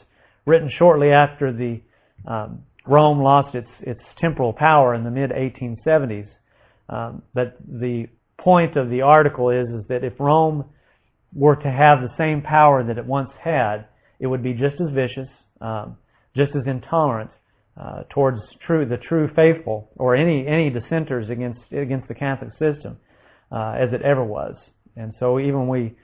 written 0.47 0.71
shortly 0.79 1.11
after 1.11 1.53
the 1.53 1.81
um, 2.25 2.63
Rome 2.87 3.21
lost 3.21 3.57
its, 3.57 3.71
its 3.81 4.01
temporal 4.21 4.53
power 4.53 4.95
in 4.95 5.03
the 5.03 5.11
mid 5.11 5.31
1870s. 5.31 6.29
Um, 6.89 7.23
but 7.35 7.57
the 7.67 8.07
point 8.39 8.77
of 8.77 8.91
the 8.91 9.03
article 9.03 9.51
is, 9.51 9.67
is 9.71 9.85
that 9.89 10.05
if 10.05 10.13
Rome 10.21 10.67
were 11.33 11.57
to 11.57 11.71
have 11.71 12.01
the 12.01 12.13
same 12.19 12.43
power 12.43 12.83
that 12.85 12.99
it 12.99 13.07
once 13.07 13.31
had, 13.41 13.87
it 14.19 14.27
would 14.27 14.43
be 14.43 14.53
just 14.53 14.81
as 14.81 14.91
vicious, 14.93 15.29
um, 15.61 15.97
just 16.37 16.51
as 16.55 16.63
intolerant 16.67 17.31
uh, 17.81 18.03
towards 18.11 18.41
true, 18.67 18.85
the 18.85 18.99
true 18.99 19.31
faithful 19.35 19.91
or 19.97 20.15
any 20.15 20.47
any 20.47 20.71
dissenters 20.71 21.31
against 21.31 21.61
against 21.73 22.09
the 22.09 22.15
Catholic 22.15 22.51
system 22.59 22.99
uh, 23.53 23.75
as 23.79 23.93
it 23.93 24.03
ever 24.03 24.25
was. 24.25 24.55
And 24.97 25.15
so 25.21 25.39
even 25.39 25.69
we 25.69 25.95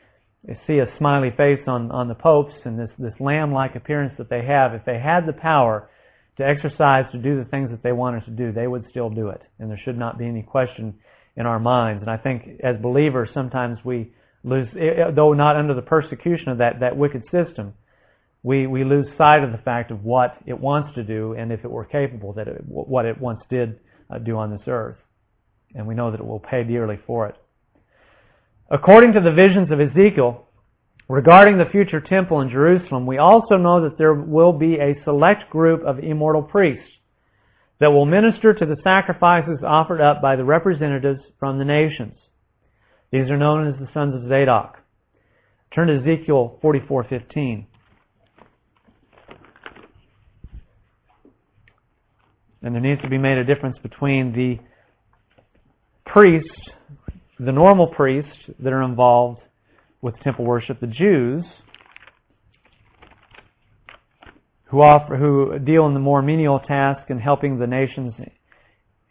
see 0.67 0.79
a 0.79 0.87
smiley 0.99 1.33
face 1.37 1.61
on 1.67 1.91
on 1.91 2.09
the 2.09 2.15
popes 2.15 2.55
and 2.65 2.79
this 2.79 2.91
this 2.99 3.15
lamb-like 3.21 3.75
appearance 3.75 4.15
that 4.19 4.31
they 4.31 4.45
have, 4.45 4.75
if 4.75 4.85
they 4.85 4.99
had 4.99 5.27
the 5.27 5.33
power 5.33 5.91
to 6.39 6.47
exercise 6.47 7.05
to 7.12 7.19
do 7.19 7.37
the 7.37 7.49
things 7.51 7.71
that 7.71 7.83
they 7.83 7.93
wanted 7.93 8.25
to 8.27 8.31
do, 8.31 8.53
they 8.53 8.67
would 8.67 8.85
still 8.91 9.11
do 9.11 9.29
it, 9.29 9.43
and 9.59 9.71
there 9.71 9.81
should 9.85 9.99
not 9.99 10.19
be 10.19 10.27
any 10.27 10.43
question 10.43 10.95
in 11.37 11.47
our 11.47 11.59
minds. 11.59 12.03
And 12.03 12.11
I 12.11 12.17
think 12.17 12.61
as 12.62 12.77
believers, 12.81 13.29
sometimes 13.35 13.79
we 13.85 14.12
lose, 14.47 14.69
eh, 14.79 15.03
eh, 15.03 15.11
though 15.11 15.33
not 15.35 15.57
under 15.57 15.75
the 15.75 15.83
persecution 15.83 16.49
of 16.49 16.59
that, 16.59 16.81
that 16.81 16.97
wicked 16.97 17.25
system, 17.25 17.75
we, 18.43 18.67
we 18.67 18.85
lose 18.85 19.07
sight 19.19 19.43
of 19.43 19.51
the 19.51 19.59
fact 19.59 19.91
of 19.91 20.05
what 20.05 20.37
it 20.47 20.59
wants 20.59 20.95
to 20.95 21.03
do 21.03 21.35
and 21.35 21.53
if 21.53 21.65
it 21.65 21.71
were 21.71 21.85
capable, 21.85 22.33
that 22.35 22.47
it, 22.47 22.63
what 22.65 23.05
it 23.05 23.21
once 23.21 23.41
did 23.51 23.81
uh, 24.09 24.19
do 24.19 24.37
on 24.37 24.51
this 24.51 24.63
earth. 24.69 24.97
And 25.75 25.87
we 25.87 25.97
know 25.97 26.13
that 26.13 26.21
it 26.21 26.27
will 26.27 26.41
pay 26.41 26.63
dearly 26.63 26.99
for 27.07 27.27
it. 27.27 27.35
According 28.71 29.13
to 29.15 29.21
the 29.21 29.33
visions 29.33 29.71
of 29.73 29.81
Ezekiel, 29.81 30.47
regarding 31.09 31.59
the 31.59 31.67
future 31.67 32.01
temple 32.01 32.41
in 32.41 32.49
Jerusalem, 32.49 33.05
we 33.05 33.19
also 33.19 33.57
know 33.57 33.83
that 33.83 33.99
there 33.99 34.15
will 34.15 34.53
be 34.53 34.77
a 34.77 34.97
select 35.05 35.51
group 35.51 35.83
of 35.83 35.99
immortal 35.99 36.43
priests 36.43 36.89
that 37.81 37.93
will 37.93 38.07
minister 38.07 38.55
to 38.55 38.65
the 38.65 38.77
sacrifices 38.83 39.59
offered 39.67 40.01
up 40.01 40.23
by 40.23 40.37
the 40.37 40.45
representatives 40.45 41.21
from 41.39 41.59
the 41.59 41.65
nations. 41.65 42.15
These 43.11 43.31
are 43.31 43.37
known 43.37 43.69
as 43.69 43.79
the 43.79 43.88
sons 43.95 44.14
of 44.14 44.29
Zadok. 44.29 44.79
Turn 45.75 45.88
to 45.88 46.01
Ezekiel 46.01 46.59
44:15. 46.62 47.66
And 52.62 52.75
there 52.75 52.83
needs 52.83 53.01
to 53.03 53.09
be 53.09 53.19
made 53.19 53.38
a 53.38 53.45
difference 53.45 53.79
between 53.79 54.33
the 54.33 54.59
priests, 56.05 56.69
the 57.38 57.53
normal 57.53 57.87
priests 57.87 58.51
that 58.59 58.73
are 58.73 58.83
involved 58.83 59.40
with 60.01 60.19
temple 60.21 60.45
worship, 60.45 60.81
the 60.81 60.87
Jews, 60.87 61.45
who 64.64 64.81
offer, 64.81 65.16
who 65.16 65.59
deal 65.61 65.87
in 65.87 65.95
the 65.95 66.01
more 66.01 66.23
menial 66.23 66.59
task 66.59 67.09
in 67.11 67.21
helping 67.21 67.59
the 67.59 67.66
nations 67.66 68.14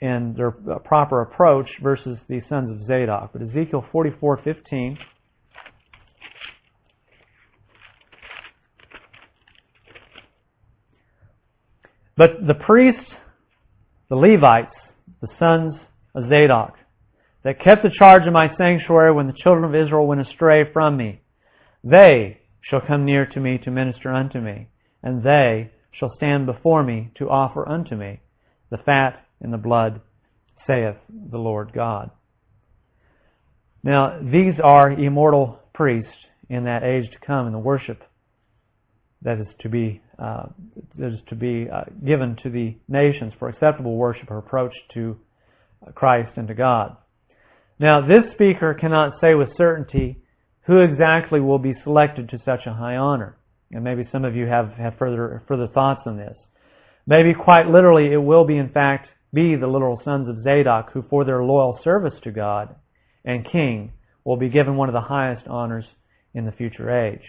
in 0.06 0.34
their 0.36 0.56
uh, 0.72 0.80
proper 0.80 1.22
approach 1.22 1.70
versus 1.82 2.18
the 2.28 2.42
sons 2.50 2.72
of 2.72 2.88
Zadok. 2.88 3.32
But 3.34 3.42
Ezekiel 3.42 3.86
44:15 3.94 4.98
But 12.18 12.48
the 12.48 12.54
priests, 12.54 13.12
the 14.10 14.16
Levites, 14.16 14.76
the 15.22 15.28
sons 15.38 15.76
of 16.14 16.30
Zadok, 16.30 16.76
that 17.44 17.60
kept 17.62 17.84
the 17.84 17.90
charge 17.90 18.26
of 18.26 18.32
my 18.32 18.56
sanctuary 18.58 19.12
when 19.12 19.28
the 19.28 19.34
children 19.34 19.66
of 19.66 19.76
Israel 19.76 20.08
went 20.08 20.22
astray 20.22 20.72
from 20.72 20.96
me, 20.96 21.20
they 21.84 22.40
shall 22.62 22.80
come 22.80 23.04
near 23.04 23.26
to 23.26 23.40
me 23.40 23.58
to 23.60 23.70
minister 23.70 24.12
unto 24.12 24.40
me 24.40 24.70
and 25.04 25.24
they 25.24 25.72
shall 25.92 26.14
stand 26.18 26.46
before 26.46 26.84
me 26.84 27.12
to 27.16 27.30
offer 27.30 27.68
unto 27.70 27.96
me 27.96 28.20
the 28.72 28.78
fat 28.80 29.25
and 29.42 29.54
the 29.54 29.58
blood, 29.58 30.02
saith 30.68 30.96
the 31.32 31.38
Lord 31.38 31.72
God. 31.74 32.12
Now, 33.84 34.20
these 34.22 34.56
are 34.64 34.92
immortal 34.92 35.60
priests 35.74 36.12
in 36.50 36.64
that 36.66 36.84
age 36.84 37.10
to 37.12 37.26
come 37.26 37.48
in 37.48 37.54
the 37.54 37.60
worship 37.60 38.02
that 39.22 39.40
is 39.40 39.48
to 39.62 39.70
be 39.70 40.02
uh, 40.20 40.46
that 40.98 41.14
is 41.14 41.20
to 41.28 41.36
be 41.36 41.68
uh, 41.70 41.84
given 42.06 42.38
to 42.44 42.50
the 42.50 42.76
nations 42.88 43.34
for 43.38 43.50
acceptable 43.50 43.96
worship 43.96 44.32
or 44.32 44.38
approach 44.38 44.74
to 44.94 45.18
Christ 45.94 46.32
and 46.38 46.48
to 46.48 46.54
God. 46.54 46.96
Now, 47.80 48.06
this 48.06 48.24
speaker 48.34 48.74
cannot 48.74 49.14
say 49.20 49.36
with 49.36 49.50
certainty 49.58 50.18
who 50.62 50.78
exactly 50.78 51.40
will 51.40 51.60
be 51.60 51.76
selected 51.84 52.30
to 52.30 52.42
such 52.46 52.62
a 52.66 52.74
high 52.74 52.96
honor. 52.96 53.38
And 53.72 53.84
maybe 53.84 54.08
some 54.12 54.24
of 54.26 54.36
you 54.36 54.46
have, 54.46 54.72
have 54.74 54.98
further, 54.98 55.44
further 55.48 55.68
thoughts 55.68 56.02
on 56.06 56.18
this. 56.18 56.36
Maybe 57.08 57.34
quite 57.34 57.70
literally 57.70 58.12
it 58.12 58.18
will 58.18 58.46
be 58.46 58.58
in 58.58 58.70
fact 58.70 59.10
be 59.36 59.56
the 59.56 59.68
literal 59.68 60.02
sons 60.04 60.28
of 60.28 60.44
Zadok 60.44 60.90
who 60.92 61.04
for 61.10 61.24
their 61.24 61.44
loyal 61.44 61.80
service 61.84 62.16
to 62.24 62.32
God 62.32 62.74
and 63.24 63.48
King 63.52 63.92
will 64.24 64.38
be 64.38 64.50
given 64.50 64.76
one 64.78 64.90
of 64.90 64.94
the 64.94 65.02
highest 65.02 65.48
honors 65.48 65.86
in 66.34 66.46
the 66.46 66.52
future 66.52 66.90
age. 66.90 67.22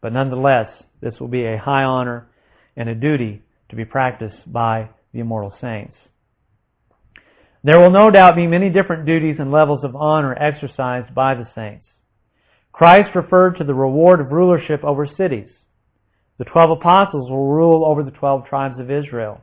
But 0.00 0.12
nonetheless, 0.12 0.68
this 1.00 1.14
will 1.20 1.28
be 1.28 1.44
a 1.44 1.58
high 1.58 1.84
honor 1.84 2.28
and 2.76 2.88
a 2.88 2.94
duty 2.94 3.42
to 3.68 3.76
be 3.76 3.84
practiced 3.84 4.50
by 4.50 4.88
the 5.12 5.20
immortal 5.20 5.52
saints. 5.60 5.94
There 7.64 7.78
will 7.78 7.90
no 7.90 8.10
doubt 8.10 8.34
be 8.36 8.46
many 8.46 8.70
different 8.70 9.06
duties 9.06 9.36
and 9.38 9.52
levels 9.52 9.84
of 9.84 9.94
honor 9.94 10.34
exercised 10.38 11.14
by 11.14 11.34
the 11.34 11.48
saints. 11.54 11.86
Christ 12.72 13.14
referred 13.14 13.58
to 13.58 13.64
the 13.64 13.74
reward 13.74 14.20
of 14.20 14.32
rulership 14.32 14.82
over 14.82 15.06
cities. 15.16 15.48
The 16.38 16.44
twelve 16.44 16.70
apostles 16.70 17.30
will 17.30 17.48
rule 17.48 17.84
over 17.84 18.02
the 18.02 18.10
twelve 18.10 18.46
tribes 18.46 18.80
of 18.80 18.90
Israel. 18.90 19.40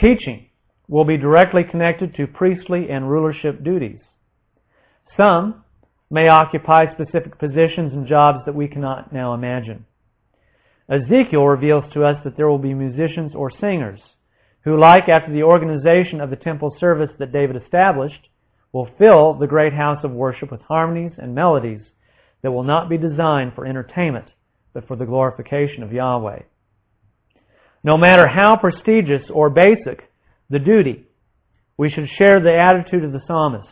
Teaching 0.00 0.47
will 0.88 1.04
be 1.04 1.16
directly 1.16 1.62
connected 1.64 2.14
to 2.14 2.26
priestly 2.26 2.90
and 2.90 3.10
rulership 3.10 3.62
duties. 3.62 4.00
Some 5.16 5.62
may 6.10 6.28
occupy 6.28 6.92
specific 6.92 7.38
positions 7.38 7.92
and 7.92 8.06
jobs 8.06 8.44
that 8.46 8.54
we 8.54 8.68
cannot 8.68 9.12
now 9.12 9.34
imagine. 9.34 9.84
Ezekiel 10.88 11.46
reveals 11.46 11.84
to 11.92 12.02
us 12.02 12.16
that 12.24 12.36
there 12.36 12.48
will 12.48 12.58
be 12.58 12.72
musicians 12.72 13.34
or 13.34 13.50
singers 13.60 14.00
who, 14.62 14.78
like 14.78 15.08
after 15.08 15.30
the 15.32 15.42
organization 15.42 16.20
of 16.20 16.30
the 16.30 16.36
temple 16.36 16.74
service 16.80 17.10
that 17.18 17.32
David 17.32 17.62
established, 17.62 18.28
will 18.72 18.88
fill 18.98 19.34
the 19.34 19.46
great 19.46 19.72
house 19.72 20.02
of 20.02 20.10
worship 20.12 20.50
with 20.50 20.60
harmonies 20.62 21.12
and 21.18 21.34
melodies 21.34 21.80
that 22.42 22.52
will 22.52 22.62
not 22.62 22.88
be 22.88 22.96
designed 22.96 23.52
for 23.54 23.66
entertainment, 23.66 24.26
but 24.72 24.86
for 24.86 24.96
the 24.96 25.06
glorification 25.06 25.82
of 25.82 25.92
Yahweh. 25.92 26.40
No 27.84 27.96
matter 27.96 28.26
how 28.26 28.56
prestigious 28.56 29.22
or 29.30 29.50
basic 29.50 30.07
the 30.50 30.58
duty, 30.58 31.06
we 31.76 31.90
should 31.90 32.08
share 32.16 32.40
the 32.40 32.54
attitude 32.54 33.04
of 33.04 33.12
the 33.12 33.22
psalmist. 33.26 33.68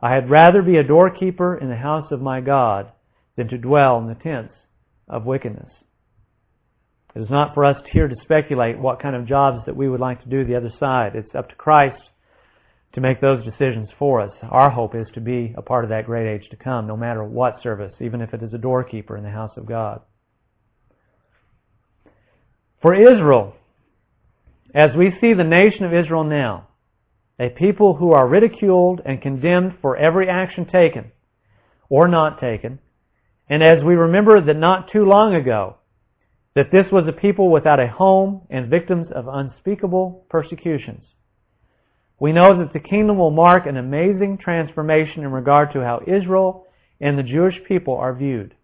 I 0.00 0.12
had 0.12 0.30
rather 0.30 0.62
be 0.62 0.76
a 0.76 0.84
doorkeeper 0.84 1.56
in 1.56 1.68
the 1.68 1.76
house 1.76 2.10
of 2.10 2.20
my 2.20 2.40
God 2.40 2.90
than 3.36 3.48
to 3.48 3.58
dwell 3.58 3.98
in 3.98 4.08
the 4.08 4.16
tents 4.16 4.54
of 5.08 5.24
wickedness. 5.24 5.70
It 7.14 7.20
is 7.20 7.30
not 7.30 7.54
for 7.54 7.64
us 7.64 7.76
here 7.92 8.08
to 8.08 8.16
speculate 8.22 8.78
what 8.78 9.00
kind 9.00 9.14
of 9.14 9.26
jobs 9.26 9.64
that 9.66 9.76
we 9.76 9.88
would 9.88 10.00
like 10.00 10.22
to 10.22 10.28
do 10.28 10.44
the 10.44 10.56
other 10.56 10.72
side. 10.80 11.14
It's 11.14 11.34
up 11.34 11.48
to 11.50 11.54
Christ 11.54 12.02
to 12.94 13.00
make 13.00 13.20
those 13.20 13.44
decisions 13.44 13.88
for 13.98 14.20
us. 14.20 14.32
Our 14.50 14.70
hope 14.70 14.94
is 14.94 15.06
to 15.14 15.20
be 15.20 15.54
a 15.56 15.62
part 15.62 15.84
of 15.84 15.90
that 15.90 16.06
great 16.06 16.26
age 16.26 16.48
to 16.50 16.56
come, 16.56 16.86
no 16.86 16.96
matter 16.96 17.24
what 17.24 17.62
service, 17.62 17.94
even 18.00 18.20
if 18.20 18.34
it 18.34 18.42
is 18.42 18.52
a 18.52 18.58
doorkeeper 18.58 19.16
in 19.16 19.24
the 19.24 19.30
house 19.30 19.52
of 19.56 19.66
God. 19.66 20.00
For 22.80 22.94
Israel, 22.94 23.54
as 24.74 24.90
we 24.96 25.16
see 25.20 25.34
the 25.34 25.44
nation 25.44 25.84
of 25.84 25.92
Israel 25.92 26.24
now, 26.24 26.68
a 27.38 27.48
people 27.50 27.94
who 27.94 28.12
are 28.12 28.28
ridiculed 28.28 29.00
and 29.04 29.20
condemned 29.20 29.74
for 29.80 29.96
every 29.96 30.28
action 30.28 30.66
taken 30.66 31.12
or 31.88 32.08
not 32.08 32.40
taken, 32.40 32.78
and 33.48 33.62
as 33.62 33.82
we 33.84 33.94
remember 33.94 34.40
that 34.40 34.56
not 34.56 34.90
too 34.90 35.04
long 35.04 35.34
ago, 35.34 35.76
that 36.54 36.70
this 36.70 36.86
was 36.92 37.04
a 37.06 37.12
people 37.12 37.50
without 37.50 37.80
a 37.80 37.86
home 37.86 38.42
and 38.50 38.68
victims 38.68 39.08
of 39.14 39.26
unspeakable 39.28 40.26
persecutions. 40.28 41.02
We 42.18 42.32
know 42.32 42.56
that 42.58 42.72
the 42.72 42.80
kingdom 42.80 43.18
will 43.18 43.30
mark 43.30 43.66
an 43.66 43.76
amazing 43.76 44.38
transformation 44.38 45.24
in 45.24 45.32
regard 45.32 45.72
to 45.72 45.80
how 45.80 46.02
Israel 46.06 46.66
and 47.00 47.18
the 47.18 47.22
Jewish 47.22 47.56
people 47.66 47.96
are 47.96 48.14
viewed. 48.14 48.54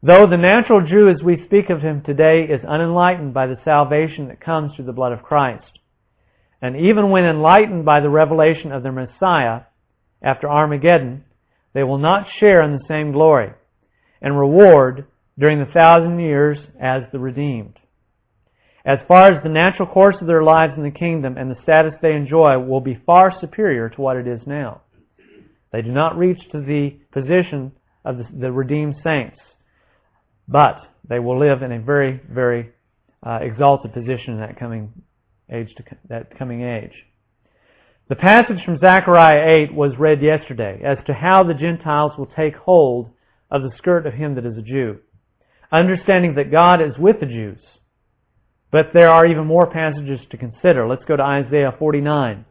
Though 0.00 0.28
the 0.28 0.36
natural 0.36 0.86
Jew 0.86 1.08
as 1.08 1.22
we 1.24 1.44
speak 1.46 1.70
of 1.70 1.80
him 1.80 2.02
today 2.02 2.44
is 2.44 2.64
unenlightened 2.64 3.34
by 3.34 3.48
the 3.48 3.58
salvation 3.64 4.28
that 4.28 4.40
comes 4.40 4.74
through 4.74 4.84
the 4.84 4.92
blood 4.92 5.12
of 5.12 5.24
Christ, 5.24 5.64
and 6.62 6.76
even 6.76 7.10
when 7.10 7.24
enlightened 7.24 7.84
by 7.84 7.98
the 7.98 8.08
revelation 8.08 8.70
of 8.70 8.84
the 8.84 8.92
Messiah 8.92 9.62
after 10.22 10.48
Armageddon, 10.48 11.24
they 11.72 11.82
will 11.82 11.98
not 11.98 12.28
share 12.38 12.62
in 12.62 12.72
the 12.72 12.84
same 12.86 13.10
glory 13.10 13.50
and 14.22 14.38
reward 14.38 15.06
during 15.36 15.58
the 15.58 15.72
thousand 15.72 16.20
years 16.20 16.58
as 16.80 17.02
the 17.10 17.18
redeemed. 17.18 17.76
As 18.84 19.00
far 19.08 19.32
as 19.32 19.42
the 19.42 19.48
natural 19.48 19.88
course 19.88 20.16
of 20.20 20.28
their 20.28 20.44
lives 20.44 20.74
in 20.76 20.84
the 20.84 20.90
kingdom 20.92 21.36
and 21.36 21.50
the 21.50 21.62
status 21.64 21.94
they 22.00 22.14
enjoy 22.14 22.56
will 22.56 22.80
be 22.80 23.02
far 23.04 23.32
superior 23.40 23.88
to 23.88 24.00
what 24.00 24.16
it 24.16 24.28
is 24.28 24.40
now. 24.46 24.82
They 25.72 25.82
do 25.82 25.90
not 25.90 26.16
reach 26.16 26.40
to 26.52 26.60
the 26.60 26.96
position 27.12 27.72
of 28.04 28.18
the, 28.18 28.26
the 28.32 28.52
redeemed 28.52 28.96
saints, 29.04 29.36
but 30.48 30.82
they 31.08 31.18
will 31.18 31.38
live 31.38 31.62
in 31.62 31.72
a 31.72 31.80
very, 31.80 32.20
very 32.30 32.70
uh, 33.24 33.38
exalted 33.42 33.92
position 33.92 34.34
in 34.34 34.40
that 34.40 34.58
coming 34.58 34.92
age. 35.52 35.74
To, 35.76 35.84
that 36.08 36.38
coming 36.38 36.62
age. 36.62 36.92
The 38.08 38.16
passage 38.16 38.64
from 38.64 38.78
Zechariah 38.78 39.46
8 39.68 39.74
was 39.74 39.92
read 39.98 40.22
yesterday 40.22 40.80
as 40.82 40.96
to 41.06 41.12
how 41.12 41.44
the 41.44 41.52
Gentiles 41.54 42.12
will 42.16 42.30
take 42.34 42.56
hold 42.56 43.10
of 43.50 43.62
the 43.62 43.70
skirt 43.76 44.06
of 44.06 44.14
him 44.14 44.34
that 44.34 44.46
is 44.46 44.56
a 44.56 44.62
Jew, 44.62 44.98
understanding 45.70 46.34
that 46.36 46.50
God 46.50 46.80
is 46.80 46.96
with 46.98 47.20
the 47.20 47.26
Jews. 47.26 47.58
But 48.70 48.92
there 48.94 49.10
are 49.10 49.26
even 49.26 49.46
more 49.46 49.66
passages 49.66 50.20
to 50.30 50.36
consider. 50.36 50.86
Let's 50.86 51.04
go 51.06 51.16
to 51.16 51.22
Isaiah 51.22 51.74
49. 51.78 52.44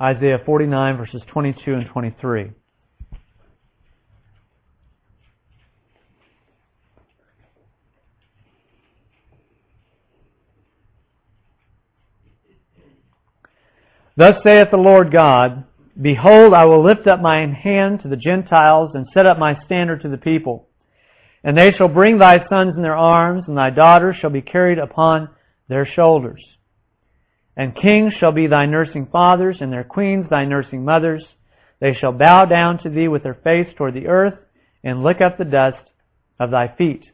Isaiah 0.00 0.40
49 0.46 0.96
verses 0.96 1.22
22 1.28 1.74
and 1.74 1.86
23. 1.86 2.52
Thus 14.16 14.36
saith 14.42 14.70
the 14.70 14.76
Lord 14.76 15.12
God, 15.12 15.64
Behold, 16.00 16.54
I 16.54 16.64
will 16.64 16.82
lift 16.84 17.06
up 17.06 17.20
mine 17.20 17.52
hand 17.52 18.02
to 18.02 18.08
the 18.08 18.16
Gentiles 18.16 18.92
and 18.94 19.06
set 19.12 19.26
up 19.26 19.38
my 19.38 19.58
standard 19.64 20.02
to 20.02 20.08
the 20.08 20.18
people. 20.18 20.68
And 21.42 21.56
they 21.56 21.72
shall 21.72 21.88
bring 21.88 22.18
thy 22.18 22.46
sons 22.48 22.74
in 22.76 22.82
their 22.82 22.96
arms, 22.96 23.44
and 23.48 23.56
thy 23.56 23.70
daughters 23.70 24.16
shall 24.16 24.30
be 24.30 24.42
carried 24.42 24.78
upon 24.78 25.30
their 25.68 25.86
shoulders. 25.86 26.42
And 27.56 27.76
kings 27.76 28.14
shall 28.14 28.32
be 28.32 28.46
thy 28.46 28.66
nursing 28.66 29.06
fathers, 29.10 29.58
and 29.60 29.72
their 29.72 29.84
queens 29.84 30.26
thy 30.30 30.44
nursing 30.44 30.84
mothers. 30.84 31.24
They 31.80 31.94
shall 31.94 32.12
bow 32.12 32.44
down 32.44 32.82
to 32.82 32.90
thee 32.90 33.08
with 33.08 33.22
their 33.22 33.34
face 33.34 33.68
toward 33.76 33.94
the 33.94 34.06
earth, 34.06 34.38
and 34.82 35.02
lick 35.02 35.20
up 35.20 35.36
the 35.36 35.44
dust 35.44 35.78
of 36.38 36.50
thy 36.50 36.68
feet. 36.76 37.04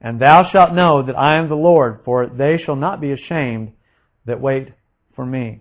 And 0.00 0.20
thou 0.20 0.48
shalt 0.50 0.74
know 0.74 1.02
that 1.02 1.18
I 1.18 1.36
am 1.36 1.48
the 1.48 1.54
Lord, 1.54 2.00
for 2.04 2.26
they 2.26 2.58
shall 2.64 2.76
not 2.76 3.00
be 3.00 3.12
ashamed 3.12 3.72
that 4.26 4.40
wait 4.40 4.68
for 5.14 5.24
me. 5.24 5.60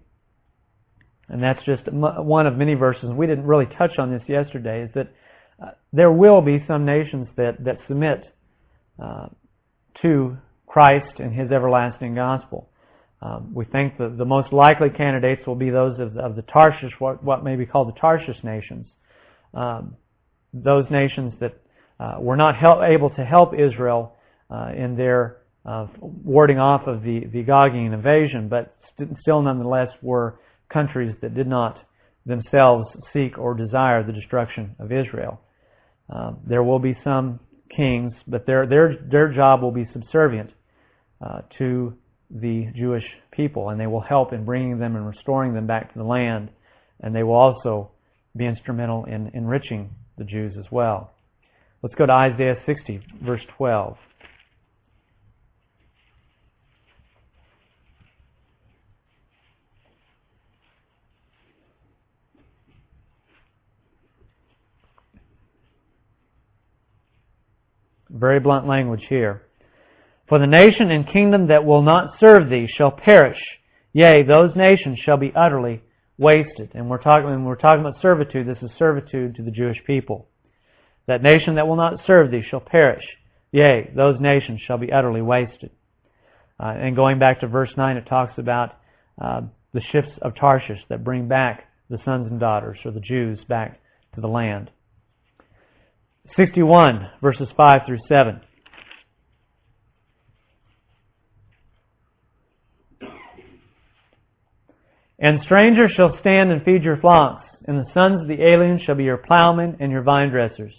And 1.29 1.41
that's 1.41 1.63
just 1.65 1.83
one 1.91 2.45
of 2.45 2.57
many 2.57 2.73
verses. 2.73 3.09
We 3.09 3.27
didn't 3.27 3.45
really 3.45 3.67
touch 3.77 3.97
on 3.97 4.11
this 4.11 4.21
yesterday, 4.27 4.83
is 4.83 4.89
that 4.93 5.07
uh, 5.61 5.71
there 5.93 6.11
will 6.11 6.41
be 6.41 6.63
some 6.67 6.85
nations 6.85 7.27
that, 7.38 7.63
that 7.63 7.79
submit 7.88 8.25
uh, 9.01 9.27
to 10.01 10.38
Christ 10.67 11.19
and 11.19 11.33
His 11.33 11.51
everlasting 11.51 12.15
gospel. 12.15 12.69
Um, 13.25 13.53
we 13.53 13.65
think 13.65 13.97
that 13.97 14.17
the 14.17 14.25
most 14.25 14.53
likely 14.53 14.89
candidates 14.89 15.41
will 15.47 15.55
be 15.55 15.71
those 15.71 15.99
of 15.99 16.13
the, 16.13 16.21
of 16.21 16.35
the 16.35 16.43
Tarshish, 16.43 16.93
what, 16.99 17.23
what 17.23 17.43
may 17.43 17.55
be 17.55 17.65
called 17.65 17.88
the 17.88 17.99
Tarshish 17.99 18.38
nations. 18.43 18.85
Um, 19.53 19.95
those 20.53 20.85
nations 20.91 21.33
that 21.39 21.53
uh, 21.99 22.17
were 22.19 22.35
not 22.35 22.55
help, 22.55 22.83
able 22.83 23.09
to 23.11 23.25
help 23.25 23.53
Israel 23.57 24.15
uh, 24.51 24.71
in 24.75 24.95
their 24.95 25.38
uh, 25.65 25.88
warding 25.99 26.59
off 26.59 26.85
of 26.85 27.01
the, 27.01 27.21
the 27.33 27.43
Gogian 27.43 27.93
invasion, 27.93 28.47
but 28.47 28.75
st- 28.93 29.17
still 29.21 29.41
nonetheless 29.41 29.89
were 30.03 30.39
countries 30.69 31.15
that 31.21 31.33
did 31.33 31.47
not 31.47 31.79
themselves 32.27 32.88
seek 33.11 33.39
or 33.39 33.55
desire 33.55 34.03
the 34.03 34.13
destruction 34.13 34.75
of 34.77 34.91
Israel. 34.91 35.41
Um, 36.09 36.38
there 36.45 36.63
will 36.63 36.79
be 36.79 36.95
some 37.03 37.39
kings, 37.75 38.13
but 38.27 38.45
their 38.45 38.67
their 38.67 38.97
their 39.09 39.33
job 39.33 39.63
will 39.63 39.71
be 39.71 39.88
subservient 39.93 40.51
uh, 41.25 41.41
to 41.57 41.97
the 42.36 42.67
Jewish 42.76 43.06
people, 43.32 43.69
and 43.69 43.80
they 43.80 43.88
will 43.88 44.02
help 44.02 44.34
in 44.34 44.43
bringing 44.43 44.78
them 44.78 44.95
and 44.95 45.08
restoring 45.08 45.54
them 45.54 45.65
back 45.65 45.91
to 45.93 45.98
the 45.98 46.04
land, 46.06 46.50
and 47.02 47.15
they 47.15 47.24
will 47.24 47.34
also 47.34 47.91
be 48.36 48.45
instrumental 48.45 49.06
in 49.06 49.32
enriching 49.34 49.89
the 50.17 50.26
Jews 50.26 50.56
as 50.60 50.65
well. 50.71 51.12
Let's 51.82 51.95
go 51.95 52.06
to 52.06 52.12
Isaiah 52.12 52.58
60, 52.65 53.02
verse 53.24 53.41
12. 53.58 53.98
Very 68.10 68.39
blunt 68.39 68.67
language 68.67 69.04
here. 69.10 69.44
For 70.27 70.39
the 70.39 70.47
nation 70.47 70.89
and 70.91 71.07
kingdom 71.07 71.47
that 71.47 71.65
will 71.65 71.81
not 71.81 72.19
serve 72.19 72.49
thee 72.49 72.67
shall 72.67 72.91
perish. 72.91 73.39
Yea, 73.93 74.23
those 74.23 74.55
nations 74.55 74.99
shall 74.99 75.17
be 75.17 75.31
utterly 75.35 75.81
wasted. 76.17 76.71
And 76.73 76.89
we're 76.89 77.01
talking, 77.01 77.29
when 77.29 77.45
we're 77.45 77.55
talking 77.55 77.85
about 77.85 78.01
servitude, 78.01 78.47
this 78.47 78.57
is 78.61 78.69
servitude 78.79 79.35
to 79.35 79.43
the 79.43 79.51
Jewish 79.51 79.77
people. 79.85 80.27
That 81.07 81.21
nation 81.21 81.55
that 81.55 81.67
will 81.67 81.75
not 81.75 82.01
serve 82.07 82.31
thee 82.31 82.43
shall 82.49 82.59
perish. 82.59 83.05
Yea, 83.51 83.91
those 83.95 84.19
nations 84.19 84.61
shall 84.65 84.77
be 84.77 84.91
utterly 84.91 85.21
wasted. 85.21 85.69
Uh, 86.59 86.73
and 86.77 86.95
going 86.95 87.19
back 87.19 87.41
to 87.41 87.47
verse 87.47 87.71
9, 87.77 87.97
it 87.97 88.07
talks 88.07 88.33
about 88.38 88.77
uh, 89.21 89.41
the 89.73 89.81
ships 89.91 90.09
of 90.21 90.35
Tarshish 90.35 90.79
that 90.89 91.03
bring 91.03 91.27
back 91.27 91.69
the 91.89 91.99
sons 92.03 92.27
and 92.31 92.39
daughters, 92.39 92.79
or 92.83 92.91
the 92.91 92.99
Jews, 92.99 93.39
back 93.47 93.79
to 94.15 94.21
the 94.21 94.27
land. 94.27 94.71
61, 96.35 97.07
verses 97.21 97.47
5 97.55 97.81
through 97.85 97.99
7. 98.09 98.41
And 105.19 105.41
strangers 105.43 105.91
shall 105.95 106.17
stand 106.19 106.51
and 106.51 106.63
feed 106.63 106.84
your 106.84 106.97
flocks, 106.97 107.45
and 107.65 107.80
the 107.80 107.93
sons 107.93 108.21
of 108.21 108.28
the 108.28 108.41
aliens 108.41 108.82
shall 108.82 108.95
be 108.95 109.06
your 109.06 109.17
plowmen 109.17 109.78
and 109.80 109.91
your 109.91 110.04
vine 110.04 110.30
dressers. 110.30 110.73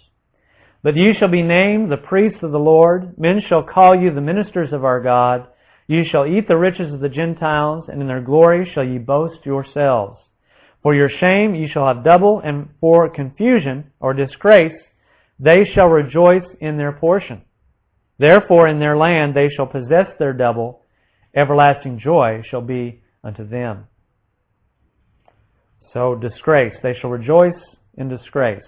But 0.83 0.95
you 0.95 1.13
shall 1.13 1.27
be 1.27 1.41
named 1.41 1.91
the 1.91 1.97
priests 1.97 2.43
of 2.43 2.51
the 2.51 2.59
Lord. 2.59 3.17
Men 3.17 3.41
shall 3.47 3.63
call 3.63 3.95
you 3.95 4.13
the 4.13 4.21
ministers 4.21 4.71
of 4.71 4.85
our 4.85 5.01
God. 5.01 5.47
You 5.87 6.03
shall 6.05 6.27
eat 6.27 6.47
the 6.47 6.57
riches 6.57 6.93
of 6.93 6.99
the 6.99 7.09
Gentiles, 7.09 7.85
and 7.87 8.01
in 8.01 8.07
their 8.07 8.21
glory 8.21 8.69
shall 8.73 8.83
ye 8.83 8.99
boast 8.99 9.45
yourselves. 9.45 10.19
For 10.83 10.93
your 10.93 11.09
shame 11.09 11.55
you 11.55 11.67
shall 11.67 11.87
have 11.87 12.03
double, 12.03 12.39
and 12.39 12.69
for 12.79 13.09
confusion 13.09 13.91
or 13.99 14.13
disgrace 14.13 14.75
they 15.39 15.65
shall 15.73 15.87
rejoice 15.87 16.45
in 16.61 16.77
their 16.77 16.91
portion. 16.91 17.41
Therefore 18.19 18.67
in 18.67 18.79
their 18.79 18.97
land 18.97 19.35
they 19.35 19.49
shall 19.49 19.67
possess 19.67 20.07
their 20.19 20.33
double. 20.33 20.81
Everlasting 21.35 21.99
joy 21.99 22.41
shall 22.49 22.61
be 22.61 23.01
unto 23.23 23.47
them. 23.47 23.85
So 25.97 26.13
disgrace. 26.13 26.75
They 26.83 26.93
shall 26.93 27.09
rejoice 27.09 27.59
in 27.97 28.07
disgrace. 28.07 28.61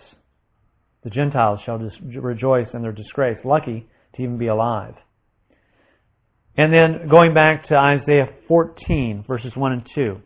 The 1.04 1.12
Gentiles 1.12 1.60
shall 1.64 1.78
rejoice 2.16 2.68
in 2.74 2.82
their 2.82 2.92
disgrace. 2.92 3.38
Lucky 3.46 3.88
to 4.16 4.24
even 4.24 4.40
be 4.40 4.48
alive. 4.48 4.96
And 6.58 6.74
then 6.74 7.08
going 7.08 7.36
back 7.36 7.68
to 7.68 7.76
Isaiah 7.76 8.30
14, 8.48 9.26
verses 9.28 9.52
1 9.56 9.72
and 9.72 9.84
2. 9.94 10.20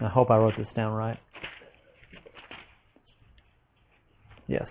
I 0.00 0.08
hope 0.08 0.32
I 0.32 0.36
wrote 0.36 0.54
this 0.58 0.66
down 0.74 0.92
right. 0.94 1.18
Yes. 4.48 4.66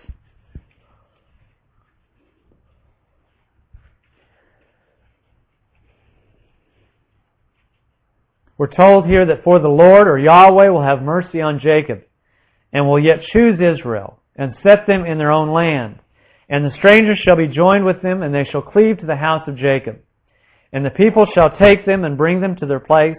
We're 8.62 8.68
told 8.68 9.08
here 9.08 9.26
that 9.26 9.44
for 9.44 9.58
the 9.58 9.68
Lord 9.68 10.08
or 10.08 10.20
Yahweh 10.20 10.70
will 10.70 10.84
have 10.84 11.02
mercy 11.02 11.42
on 11.42 11.60
Jacob 11.60 12.04
and 12.72 12.88
will 12.88 13.00
yet 13.00 13.24
choose 13.34 13.60
Israel 13.60 14.20
and 14.36 14.54
set 14.62 14.86
them 14.86 15.04
in 15.04 15.18
their 15.18 15.32
own 15.32 15.52
land. 15.52 15.98
And 16.48 16.64
the 16.64 16.78
strangers 16.78 17.18
shall 17.18 17.36
be 17.36 17.48
joined 17.48 17.86
with 17.86 18.04
them 18.04 18.22
and 18.22 18.32
they 18.32 18.46
shall 18.46 18.62
cleave 18.62 19.00
to 19.00 19.08
the 19.08 19.16
house 19.16 19.48
of 19.48 19.58
Jacob. 19.58 20.02
And 20.72 20.86
the 20.86 20.92
people 20.92 21.26
shall 21.34 21.58
take 21.58 21.88
them 21.88 22.04
and 22.04 22.20
bring 22.20 22.40
them 22.40 22.56
to 22.58 22.68
their 22.68 22.80
place 22.80 23.18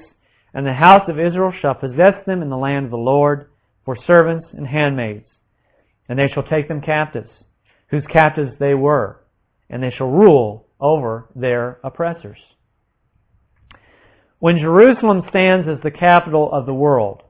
and 0.54 0.64
the 0.64 0.74
house 0.74 1.08
of 1.08 1.18
Israel 1.18 1.52
shall 1.60 1.74
possess 1.74 2.14
them 2.24 2.40
in 2.40 2.48
the 2.48 2.56
land 2.56 2.84
of 2.84 2.92
the 2.92 2.96
Lord 2.96 3.50
for 3.84 3.96
servants 4.06 4.46
and 4.52 4.64
handmaids 4.64 5.26
and 6.08 6.16
they 6.16 6.28
shall 6.28 6.44
take 6.44 6.68
them 6.68 6.80
captives, 6.80 7.30
whose 7.88 8.04
captives 8.12 8.52
they 8.60 8.74
were, 8.74 9.24
and 9.68 9.82
they 9.82 9.90
shall 9.90 10.06
rule 10.06 10.68
over 10.78 11.26
their 11.34 11.80
oppressors. 11.82 12.38
When 14.42 14.58
Jerusalem 14.58 15.22
stands 15.28 15.68
as 15.68 15.78
the 15.84 15.92
capital 15.92 16.50
of 16.52 16.66
the 16.66 16.74
world, 16.74 17.22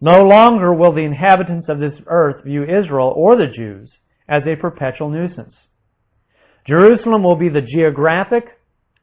no 0.00 0.24
longer 0.24 0.74
will 0.74 0.92
the 0.92 1.04
inhabitants 1.04 1.68
of 1.68 1.78
this 1.78 1.94
earth 2.08 2.42
view 2.42 2.64
Israel 2.64 3.12
or 3.14 3.36
the 3.36 3.46
Jews 3.46 3.88
as 4.28 4.42
a 4.44 4.56
perpetual 4.56 5.08
nuisance. 5.08 5.54
Jerusalem 6.66 7.22
will 7.22 7.36
be 7.36 7.48
the 7.48 7.62
geographic, 7.62 8.42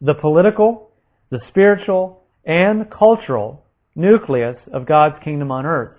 the 0.02 0.16
political, 0.16 0.92
the 1.30 1.40
spiritual 1.48 2.26
and 2.44 2.92
cultural 2.92 3.64
nucleus 3.96 4.58
of 4.74 4.86
God's 4.86 5.16
kingdom 5.24 5.50
on 5.50 5.66
earth. 5.66 5.96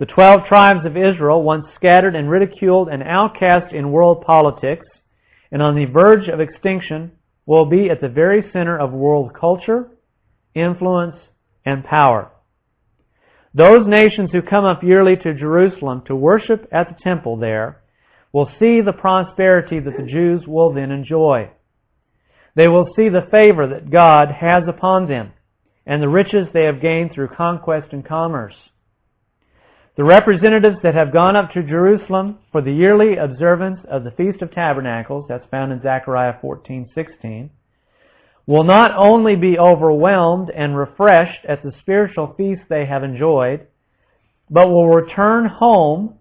The 0.00 0.04
twelve 0.04 0.44
tribes 0.46 0.84
of 0.84 0.98
Israel, 0.98 1.42
once 1.42 1.64
scattered 1.76 2.14
and 2.14 2.28
ridiculed 2.28 2.90
and 2.90 3.02
outcast 3.04 3.72
in 3.72 3.90
world 3.90 4.22
politics, 4.26 4.84
and 5.50 5.62
on 5.62 5.76
the 5.76 5.86
verge 5.86 6.28
of 6.28 6.40
extinction, 6.40 7.10
will 7.46 7.64
be 7.64 7.88
at 7.88 8.02
the 8.02 8.08
very 8.10 8.44
center 8.52 8.78
of 8.78 8.92
world 8.92 9.32
culture, 9.32 9.88
influence, 10.54 11.16
and 11.64 11.84
power. 11.84 12.30
Those 13.54 13.86
nations 13.86 14.30
who 14.32 14.42
come 14.42 14.64
up 14.64 14.82
yearly 14.82 15.16
to 15.16 15.34
Jerusalem 15.34 16.02
to 16.06 16.14
worship 16.14 16.68
at 16.72 16.88
the 16.88 16.96
temple 17.02 17.36
there 17.36 17.82
will 18.32 18.48
see 18.60 18.80
the 18.80 18.92
prosperity 18.92 19.80
that 19.80 19.96
the 19.96 20.06
Jews 20.10 20.42
will 20.46 20.72
then 20.72 20.90
enjoy. 20.92 21.50
They 22.54 22.68
will 22.68 22.86
see 22.96 23.08
the 23.08 23.26
favor 23.30 23.66
that 23.66 23.90
God 23.90 24.28
has 24.30 24.64
upon 24.68 25.08
them 25.08 25.32
and 25.86 26.02
the 26.02 26.08
riches 26.08 26.46
they 26.52 26.64
have 26.64 26.80
gained 26.80 27.12
through 27.12 27.28
conquest 27.36 27.92
and 27.92 28.06
commerce. 28.06 28.54
The 29.96 30.04
representatives 30.04 30.76
that 30.82 30.94
have 30.94 31.12
gone 31.12 31.36
up 31.36 31.50
to 31.52 31.62
Jerusalem 31.62 32.38
for 32.52 32.62
the 32.62 32.72
yearly 32.72 33.16
observance 33.16 33.80
of 33.90 34.04
the 34.04 34.12
Feast 34.12 34.40
of 34.40 34.52
Tabernacles, 34.52 35.26
that's 35.28 35.48
found 35.50 35.72
in 35.72 35.82
Zechariah 35.82 36.34
14:16, 36.40 37.50
will 38.50 38.64
not 38.64 38.90
only 38.96 39.36
be 39.36 39.60
overwhelmed 39.60 40.50
and 40.50 40.76
refreshed 40.76 41.44
at 41.48 41.62
the 41.62 41.72
spiritual 41.82 42.34
feast 42.36 42.60
they 42.68 42.84
have 42.84 43.04
enjoyed, 43.04 43.64
but 44.50 44.66
will 44.66 44.88
return 44.88 45.46
home 45.46 46.18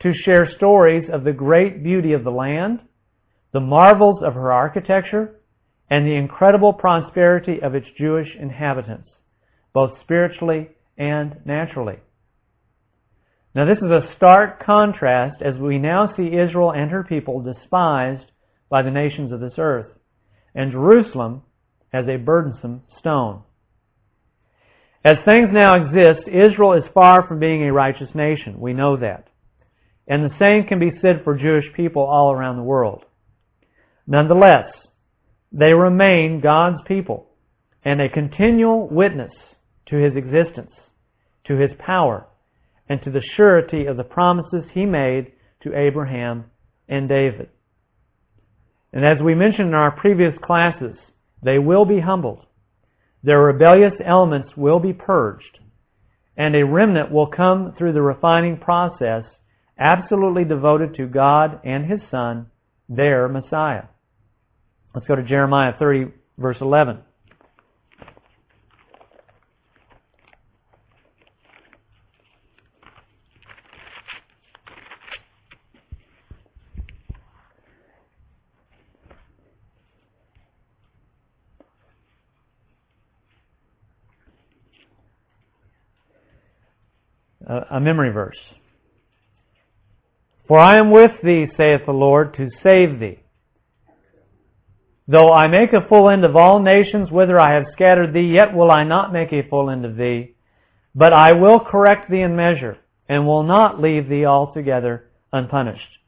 to 0.00 0.14
share 0.14 0.48
stories 0.56 1.10
of 1.12 1.24
the 1.24 1.32
great 1.32 1.82
beauty 1.82 2.12
of 2.12 2.22
the 2.22 2.30
land, 2.30 2.78
the 3.52 3.58
marvels 3.58 4.22
of 4.22 4.34
her 4.34 4.52
architecture, 4.52 5.40
and 5.90 6.06
the 6.06 6.14
incredible 6.14 6.72
prosperity 6.72 7.60
of 7.60 7.74
its 7.74 7.86
Jewish 7.98 8.28
inhabitants, 8.38 9.08
both 9.72 9.90
spiritually 10.04 10.68
and 10.96 11.34
naturally. 11.44 11.96
Now 13.56 13.64
this 13.64 13.78
is 13.78 13.90
a 13.90 14.08
stark 14.16 14.64
contrast 14.64 15.42
as 15.42 15.56
we 15.56 15.78
now 15.78 16.14
see 16.16 16.28
Israel 16.28 16.70
and 16.70 16.92
her 16.92 17.02
people 17.02 17.42
despised 17.42 18.30
by 18.68 18.82
the 18.82 18.90
nations 18.92 19.32
of 19.32 19.40
this 19.40 19.54
earth, 19.58 19.88
and 20.54 20.70
Jerusalem 20.70 21.42
as 21.92 22.06
a 22.08 22.16
burdensome 22.16 22.82
stone. 22.98 23.42
As 25.04 25.16
things 25.24 25.48
now 25.52 25.74
exist, 25.74 26.28
Israel 26.28 26.74
is 26.74 26.84
far 26.94 27.26
from 27.26 27.40
being 27.40 27.64
a 27.64 27.72
righteous 27.72 28.08
nation. 28.14 28.60
We 28.60 28.72
know 28.72 28.96
that. 28.96 29.28
And 30.06 30.24
the 30.24 30.38
same 30.38 30.64
can 30.64 30.78
be 30.78 30.92
said 31.02 31.22
for 31.24 31.36
Jewish 31.36 31.66
people 31.74 32.02
all 32.02 32.32
around 32.32 32.56
the 32.56 32.62
world. 32.62 33.04
Nonetheless, 34.06 34.70
they 35.50 35.74
remain 35.74 36.40
God's 36.40 36.78
people 36.86 37.28
and 37.84 38.00
a 38.00 38.08
continual 38.08 38.88
witness 38.88 39.32
to 39.86 39.96
His 39.96 40.14
existence, 40.16 40.72
to 41.44 41.56
His 41.56 41.70
power, 41.78 42.26
and 42.88 43.02
to 43.02 43.10
the 43.10 43.22
surety 43.36 43.86
of 43.86 43.96
the 43.96 44.04
promises 44.04 44.64
He 44.72 44.86
made 44.86 45.32
to 45.62 45.76
Abraham 45.76 46.44
and 46.88 47.08
David. 47.08 47.48
And 48.92 49.04
as 49.04 49.18
we 49.20 49.34
mentioned 49.34 49.68
in 49.68 49.74
our 49.74 49.90
previous 49.90 50.34
classes, 50.42 50.96
they 51.42 51.58
will 51.58 51.84
be 51.84 52.00
humbled. 52.00 52.46
Their 53.22 53.40
rebellious 53.40 53.94
elements 54.04 54.50
will 54.56 54.78
be 54.78 54.92
purged. 54.92 55.58
And 56.36 56.56
a 56.56 56.64
remnant 56.64 57.10
will 57.10 57.26
come 57.26 57.74
through 57.76 57.92
the 57.92 58.02
refining 58.02 58.56
process 58.56 59.24
absolutely 59.78 60.44
devoted 60.44 60.94
to 60.96 61.06
God 61.06 61.60
and 61.64 61.84
His 61.84 62.00
Son, 62.10 62.46
their 62.88 63.28
Messiah. 63.28 63.84
Let's 64.94 65.06
go 65.06 65.16
to 65.16 65.22
Jeremiah 65.22 65.74
30, 65.78 66.12
verse 66.38 66.58
11. 66.60 66.98
A 87.70 87.80
memory 87.80 88.10
verse. 88.10 88.38
For 90.48 90.58
I 90.58 90.76
am 90.76 90.90
with 90.90 91.12
thee, 91.22 91.46
saith 91.56 91.86
the 91.86 91.92
Lord, 91.92 92.34
to 92.36 92.50
save 92.62 93.00
thee. 93.00 93.20
Though 95.08 95.32
I 95.32 95.48
make 95.48 95.72
a 95.72 95.86
full 95.88 96.08
end 96.08 96.24
of 96.24 96.36
all 96.36 96.60
nations 96.60 97.10
whither 97.10 97.38
I 97.38 97.54
have 97.54 97.64
scattered 97.72 98.12
thee, 98.12 98.32
yet 98.32 98.54
will 98.54 98.70
I 98.70 98.84
not 98.84 99.12
make 99.12 99.32
a 99.32 99.48
full 99.48 99.70
end 99.70 99.84
of 99.84 99.96
thee, 99.96 100.34
but 100.94 101.12
I 101.12 101.32
will 101.32 101.60
correct 101.60 102.10
thee 102.10 102.20
in 102.20 102.36
measure, 102.36 102.78
and 103.08 103.26
will 103.26 103.42
not 103.42 103.80
leave 103.80 104.08
thee 104.08 104.26
altogether 104.26 105.10
unpunished. 105.32 105.98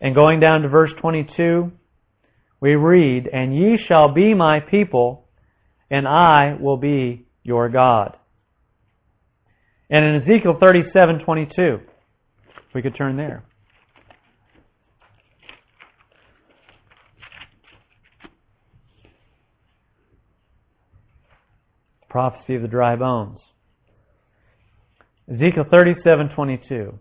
And 0.00 0.14
going 0.14 0.40
down 0.40 0.62
to 0.62 0.68
verse 0.68 0.92
22, 1.00 1.72
we 2.60 2.74
read, 2.74 3.28
And 3.28 3.56
ye 3.56 3.78
shall 3.78 4.08
be 4.08 4.34
my 4.34 4.60
people, 4.60 5.28
and 5.90 6.06
I 6.06 6.56
will 6.60 6.76
be 6.76 7.26
your 7.42 7.68
God. 7.68 8.16
And 9.90 10.04
in 10.04 10.22
Ezekiel 10.22 10.54
37:22, 10.60 11.80
if 12.68 12.74
we 12.74 12.82
could 12.82 12.94
turn 12.94 13.16
there. 13.16 13.42
Prophecy 22.08 22.54
of 22.54 22.62
the 22.62 22.68
dry 22.68 22.96
bones. 22.96 23.38
Ezekiel 25.32 25.64
37:22. 25.64 26.98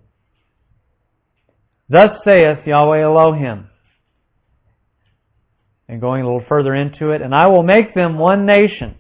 Thus 1.90 2.12
saith 2.24 2.66
Yahweh 2.66 3.02
Elohim. 3.02 3.70
And 5.90 6.02
going 6.02 6.22
a 6.22 6.26
little 6.26 6.44
further 6.50 6.74
into 6.74 7.12
it, 7.12 7.22
and 7.22 7.34
I 7.34 7.48
will 7.48 7.64
make 7.64 7.94
them 7.94 8.18
one 8.18 8.46
nation 8.46 8.96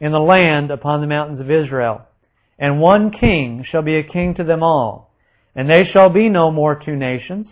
in 0.00 0.10
the 0.12 0.20
land 0.20 0.70
upon 0.70 1.02
the 1.02 1.06
mountains 1.06 1.40
of 1.40 1.50
Israel 1.50 2.06
and 2.58 2.80
one 2.80 3.10
king 3.10 3.64
shall 3.68 3.82
be 3.82 3.96
a 3.96 4.02
king 4.02 4.34
to 4.34 4.44
them 4.44 4.62
all. 4.62 5.12
And 5.54 5.68
they 5.68 5.84
shall 5.84 6.10
be 6.10 6.28
no 6.28 6.50
more 6.50 6.80
two 6.84 6.96
nations, 6.96 7.46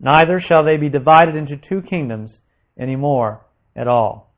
neither 0.00 0.40
shall 0.40 0.64
they 0.64 0.76
be 0.76 0.88
divided 0.88 1.36
into 1.36 1.56
two 1.56 1.82
kingdoms 1.82 2.30
any 2.78 2.96
more 2.96 3.40
at 3.76 3.86
all. 3.86 4.32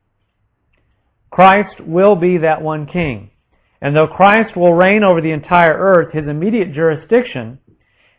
Christ 1.30 1.80
will 1.80 2.16
be 2.16 2.38
that 2.38 2.62
one 2.62 2.86
king. 2.86 3.30
And 3.80 3.94
though 3.94 4.06
Christ 4.06 4.56
will 4.56 4.72
reign 4.72 5.02
over 5.04 5.20
the 5.20 5.32
entire 5.32 5.74
earth, 5.74 6.12
his 6.12 6.26
immediate 6.26 6.72
jurisdiction, 6.72 7.58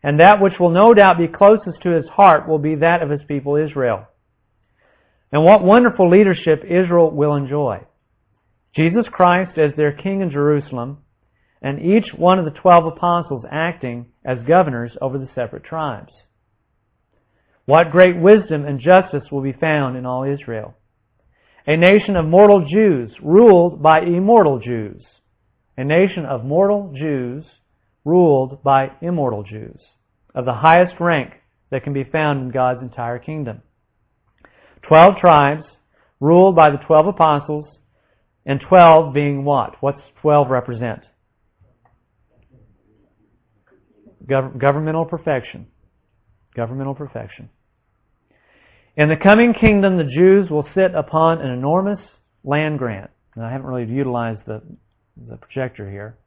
and 0.04 0.20
that 0.20 0.42
which 0.42 0.60
will 0.60 0.70
no 0.70 0.94
doubt 0.94 1.18
be 1.18 1.28
closest 1.28 1.82
to 1.82 1.90
his 1.90 2.06
heart, 2.08 2.48
will 2.48 2.60
be 2.60 2.76
that 2.76 3.02
of 3.02 3.10
his 3.10 3.22
people 3.28 3.56
Israel. 3.56 4.06
And 5.32 5.44
what 5.44 5.64
wonderful 5.64 6.10
leadership 6.10 6.64
Israel 6.64 7.12
will 7.12 7.36
enjoy. 7.36 7.82
Jesus 8.76 9.06
Christ 9.12 9.58
as 9.58 9.72
their 9.76 9.92
king 9.92 10.22
in 10.22 10.30
Jerusalem, 10.30 11.00
and 11.62 11.82
each 11.82 12.14
one 12.16 12.40
of 12.40 12.46
the 12.46 12.60
twelve 12.60 12.86
apostles 12.86 13.44
acting 13.52 14.08
as 14.24 14.38
governors 14.48 14.92
over 15.02 15.18
the 15.18 15.30
separate 15.34 15.64
tribes. 15.64 16.12
What 17.66 17.92
great 17.92 18.18
wisdom 18.18 18.66
and 18.66 18.80
justice 18.80 19.24
will 19.32 19.42
be 19.42 19.54
found 19.54 19.98
in 19.98 20.06
all 20.06 20.24
Israel. 20.24 20.76
A 21.66 21.76
nation 21.76 22.16
of 22.16 22.26
mortal 22.26 22.66
Jews 22.66 23.12
ruled 23.22 23.82
by 23.82 24.02
immortal 24.02 24.60
Jews. 24.60 25.02
A 25.78 25.84
nation 25.84 26.26
of 26.26 26.46
mortal 26.46 26.94
Jews 26.98 27.44
ruled 28.06 28.64
by 28.64 28.92
immortal 29.02 29.44
Jews 29.44 29.80
of 30.34 30.46
the 30.46 30.54
highest 30.54 30.96
rank 31.00 31.34
that 31.72 31.84
can 31.84 31.92
be 31.92 32.06
found 32.06 32.42
in 32.42 32.52
God's 32.52 32.82
entire 32.82 33.20
kingdom. 33.20 33.62
Twelve 34.88 35.18
tribes 35.18 35.64
ruled 36.22 36.56
by 36.56 36.70
the 36.70 36.78
twelve 36.88 37.08
apostles 37.08 37.66
and 38.46 38.62
twelve 38.62 39.14
being 39.14 39.44
what? 39.44 39.76
What's 39.82 40.02
twelve 40.22 40.50
represent? 40.50 41.02
Governmental 44.28 45.06
perfection. 45.06 45.68
Governmental 46.56 46.96
perfection. 46.96 47.50
In 48.96 49.10
the 49.10 49.16
coming 49.16 49.54
kingdom, 49.54 49.98
the 49.98 50.04
Jews 50.04 50.50
will 50.50 50.68
sit 50.74 50.96
upon 50.96 51.40
an 51.40 51.52
enormous 51.52 52.00
land 52.44 52.80
grant. 52.80 53.12
And 53.36 53.46
I 53.46 53.52
haven't 53.52 53.68
really 53.68 53.86
utilized 53.92 54.40
the, 54.48 54.62
the 55.30 55.38
projector 55.38 55.90
here. 55.90 56.18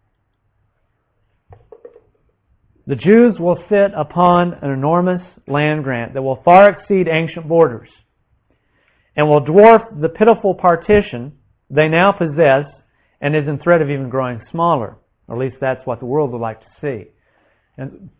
The 2.86 2.96
Jews 2.96 3.38
will 3.38 3.58
sit 3.68 3.92
upon 3.96 4.54
an 4.62 4.70
enormous 4.70 5.22
land 5.46 5.84
grant 5.84 6.14
that 6.14 6.22
will 6.22 6.42
far 6.44 6.70
exceed 6.70 7.08
ancient 7.08 7.48
borders 7.48 7.88
and 9.16 9.28
will 9.28 9.44
dwarf 9.44 10.00
the 10.00 10.08
pitiful 10.08 10.54
partition 10.54 11.32
they 11.68 11.88
now 11.88 12.12
possess 12.12 12.64
and 13.20 13.36
is 13.36 13.46
in 13.46 13.58
threat 13.58 13.82
of 13.82 13.90
even 13.90 14.08
growing 14.08 14.40
smaller. 14.50 14.96
Or 15.28 15.34
at 15.36 15.40
least 15.40 15.60
that's 15.60 15.84
what 15.86 16.00
the 16.00 16.06
world 16.06 16.32
would 16.32 16.40
like 16.40 16.60
to 16.60 16.66
see. 16.80 17.10
And 17.80 18.10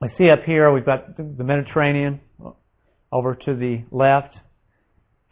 we 0.00 0.08
see 0.16 0.30
up 0.30 0.44
here 0.44 0.72
we've 0.72 0.86
got 0.86 1.16
the 1.16 1.42
Mediterranean 1.42 2.20
over 3.10 3.34
to 3.34 3.54
the 3.56 3.82
left. 3.90 4.36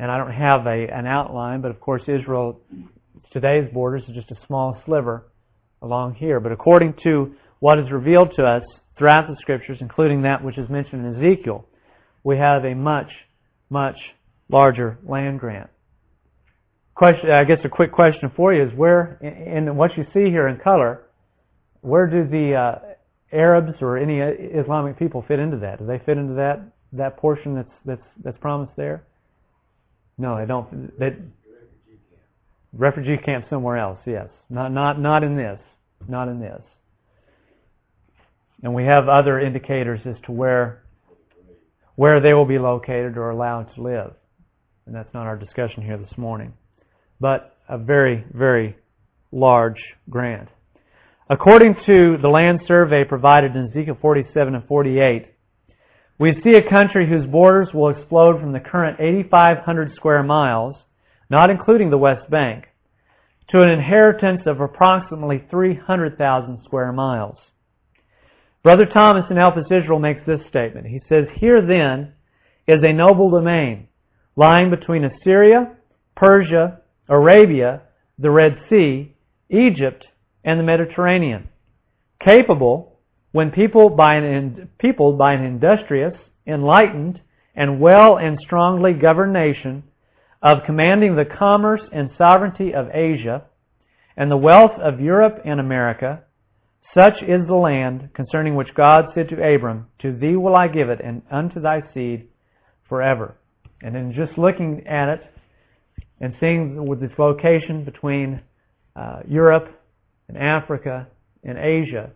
and 0.00 0.10
I 0.10 0.18
don't 0.18 0.32
have 0.32 0.66
a, 0.66 0.88
an 0.88 1.06
outline, 1.06 1.60
but 1.60 1.70
of 1.70 1.78
course 1.78 2.02
Israel, 2.08 2.60
today's 3.32 3.72
borders 3.72 4.02
is 4.08 4.16
just 4.16 4.32
a 4.32 4.46
small 4.48 4.76
sliver 4.84 5.28
along 5.82 6.14
here. 6.14 6.40
But 6.40 6.50
according 6.50 6.94
to 7.04 7.36
what 7.60 7.78
is 7.78 7.92
revealed 7.92 8.34
to 8.34 8.44
us 8.44 8.64
throughout 8.98 9.28
the 9.28 9.36
scriptures, 9.40 9.78
including 9.80 10.22
that 10.22 10.42
which 10.42 10.58
is 10.58 10.68
mentioned 10.68 11.06
in 11.06 11.14
Ezekiel, 11.14 11.64
we 12.24 12.36
have 12.36 12.64
a 12.64 12.74
much, 12.74 13.12
much 13.70 13.96
larger 14.48 14.98
land 15.06 15.38
grant. 15.38 15.70
Question, 16.96 17.30
I 17.30 17.44
guess 17.44 17.60
a 17.62 17.68
quick 17.68 17.92
question 17.92 18.32
for 18.34 18.52
you 18.52 18.64
is 18.64 18.74
where, 18.74 19.18
in 19.22 19.76
what 19.76 19.96
you 19.96 20.04
see 20.12 20.24
here 20.24 20.48
in 20.48 20.56
color, 20.58 21.02
where 21.82 22.08
do 22.08 22.26
the 22.26 22.54
uh, 22.54 22.78
Arabs 23.32 23.72
or 23.80 23.96
any 23.96 24.18
Islamic 24.18 24.98
people 24.98 25.24
fit 25.26 25.38
into 25.38 25.58
that? 25.58 25.78
Do 25.78 25.86
they 25.86 25.98
fit 26.04 26.18
into 26.18 26.34
that 26.34 26.60
that 26.92 27.16
portion 27.16 27.54
that's 27.54 27.70
that's 27.84 28.06
that's 28.24 28.38
promised 28.38 28.72
there? 28.76 29.04
No, 30.18 30.38
they 30.38 30.46
don't. 30.46 30.98
They, 30.98 31.16
refugee 32.72 33.18
camp 33.18 33.46
somewhere 33.50 33.76
else. 33.76 33.98
Yes, 34.06 34.28
not 34.48 34.72
not 34.72 35.00
not 35.00 35.24
in 35.24 35.36
this. 35.36 35.58
Not 36.08 36.28
in 36.28 36.40
this. 36.40 36.60
And 38.62 38.74
we 38.74 38.84
have 38.84 39.08
other 39.08 39.40
indicators 39.40 40.00
as 40.04 40.16
to 40.26 40.32
where 40.32 40.82
where 41.96 42.20
they 42.20 42.34
will 42.34 42.44
be 42.44 42.58
located 42.58 43.16
or 43.16 43.30
allowed 43.30 43.74
to 43.74 43.82
live. 43.82 44.14
And 44.86 44.94
that's 44.94 45.12
not 45.12 45.26
our 45.26 45.36
discussion 45.36 45.82
here 45.82 45.96
this 45.96 46.16
morning. 46.16 46.52
But 47.20 47.56
a 47.68 47.78
very, 47.78 48.24
very 48.32 48.76
large 49.32 49.82
grant. 50.08 50.48
According 51.28 51.74
to 51.86 52.18
the 52.18 52.28
land 52.28 52.60
survey 52.68 53.02
provided 53.02 53.56
in 53.56 53.68
Ezekiel 53.68 53.98
47 54.00 54.54
and 54.54 54.64
48, 54.66 55.26
we 56.18 56.40
see 56.44 56.54
a 56.54 56.70
country 56.70 57.08
whose 57.08 57.26
borders 57.26 57.74
will 57.74 57.88
explode 57.88 58.40
from 58.40 58.52
the 58.52 58.60
current 58.60 59.00
8,500 59.00 59.94
square 59.96 60.22
miles, 60.22 60.76
not 61.28 61.50
including 61.50 61.90
the 61.90 61.98
West 61.98 62.30
Bank, 62.30 62.66
to 63.50 63.60
an 63.60 63.68
inheritance 63.68 64.42
of 64.46 64.60
approximately 64.60 65.44
300,000 65.50 66.60
square 66.64 66.92
miles. 66.92 67.36
Brother 68.62 68.86
Thomas 68.86 69.24
in 69.28 69.36
Elpis 69.36 69.70
Israel 69.70 69.98
makes 69.98 70.24
this 70.26 70.40
statement. 70.48 70.86
He 70.86 71.02
says, 71.08 71.26
Here 71.38 71.60
then 71.60 72.12
is 72.68 72.82
a 72.84 72.92
noble 72.92 73.30
domain 73.30 73.88
lying 74.36 74.70
between 74.70 75.04
Assyria, 75.04 75.76
Persia, 76.14 76.82
Arabia, 77.08 77.82
the 78.18 78.30
Red 78.30 78.58
Sea, 78.70 79.14
Egypt, 79.50 80.06
and 80.46 80.60
the 80.60 80.64
Mediterranean, 80.64 81.48
capable, 82.24 83.00
when 83.32 83.50
peopled 83.50 83.96
by 83.96 84.14
an, 84.14 84.70
peopled 84.78 85.18
by 85.18 85.34
an 85.34 85.44
industrious, 85.44 86.14
enlightened, 86.46 87.20
and 87.56 87.80
well 87.80 88.16
and 88.16 88.38
strongly 88.40 88.94
governed 88.94 89.32
nation, 89.32 89.82
of 90.40 90.64
commanding 90.64 91.16
the 91.16 91.24
commerce 91.24 91.82
and 91.92 92.10
sovereignty 92.16 92.72
of 92.72 92.88
Asia, 92.94 93.44
and 94.16 94.30
the 94.30 94.36
wealth 94.36 94.78
of 94.80 95.00
Europe 95.00 95.42
and 95.44 95.58
America, 95.58 96.22
such 96.94 97.20
is 97.22 97.46
the 97.46 97.54
land 97.54 98.08
concerning 98.14 98.54
which 98.54 98.72
God 98.74 99.06
said 99.14 99.28
to 99.30 99.54
Abram, 99.54 99.86
To 100.00 100.16
thee 100.16 100.36
will 100.36 100.54
I 100.54 100.68
give 100.68 100.88
it, 100.88 101.00
and 101.02 101.22
unto 101.30 101.60
thy 101.60 101.82
seed 101.92 102.28
forever. 102.88 103.34
And 103.82 103.96
in 103.96 104.14
just 104.14 104.38
looking 104.38 104.86
at 104.86 105.08
it 105.08 105.20
and 106.20 106.34
seeing 106.40 106.86
with 106.86 107.02
its 107.02 107.18
location 107.18 107.84
between 107.84 108.40
uh, 108.94 109.20
Europe 109.28 109.75
and 110.28 110.36
Africa 110.36 111.06
and 111.44 111.58
Asia, 111.58 112.10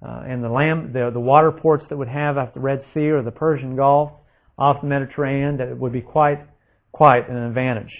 uh, 0.00 0.22
and 0.26 0.42
the, 0.42 0.48
land, 0.48 0.94
the, 0.94 1.10
the 1.10 1.20
water 1.20 1.50
ports 1.50 1.84
that 1.88 1.96
would 1.96 2.08
have 2.08 2.38
off 2.38 2.54
the 2.54 2.60
Red 2.60 2.84
Sea 2.94 3.10
or 3.10 3.22
the 3.22 3.30
Persian 3.30 3.74
Gulf, 3.74 4.12
off 4.56 4.80
the 4.80 4.86
Mediterranean, 4.86 5.56
that 5.56 5.68
it 5.68 5.76
would 5.76 5.92
be 5.92 6.00
quite, 6.00 6.40
quite 6.92 7.28
an 7.28 7.36
advantage. 7.36 7.92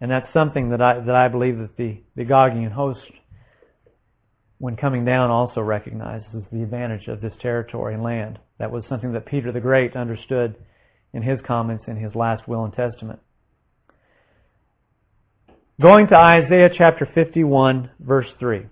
And 0.00 0.10
that's 0.10 0.32
something 0.32 0.70
that 0.70 0.80
I, 0.80 1.00
that 1.00 1.14
I 1.14 1.28
believe 1.28 1.58
that 1.58 1.76
the, 1.76 1.98
the 2.14 2.24
Gogian 2.24 2.70
host, 2.70 3.00
when 4.58 4.76
coming 4.76 5.04
down, 5.04 5.30
also 5.30 5.60
recognizes 5.60 6.26
the 6.52 6.62
advantage 6.62 7.08
of 7.08 7.20
this 7.20 7.32
territory 7.40 7.94
and 7.94 8.02
land. 8.02 8.38
That 8.58 8.70
was 8.70 8.84
something 8.88 9.12
that 9.12 9.26
Peter 9.26 9.50
the 9.50 9.60
Great 9.60 9.96
understood 9.96 10.56
in 11.12 11.22
his 11.22 11.38
comments 11.46 11.84
in 11.86 11.96
his 11.96 12.14
last 12.14 12.46
will 12.46 12.64
and 12.64 12.72
testament. 12.74 13.20
Going 15.82 16.06
to 16.06 16.16
Isaiah 16.16 16.70
chapter 16.72 17.08
51, 17.16 17.90
verse 17.98 18.28
3. 18.38 18.66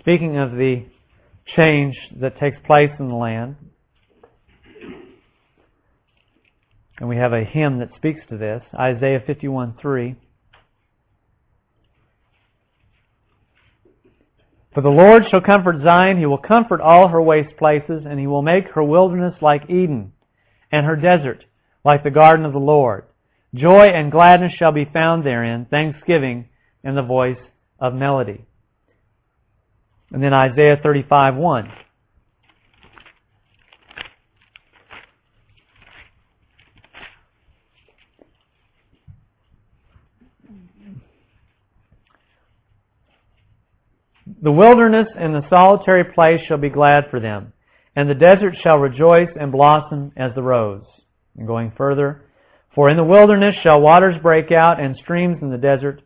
Speaking 0.00 0.36
of 0.36 0.52
the 0.52 0.84
change 1.56 1.96
that 2.20 2.38
takes 2.38 2.58
place 2.66 2.90
in 2.98 3.08
the 3.08 3.14
land, 3.14 3.56
and 6.98 7.08
we 7.08 7.16
have 7.16 7.32
a 7.32 7.42
hymn 7.42 7.78
that 7.78 7.88
speaks 7.96 8.20
to 8.28 8.36
this, 8.36 8.62
Isaiah 8.78 9.22
51 9.26 9.78
3. 9.80 10.14
For 14.74 14.80
the 14.80 14.88
Lord 14.88 15.24
shall 15.30 15.40
comfort 15.40 15.82
Zion, 15.84 16.18
he 16.18 16.26
will 16.26 16.38
comfort 16.38 16.80
all 16.80 17.08
her 17.08 17.22
waste 17.22 17.56
places, 17.56 18.04
and 18.06 18.18
he 18.18 18.26
will 18.26 18.42
make 18.42 18.68
her 18.70 18.82
wilderness 18.82 19.34
like 19.40 19.70
Eden, 19.70 20.12
and 20.72 20.84
her 20.84 20.96
desert 20.96 21.44
like 21.84 22.02
the 22.02 22.10
garden 22.10 22.44
of 22.44 22.52
the 22.52 22.58
Lord. 22.58 23.04
Joy 23.54 23.86
and 23.86 24.10
gladness 24.10 24.52
shall 24.54 24.72
be 24.72 24.84
found 24.84 25.24
therein, 25.24 25.66
thanksgiving 25.66 26.48
and 26.82 26.96
the 26.96 27.02
voice 27.02 27.38
of 27.78 27.94
melody. 27.94 28.44
And 30.10 30.22
then 30.22 30.32
Isaiah 30.32 30.80
35 30.82 31.36
1. 31.36 31.72
The 44.26 44.52
wilderness 44.52 45.08
and 45.18 45.34
the 45.34 45.48
solitary 45.50 46.04
place 46.04 46.40
shall 46.46 46.56
be 46.56 46.70
glad 46.70 47.10
for 47.10 47.20
them, 47.20 47.52
and 47.94 48.08
the 48.08 48.14
desert 48.14 48.54
shall 48.62 48.78
rejoice 48.78 49.28
and 49.38 49.52
blossom 49.52 50.12
as 50.16 50.34
the 50.34 50.42
rose. 50.42 50.84
And 51.36 51.46
going 51.46 51.72
further, 51.76 52.22
for 52.74 52.88
in 52.88 52.96
the 52.96 53.04
wilderness 53.04 53.54
shall 53.62 53.80
waters 53.80 54.16
break 54.22 54.50
out 54.50 54.80
and 54.80 54.96
streams 54.96 55.42
in 55.42 55.50
the 55.50 55.58
desert, 55.58 56.00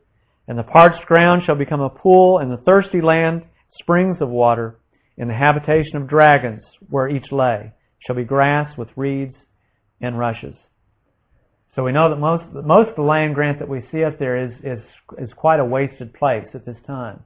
and 0.48 0.58
the 0.58 0.64
parched 0.64 1.06
ground 1.06 1.42
shall 1.44 1.54
become 1.54 1.80
a 1.80 1.90
pool, 1.90 2.38
and 2.38 2.50
the 2.50 2.62
thirsty 2.64 3.00
land 3.00 3.42
springs 3.78 4.18
of 4.20 4.28
water. 4.28 4.78
In 5.16 5.28
the 5.28 5.34
habitation 5.34 5.96
of 5.96 6.08
dragons, 6.08 6.62
where 6.90 7.08
each 7.08 7.32
lay, 7.32 7.72
shall 8.00 8.14
be 8.16 8.24
grass 8.24 8.76
with 8.78 8.88
reeds 8.96 9.34
and 10.00 10.18
rushes. 10.18 10.54
So 11.74 11.84
we 11.84 11.92
know 11.92 12.08
that 12.08 12.16
most 12.16 12.44
most 12.52 12.90
of 12.90 12.96
the 12.96 13.02
land 13.02 13.34
grant 13.34 13.58
that 13.60 13.68
we 13.68 13.84
see 13.92 14.02
up 14.02 14.18
there 14.18 14.36
is 14.36 14.52
is 14.64 14.82
is 15.18 15.30
quite 15.36 15.60
a 15.60 15.64
wasted 15.64 16.14
place 16.14 16.46
at 16.54 16.66
this 16.66 16.76
time. 16.86 17.22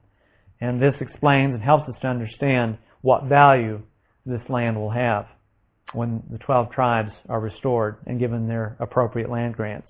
And 0.63 0.81
this 0.81 0.95
explains 1.01 1.55
and 1.55 1.63
helps 1.63 1.89
us 1.89 1.97
to 2.03 2.07
understand 2.07 2.79
what 3.01 3.25
value 3.25 3.83
this 4.25 4.41
land 4.49 4.77
will 4.77 4.91
have 4.91 5.27
when 5.93 6.23
the 6.31 6.39
12 6.39 6.71
tribes 6.71 7.11
are 7.29 7.41
restored 7.41 7.97
and 8.07 8.21
given 8.21 8.47
their 8.47 8.77
appropriate 8.79 9.29
land 9.29 9.57
grants. 9.57 9.89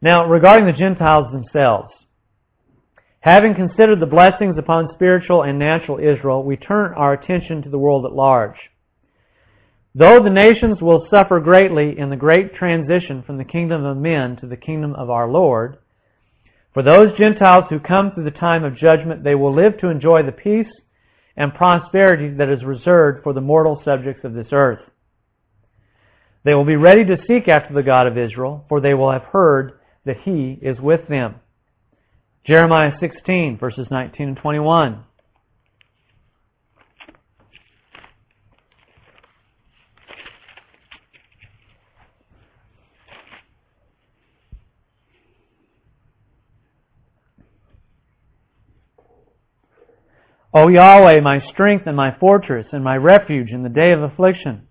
Now, 0.00 0.26
regarding 0.26 0.64
the 0.64 0.72
Gentiles 0.72 1.30
themselves, 1.30 1.90
having 3.20 3.54
considered 3.54 4.00
the 4.00 4.06
blessings 4.06 4.56
upon 4.56 4.88
spiritual 4.94 5.42
and 5.42 5.58
natural 5.58 5.98
Israel, 5.98 6.42
we 6.42 6.56
turn 6.56 6.94
our 6.94 7.12
attention 7.12 7.60
to 7.64 7.68
the 7.68 7.78
world 7.78 8.06
at 8.06 8.12
large. 8.12 8.56
Though 9.94 10.22
the 10.22 10.30
nations 10.30 10.80
will 10.80 11.06
suffer 11.10 11.38
greatly 11.38 11.98
in 11.98 12.08
the 12.08 12.16
great 12.16 12.54
transition 12.54 13.22
from 13.24 13.36
the 13.36 13.44
kingdom 13.44 13.84
of 13.84 13.98
men 13.98 14.36
to 14.36 14.46
the 14.46 14.56
kingdom 14.56 14.94
of 14.94 15.10
our 15.10 15.28
Lord, 15.28 15.76
for 16.76 16.82
those 16.82 17.16
Gentiles 17.16 17.64
who 17.70 17.80
come 17.80 18.12
through 18.12 18.24
the 18.24 18.30
time 18.32 18.62
of 18.62 18.76
judgment, 18.76 19.24
they 19.24 19.34
will 19.34 19.54
live 19.54 19.78
to 19.78 19.88
enjoy 19.88 20.22
the 20.22 20.30
peace 20.30 20.70
and 21.34 21.54
prosperity 21.54 22.28
that 22.28 22.50
is 22.50 22.62
reserved 22.64 23.22
for 23.22 23.32
the 23.32 23.40
mortal 23.40 23.80
subjects 23.82 24.24
of 24.24 24.34
this 24.34 24.48
earth. 24.52 24.80
They 26.44 26.54
will 26.54 26.66
be 26.66 26.76
ready 26.76 27.02
to 27.06 27.16
seek 27.26 27.48
after 27.48 27.72
the 27.72 27.82
God 27.82 28.06
of 28.06 28.18
Israel, 28.18 28.66
for 28.68 28.82
they 28.82 28.92
will 28.92 29.10
have 29.10 29.22
heard 29.22 29.80
that 30.04 30.18
He 30.22 30.58
is 30.60 30.78
with 30.78 31.00
them. 31.08 31.36
Jeremiah 32.46 32.92
16, 33.00 33.56
verses 33.56 33.86
19 33.90 34.28
and 34.28 34.36
21. 34.36 35.02
O 50.56 50.68
Yahweh, 50.68 51.20
my 51.20 51.46
strength 51.52 51.86
and 51.86 51.94
my 51.94 52.16
fortress 52.18 52.66
and 52.72 52.82
my 52.82 52.96
refuge 52.96 53.50
in 53.50 53.62
the 53.62 53.68
day 53.68 53.92
of 53.92 54.00
affliction. 54.00 54.66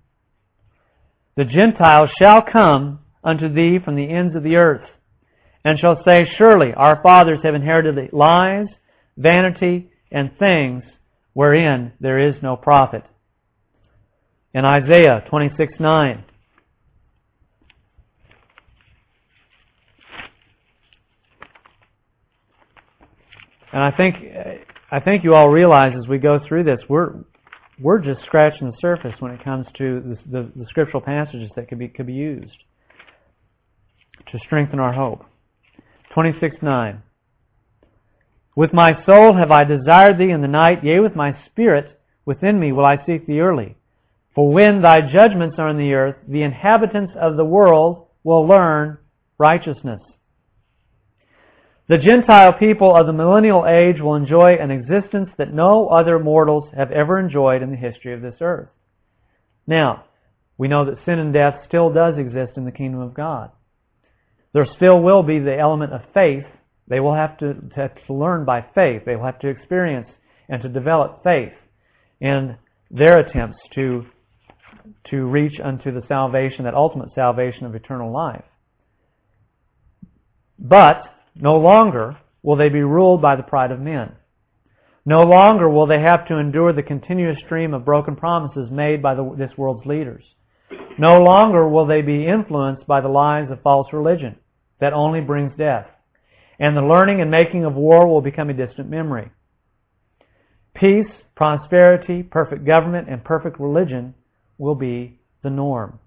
The 1.36 1.46
Gentiles 1.46 2.10
shall 2.18 2.42
come 2.42 3.02
unto 3.24 3.54
thee 3.54 3.78
from 3.78 3.96
the 3.96 4.10
ends 4.10 4.36
of 4.36 4.42
the 4.42 4.56
earth, 4.56 4.82
and 5.64 5.78
shall 5.78 6.04
say, 6.04 6.28
Surely 6.40 6.74
our 6.74 7.00
fathers 7.04 7.38
have 7.44 7.54
inherited 7.54 8.12
lies, 8.14 8.66
vanity, 9.16 9.92
and 10.12 10.36
things 10.40 10.84
wherein 11.34 11.92
there 12.00 12.18
is 12.18 12.34
no 12.42 12.56
profit. 12.56 13.04
In 14.56 14.66
Isaiah 14.66 15.24
26 15.30 15.72
9. 15.80 16.24
And 23.72 23.84
I 23.84 23.92
think 23.92 24.16
I 24.96 25.02
think 25.02 25.26
you 25.26 25.36
all 25.36 25.50
realize 25.50 25.92
as 26.02 26.08
we 26.08 26.18
go 26.20 26.40
through 26.48 26.64
this, 26.64 26.80
we're 26.88 27.16
we're 27.82 28.00
just 28.00 28.24
scratching 28.24 28.72
the 28.72 28.78
surface 28.80 29.14
when 29.20 29.34
it 29.34 29.44
comes 29.44 29.66
to 29.78 30.00
the, 30.00 30.32
the, 30.32 30.52
the 30.56 30.66
scriptural 30.70 31.02
passages 31.02 31.52
that 31.58 31.68
could 31.68 31.80
be 31.80 31.90
could 31.90 32.08
be 32.08 32.14
used 32.14 32.56
to 34.32 34.40
strengthen 34.46 34.80
our 34.80 34.94
hope. 34.94 35.26
26 36.14 36.56
9. 36.62 37.04
With 38.56 38.72
my 38.72 39.06
soul 39.06 39.36
have 39.36 39.52
I 39.52 39.66
desired 39.66 40.18
thee 40.18 40.32
in 40.32 40.42
the 40.42 40.48
night, 40.48 40.82
yea, 40.82 41.02
with 41.02 41.14
my 41.14 41.38
spirit 41.48 42.00
within 42.24 42.58
me 42.58 42.72
will 42.72 42.86
I 42.86 43.06
seek 43.06 43.28
thee 43.28 43.42
early. 43.42 43.76
For 44.34 44.50
when 44.50 44.82
thy 44.82 45.02
judgments 45.02 45.58
are 45.60 45.68
in 45.68 45.78
the 45.78 45.94
earth, 45.94 46.16
the 46.26 46.44
inhabitants 46.44 47.12
of 47.20 47.36
the 47.36 47.44
world 47.44 48.08
will 48.24 48.48
learn 48.48 48.98
righteousness. 49.38 50.00
The 51.88 51.98
Gentile 52.00 52.54
people 52.54 52.96
of 52.96 53.06
the 53.06 53.14
millennial 53.14 53.68
age 53.68 54.02
will 54.02 54.16
enjoy 54.16 54.56
an 54.56 54.72
existence 54.72 55.30
that 55.38 55.54
no 55.54 55.88
other 55.88 56.18
mortals 56.18 56.68
have 56.76 56.92
ever 56.92 57.20
enjoyed 57.20 57.62
in 57.62 57.70
the 57.70 57.78
history 57.78 58.14
of 58.14 58.22
this 58.22 58.38
earth. 58.42 58.70
Now, 59.68 60.06
we 60.58 60.68
know 60.68 60.86
that 60.86 60.98
sin 61.06 61.20
and 61.20 61.32
death 61.32 61.60
still 61.68 61.94
does 61.94 62.18
exist 62.18 62.54
in 62.58 62.66
the 62.66 62.72
kingdom 62.72 63.02
of 63.02 63.14
God. 63.14 63.52
There 64.54 64.66
still 64.78 65.02
will 65.02 65.22
be 65.22 65.38
the 65.38 65.58
element 65.58 65.94
of 65.94 66.02
faith. 66.14 66.46
They 66.88 67.00
will 67.00 67.14
have 67.14 67.38
to, 67.40 67.54
to, 67.54 67.92
to 68.08 68.14
learn 68.14 68.46
by 68.46 68.66
faith. 68.74 69.04
They 69.06 69.16
will 69.16 69.26
have 69.26 69.40
to 69.40 69.50
experience 69.50 70.10
and 70.50 70.64
to 70.64 70.70
develop 70.70 71.24
faith 71.24 71.54
in 72.20 72.56
their 72.90 73.20
attempts 73.20 73.60
to, 73.76 74.06
to 75.12 75.26
reach 75.26 75.60
unto 75.64 75.92
the 75.92 76.04
salvation, 76.08 76.64
that 76.64 76.74
ultimate 76.74 77.10
salvation 77.14 77.66
of 77.66 77.76
eternal 77.76 78.12
life. 78.12 78.46
But 80.58 81.04
no 81.36 81.58
longer 81.58 82.18
will 82.42 82.56
they 82.56 82.70
be 82.70 82.82
ruled 82.82 83.22
by 83.22 83.36
the 83.36 83.44
pride 83.44 83.72
of 83.72 83.80
men. 83.80 84.12
No 85.06 85.24
longer 85.24 85.70
will 85.70 85.86
they 85.86 86.00
have 86.00 86.28
to 86.28 86.38
endure 86.38 86.74
the 86.74 86.82
continuous 86.84 87.38
stream 87.46 87.74
of 87.74 87.86
broken 87.86 88.16
promises 88.16 88.72
made 88.72 89.02
by 89.02 89.14
the, 89.14 89.36
this 89.38 89.56
world's 89.58 89.86
leaders. 89.86 90.24
No 90.98 91.22
longer 91.22 91.68
will 91.68 91.86
they 91.86 92.02
be 92.02 92.26
influenced 92.26 92.88
by 92.88 93.02
the 93.02 93.08
lies 93.08 93.52
of 93.52 93.62
false 93.62 93.92
religion 93.94 94.38
that 94.80 94.94
only 94.94 95.22
brings 95.22 95.56
death. 95.58 95.88
And 96.58 96.76
the 96.76 96.82
learning 96.82 97.22
and 97.22 97.30
making 97.30 97.66
of 97.66 97.76
war 97.76 98.08
will 98.08 98.22
become 98.22 98.50
a 98.50 98.54
distant 98.54 98.90
memory. 98.90 99.30
Peace, 100.74 101.12
prosperity, 101.36 102.24
perfect 102.24 102.66
government, 102.66 103.10
and 103.10 103.24
perfect 103.24 103.60
religion 103.60 104.14
will 104.58 104.76
be 104.76 105.20
the 105.44 105.50
norm. 105.50 106.00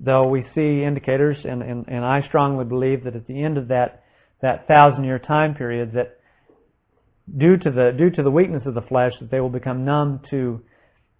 Though 0.00 0.28
we 0.28 0.44
see 0.54 0.82
indicators, 0.82 1.38
and, 1.44 1.62
and, 1.62 1.86
and 1.88 2.04
I 2.04 2.26
strongly 2.28 2.64
believe 2.64 3.04
that 3.04 3.16
at 3.16 3.26
the 3.26 3.42
end 3.42 3.56
of 3.56 3.68
that, 3.68 4.02
that 4.46 4.68
thousand 4.68 5.02
year 5.02 5.18
time 5.18 5.56
period, 5.56 5.92
that 5.92 6.20
due 7.36 7.56
to 7.56 7.68
the 7.68 7.92
due 7.98 8.10
to 8.10 8.22
the 8.22 8.30
weakness 8.30 8.62
of 8.64 8.74
the 8.74 8.82
flesh, 8.82 9.12
that 9.20 9.28
they 9.28 9.40
will 9.40 9.50
become 9.50 9.84
numb 9.84 10.20
to 10.30 10.62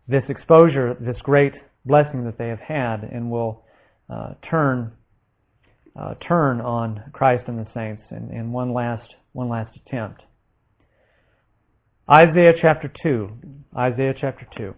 this 0.07 0.22
exposure, 0.29 0.97
this 1.01 1.16
great 1.24 1.53
blessing 1.85 2.24
that 2.24 2.39
they 2.39 2.47
have 2.47 2.61
had, 2.61 3.03
and 3.03 3.29
will 3.29 3.64
uh, 4.09 4.35
turn 4.49 4.93
uh, 6.01 6.14
turn 6.29 6.61
on 6.61 7.03
Christ 7.12 7.49
and 7.49 7.59
the 7.59 7.66
saints 7.74 8.03
in, 8.12 8.31
in 8.31 8.53
one 8.53 8.72
last 8.72 9.12
one 9.33 9.49
last 9.49 9.77
attempt. 9.85 10.22
Isaiah 12.09 12.55
chapter 12.62 12.93
two. 13.03 13.33
Isaiah 13.77 14.14
chapter 14.20 14.47
two. 14.57 14.72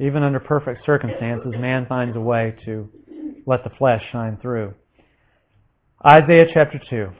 Even 0.00 0.22
under 0.22 0.40
perfect 0.40 0.86
circumstances, 0.86 1.52
man 1.58 1.84
finds 1.86 2.16
a 2.16 2.20
way 2.20 2.56
to 2.64 2.88
let 3.46 3.62
the 3.64 3.70
flesh 3.70 4.02
shine 4.10 4.38
through. 4.40 4.72
Isaiah 6.04 6.46
chapter 6.54 6.80
2. 6.88 7.10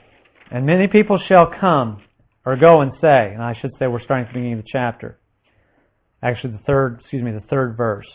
And 0.51 0.64
many 0.64 0.89
people 0.89 1.18
shall 1.18 1.53
come 1.61 2.03
or 2.47 2.57
go 2.57 2.81
and 2.81 2.93
say, 2.99 3.33
and 3.35 3.43
I 3.43 3.55
should 3.61 3.72
say 3.78 3.87
we're 3.87 4.01
starting 4.01 4.26
at 4.26 4.33
the 4.33 4.39
beginning 4.39 4.59
of 4.59 4.64
the 4.64 4.70
chapter. 4.72 5.18
Actually, 6.22 6.55
the 6.55 6.62
third, 6.66 7.01
excuse 7.01 7.22
me, 7.22 7.33
the 7.33 7.43
third 7.51 7.76
verse. 7.76 8.07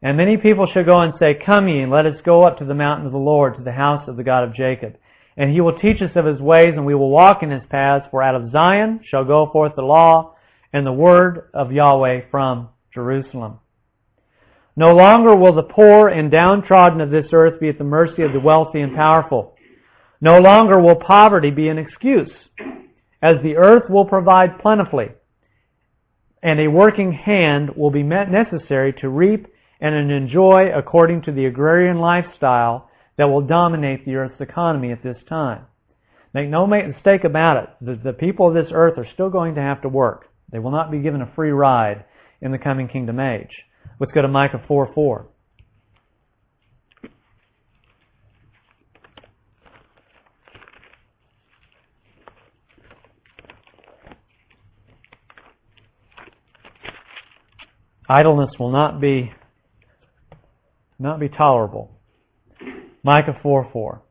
And 0.00 0.16
many 0.16 0.38
people 0.38 0.66
shall 0.72 0.84
go 0.84 1.00
and 1.00 1.12
say, 1.18 1.34
Come 1.34 1.68
ye, 1.68 1.80
and 1.80 1.92
let 1.92 2.06
us 2.06 2.16
go 2.24 2.42
up 2.42 2.58
to 2.58 2.64
the 2.64 2.74
mountain 2.74 3.06
of 3.06 3.12
the 3.12 3.18
Lord, 3.18 3.56
to 3.56 3.62
the 3.62 3.72
house 3.72 4.08
of 4.08 4.16
the 4.16 4.24
God 4.24 4.44
of 4.44 4.54
Jacob. 4.54 4.96
And 5.36 5.52
he 5.52 5.60
will 5.60 5.78
teach 5.78 6.00
us 6.00 6.10
of 6.14 6.24
his 6.24 6.40
ways, 6.40 6.72
and 6.74 6.86
we 6.86 6.94
will 6.94 7.10
walk 7.10 7.42
in 7.42 7.50
his 7.50 7.62
paths. 7.68 8.06
For 8.10 8.22
out 8.22 8.34
of 8.34 8.50
Zion 8.50 9.00
shall 9.10 9.24
go 9.24 9.50
forth 9.52 9.72
the 9.76 9.82
law 9.82 10.34
and 10.72 10.86
the 10.86 10.92
word 10.92 11.50
of 11.52 11.70
Yahweh 11.70 12.30
from 12.30 12.70
Jerusalem. 12.94 13.58
No 14.76 14.94
longer 14.94 15.34
will 15.34 15.54
the 15.54 15.62
poor 15.62 16.08
and 16.08 16.30
downtrodden 16.30 17.00
of 17.00 17.10
this 17.10 17.26
earth 17.32 17.58
be 17.58 17.68
at 17.68 17.78
the 17.78 17.84
mercy 17.84 18.22
of 18.22 18.32
the 18.32 18.40
wealthy 18.40 18.82
and 18.82 18.94
powerful. 18.94 19.56
No 20.20 20.38
longer 20.38 20.78
will 20.78 20.96
poverty 20.96 21.50
be 21.50 21.68
an 21.68 21.78
excuse 21.78 22.30
as 23.22 23.36
the 23.42 23.56
earth 23.56 23.88
will 23.88 24.04
provide 24.04 24.58
plentifully, 24.58 25.08
and 26.42 26.60
a 26.60 26.68
working 26.68 27.12
hand 27.12 27.70
will 27.74 27.90
be 27.90 28.02
necessary 28.02 28.92
to 29.00 29.08
reap 29.08 29.46
and 29.80 29.94
enjoy 29.94 30.70
according 30.74 31.22
to 31.22 31.32
the 31.32 31.46
agrarian 31.46 31.98
lifestyle 31.98 32.90
that 33.16 33.28
will 33.28 33.40
dominate 33.40 34.04
the 34.04 34.14
earth's 34.14 34.40
economy 34.40 34.92
at 34.92 35.02
this 35.02 35.16
time. 35.28 35.64
Make 36.34 36.48
no 36.48 36.66
mistake 36.66 37.24
about 37.24 37.56
it, 37.56 37.70
the, 37.80 37.96
the 37.96 38.12
people 38.12 38.48
of 38.48 38.54
this 38.54 38.70
earth 38.72 38.98
are 38.98 39.08
still 39.14 39.30
going 39.30 39.54
to 39.54 39.62
have 39.62 39.80
to 39.82 39.88
work. 39.88 40.26
They 40.52 40.58
will 40.58 40.70
not 40.70 40.90
be 40.90 40.98
given 40.98 41.22
a 41.22 41.32
free 41.34 41.50
ride 41.50 42.04
in 42.42 42.52
the 42.52 42.58
coming 42.58 42.88
kingdom 42.88 43.18
age. 43.18 43.50
Let's 43.98 44.12
go 44.12 44.20
to 44.20 44.28
Micah 44.28 44.62
4 44.68 44.92
4. 44.94 45.26
Idleness 58.08 58.50
will 58.58 58.70
not 58.70 59.00
be 59.00 59.32
not 60.98 61.18
be 61.18 61.28
tolerable. 61.28 61.90
Micah 63.02 63.38
4 63.42 63.70
4. 63.72 64.02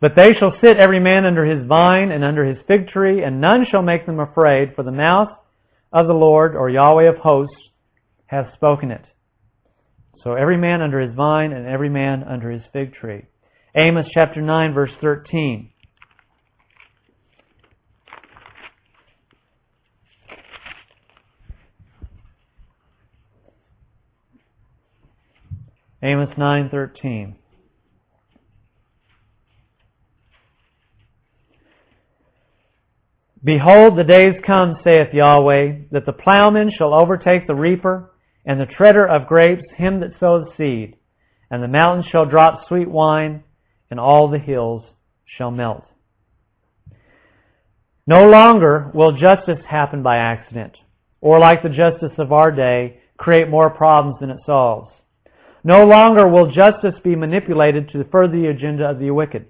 But 0.00 0.16
they 0.16 0.34
shall 0.34 0.52
sit 0.62 0.76
every 0.76 1.00
man 1.00 1.24
under 1.24 1.44
his 1.44 1.66
vine 1.66 2.10
and 2.10 2.24
under 2.24 2.44
his 2.44 2.56
fig 2.66 2.88
tree, 2.88 3.22
and 3.22 3.40
none 3.40 3.66
shall 3.70 3.82
make 3.82 4.06
them 4.06 4.20
afraid, 4.20 4.74
for 4.74 4.82
the 4.82 4.92
mouth 4.92 5.30
of 5.92 6.06
the 6.06 6.14
Lord, 6.14 6.54
or 6.54 6.70
Yahweh 6.70 7.08
of 7.08 7.16
hosts, 7.16 7.56
hath 8.26 8.54
spoken 8.54 8.90
it. 8.90 9.04
So 10.22 10.34
every 10.34 10.56
man 10.56 10.82
under 10.82 11.00
his 11.00 11.14
vine 11.14 11.52
and 11.52 11.66
every 11.66 11.88
man 11.88 12.22
under 12.24 12.50
his 12.50 12.62
fig 12.72 12.94
tree. 12.94 13.26
Amos 13.74 14.06
chapter 14.12 14.40
9 14.40 14.74
verse 14.74 14.92
13. 15.00 15.70
Amos 26.02 26.30
9:13 26.36 27.39
Behold, 33.42 33.96
the 33.96 34.04
days 34.04 34.34
come, 34.46 34.76
saith 34.84 35.14
Yahweh, 35.14 35.72
that 35.92 36.04
the 36.04 36.12
plowman 36.12 36.70
shall 36.70 36.92
overtake 36.92 37.46
the 37.46 37.54
reaper, 37.54 38.12
and 38.44 38.60
the 38.60 38.66
treader 38.66 39.06
of 39.06 39.26
grapes 39.26 39.62
him 39.76 40.00
that 40.00 40.12
sows 40.20 40.46
seed, 40.58 40.96
and 41.50 41.62
the 41.62 41.68
mountains 41.68 42.06
shall 42.06 42.26
drop 42.26 42.68
sweet 42.68 42.88
wine, 42.88 43.42
and 43.90 43.98
all 43.98 44.28
the 44.28 44.38
hills 44.38 44.84
shall 45.24 45.50
melt. 45.50 45.84
No 48.06 48.28
longer 48.28 48.90
will 48.92 49.12
justice 49.12 49.60
happen 49.66 50.02
by 50.02 50.18
accident, 50.18 50.76
or 51.22 51.38
like 51.38 51.62
the 51.62 51.68
justice 51.68 52.12
of 52.18 52.32
our 52.32 52.50
day, 52.50 53.00
create 53.16 53.48
more 53.48 53.70
problems 53.70 54.18
than 54.20 54.30
it 54.30 54.40
solves. 54.44 54.90
No 55.64 55.86
longer 55.86 56.28
will 56.28 56.50
justice 56.50 56.94
be 57.04 57.16
manipulated 57.16 57.88
to 57.90 58.04
further 58.10 58.36
the 58.36 58.48
agenda 58.48 58.90
of 58.90 58.98
the 58.98 59.10
wicked. 59.10 59.46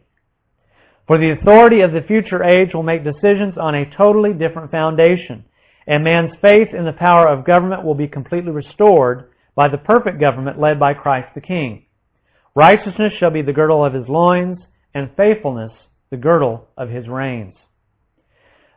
For 1.10 1.18
the 1.18 1.30
authority 1.30 1.80
of 1.80 1.90
the 1.90 2.02
future 2.02 2.44
age 2.44 2.72
will 2.72 2.84
make 2.84 3.02
decisions 3.02 3.54
on 3.58 3.74
a 3.74 3.96
totally 3.96 4.32
different 4.32 4.70
foundation, 4.70 5.44
and 5.88 6.04
man's 6.04 6.30
faith 6.40 6.68
in 6.72 6.84
the 6.84 6.92
power 6.92 7.26
of 7.26 7.44
government 7.44 7.82
will 7.82 7.96
be 7.96 8.06
completely 8.06 8.52
restored 8.52 9.32
by 9.56 9.66
the 9.66 9.78
perfect 9.78 10.20
government 10.20 10.60
led 10.60 10.78
by 10.78 10.94
Christ 10.94 11.30
the 11.34 11.40
King. 11.40 11.86
Righteousness 12.54 13.12
shall 13.18 13.32
be 13.32 13.42
the 13.42 13.52
girdle 13.52 13.84
of 13.84 13.92
his 13.92 14.06
loins, 14.06 14.60
and 14.94 15.10
faithfulness 15.16 15.72
the 16.10 16.16
girdle 16.16 16.68
of 16.76 16.90
his 16.90 17.08
reins. 17.08 17.56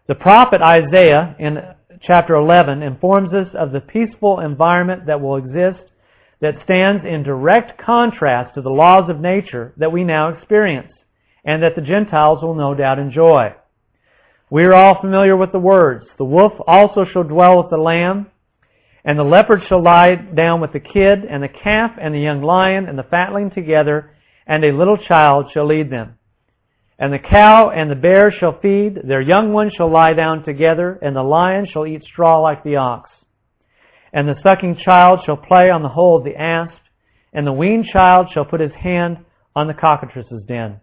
The 0.08 0.16
prophet 0.16 0.60
Isaiah 0.60 1.36
in 1.38 1.60
chapter 2.02 2.34
11 2.34 2.82
informs 2.82 3.32
us 3.32 3.54
of 3.54 3.72
the 3.72 3.82
peaceful 3.82 4.40
environment 4.40 5.06
that 5.06 5.22
will 5.22 5.36
exist 5.36 5.84
that 6.42 6.56
stands 6.64 7.06
in 7.06 7.22
direct 7.22 7.80
contrast 7.80 8.56
to 8.56 8.64
the 8.64 8.72
laws 8.72 9.08
of 9.08 9.20
nature 9.20 9.76
that 9.78 9.92
we 9.92 10.04
now 10.04 10.30
experience 10.30 10.93
and 11.46 11.64
that 11.64 11.76
the 11.76 11.82
Gentiles 11.82 12.42
will 12.42 12.56
no 12.56 12.74
doubt 12.74 13.00
enjoy. 13.00 13.54
We 14.50 14.64
are 14.66 14.74
all 14.74 15.02
familiar 15.02 15.36
with 15.36 15.52
the 15.52 15.60
words. 15.60 16.06
The 16.18 16.26
wolf 16.26 16.54
also 16.68 17.06
shall 17.12 17.24
dwell 17.24 17.58
with 17.58 17.70
the 17.72 17.78
lamb, 17.78 18.28
and 19.04 19.18
the 19.18 19.24
leopard 19.24 19.62
shall 19.68 19.82
lie 19.82 20.16
down 20.16 20.62
with 20.62 20.74
the 20.74 20.80
kid, 20.80 21.26
and 21.26 21.44
the 21.44 21.50
calf 21.50 21.92
and 22.00 22.14
the 22.14 22.20
young 22.20 22.42
lion 22.42 22.88
and 22.88 22.98
the 22.98 23.04
fatling 23.04 23.52
together, 23.52 24.12
and 24.48 24.64
a 24.64 24.72
little 24.72 24.98
child 24.98 25.48
shall 25.54 25.66
lead 25.66 25.90
them. 25.90 26.18
And 27.00 27.12
the 27.12 27.20
cow 27.20 27.72
and 27.72 27.90
the 27.90 27.96
bear 27.96 28.32
shall 28.32 28.60
feed, 28.62 29.00
their 29.04 29.22
young 29.22 29.52
ones 29.52 29.74
shall 29.76 29.92
lie 29.92 30.14
down 30.14 30.44
together, 30.46 31.00
and 31.02 31.16
the 31.16 31.24
lion 31.24 31.68
shall 31.70 31.88
eat 31.88 32.04
straw 32.06 32.40
like 32.40 32.64
the 32.64 32.76
ox. 32.76 33.10
And 34.14 34.28
the 34.28 34.40
sucking 34.44 34.78
child 34.86 35.22
shall 35.26 35.38
play 35.38 35.72
on 35.72 35.82
the 35.82 35.90
hole 35.90 36.18
of 36.18 36.24
the 36.24 36.40
asp, 36.40 36.78
and 37.34 37.48
the 37.48 37.52
weaned 37.52 37.88
child 37.92 38.28
shall 38.32 38.46
put 38.46 38.62
his 38.62 38.72
hand 38.74 39.18
on 39.56 39.68
the 39.68 39.74
cockatrice's 39.74 40.44
den. 40.48 40.80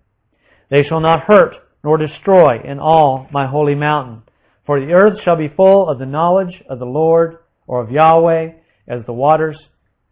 They 0.70 0.84
shall 0.84 1.00
not 1.00 1.24
hurt 1.24 1.54
nor 1.84 1.98
destroy 1.98 2.60
in 2.62 2.78
all 2.78 3.26
my 3.30 3.46
holy 3.46 3.74
mountain, 3.74 4.22
for 4.64 4.80
the 4.80 4.92
earth 4.92 5.20
shall 5.22 5.36
be 5.36 5.48
full 5.48 5.88
of 5.88 5.98
the 5.98 6.06
knowledge 6.06 6.62
of 6.68 6.78
the 6.78 6.86
Lord 6.86 7.38
or 7.66 7.82
of 7.82 7.90
Yahweh 7.90 8.52
as 8.88 9.04
the 9.06 9.12
waters 9.12 9.58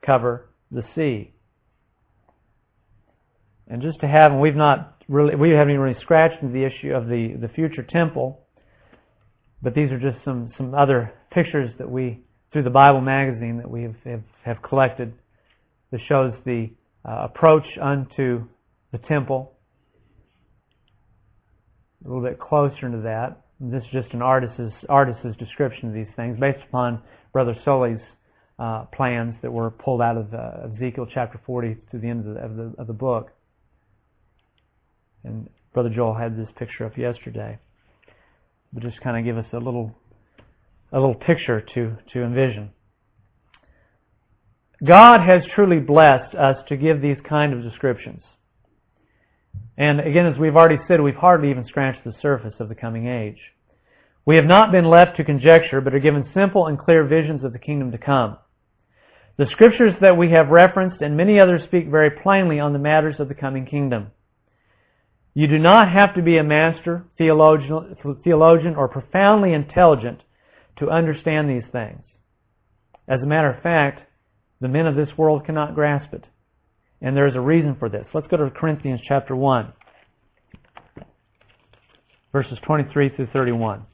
cover 0.05 0.49
the 0.71 0.85
sea. 0.95 1.33
And 3.69 3.83
just 3.83 4.01
to 4.01 4.09
have, 4.09 4.33
and 4.33 4.41
we've 4.41 4.57
not 4.57 5.03
really, 5.09 5.35
we 5.35 5.51
haven't 5.51 5.71
even 5.71 5.83
really 5.83 6.01
scratched 6.01 6.43
into 6.43 6.55
the 6.55 6.65
issue 6.65 6.93
of 6.93 7.09
the, 7.09 7.35
the 7.41 7.49
future 7.49 7.83
temple, 7.83 8.41
but 9.63 9.75
these 9.75 9.91
are 9.91 9.99
just 9.99 10.25
some, 10.25 10.53
some 10.57 10.75
other 10.75 11.13
pictures 11.31 11.71
that 11.79 11.91
we, 11.91 12.21
through 12.53 12.63
the 12.63 12.71
Bible 12.71 13.01
magazine, 13.01 13.59
that 13.59 13.71
we 13.71 13.83
have, 13.83 13.97
have, 14.05 14.23
have 14.45 14.63
collected 14.63 15.13
that 15.91 16.01
shows 16.09 16.33
the 16.45 16.71
uh, 17.05 17.29
approach 17.31 17.67
unto 17.81 18.47
the 18.93 18.99
temple. 18.99 19.53
A 22.05 22.09
little 22.09 22.23
bit 22.23 22.39
closer 22.39 22.91
to 22.91 23.01
that. 23.03 23.43
This 23.61 23.83
is 23.83 23.91
just 23.91 24.15
an 24.15 24.23
artist's, 24.23 24.75
artist's 24.89 25.37
description 25.39 25.89
of 25.89 25.95
these 25.95 26.13
things 26.17 26.39
based 26.39 26.63
upon 26.69 27.03
Brother 27.33 27.57
Sulley's 27.65 28.01
uh, 28.59 28.85
plans 28.95 29.35
that 29.43 29.53
were 29.53 29.71
pulled 29.71 30.01
out 30.01 30.17
of 30.17 30.33
uh, 30.33 30.75
Ezekiel 30.75 31.07
chapter 31.13 31.41
40 31.45 31.77
to 31.91 31.99
the 31.99 32.09
end 32.09 32.27
of 32.27 32.35
the, 32.35 32.41
of 32.41 32.57
the, 32.57 32.75
of 32.79 32.87
the 32.87 32.93
book. 32.93 33.33
And 35.25 35.49
Brother 35.75 35.91
Joel 35.91 36.15
had 36.15 36.37
this 36.37 36.49
picture 36.57 36.85
up 36.87 36.97
yesterday. 36.97 37.59
But 38.73 38.83
just 38.83 39.01
kind 39.01 39.17
of 39.17 39.25
give 39.25 39.39
us 39.39 39.51
a 39.53 39.59
little 39.59 39.95
a 40.93 40.99
little 40.99 41.15
picture 41.15 41.61
to, 41.75 41.97
to 42.13 42.23
envision. 42.23 42.71
God 44.87 45.21
has 45.21 45.43
truly 45.55 45.81
blessed 45.81 46.35
us 46.35 46.57
to 46.69 46.77
give 46.77 47.03
these 47.03 47.17
kind 47.29 47.53
of 47.53 47.63
descriptions. 47.63 48.23
And 49.79 50.01
again, 50.01 50.27
as 50.27 50.37
we've 50.37 50.57
already 50.57 50.81
said, 50.89 51.01
we've 51.01 51.15
hardly 51.15 51.51
even 51.51 51.65
scratched 51.67 52.05
the 52.05 52.15
surface 52.21 52.55
of 52.59 52.69
the 52.69 52.75
coming 52.75 53.07
age. 53.07 53.39
We 54.27 54.35
have 54.35 54.45
not 54.45 54.73
been 54.73 54.91
left 54.91 55.17
to 55.17 55.25
conjecture, 55.25 55.81
but 55.81 55.95
are 55.95 56.01
given 56.01 56.29
simple 56.35 56.67
and 56.67 56.77
clear 56.77 57.05
visions 57.05 57.45
of 57.45 57.53
the 57.53 57.61
kingdom 57.61 57.93
to 57.93 57.99
come. 57.99 58.37
The 59.37 59.47
scriptures 59.53 59.95
that 60.01 60.17
we 60.17 60.31
have 60.33 60.49
referenced 60.49 61.01
and 61.01 61.17
many 61.17 61.39
others 61.39 61.63
speak 61.65 61.87
very 61.89 62.11
plainly 62.11 62.59
on 62.59 62.73
the 62.73 62.79
matters 62.81 63.15
of 63.21 63.29
the 63.29 63.35
coming 63.35 63.67
kingdom. 63.67 64.09
You 65.33 65.47
do 65.47 65.61
not 65.61 65.93
have 65.93 66.13
to 66.17 66.23
be 66.23 66.39
a 66.39 66.43
master, 66.43 67.05
theologian, 67.17 68.75
or 68.75 68.89
profoundly 68.89 69.53
intelligent 69.53 70.21
to 70.81 70.91
understand 70.91 71.49
these 71.49 71.71
things. 71.71 72.03
As 73.07 73.21
a 73.23 73.27
matter 73.27 73.51
of 73.51 73.63
fact, 73.63 74.01
the 74.61 74.67
men 74.67 74.89
of 74.89 74.97
this 74.97 75.17
world 75.17 75.47
cannot 75.47 75.77
grasp 75.77 76.13
it. 76.13 76.25
And 77.01 77.17
there 77.17 77.29
is 77.29 77.35
a 77.37 77.41
reason 77.41 77.77
for 77.79 77.89
this. 77.89 78.07
Let's 78.13 78.27
go 78.27 78.37
to 78.37 78.51
Corinthians 78.51 79.01
chapter 79.07 79.37
1, 79.37 79.73
verses 82.33 82.59
23 82.67 83.11
through 83.17 83.29
31. 83.33 83.87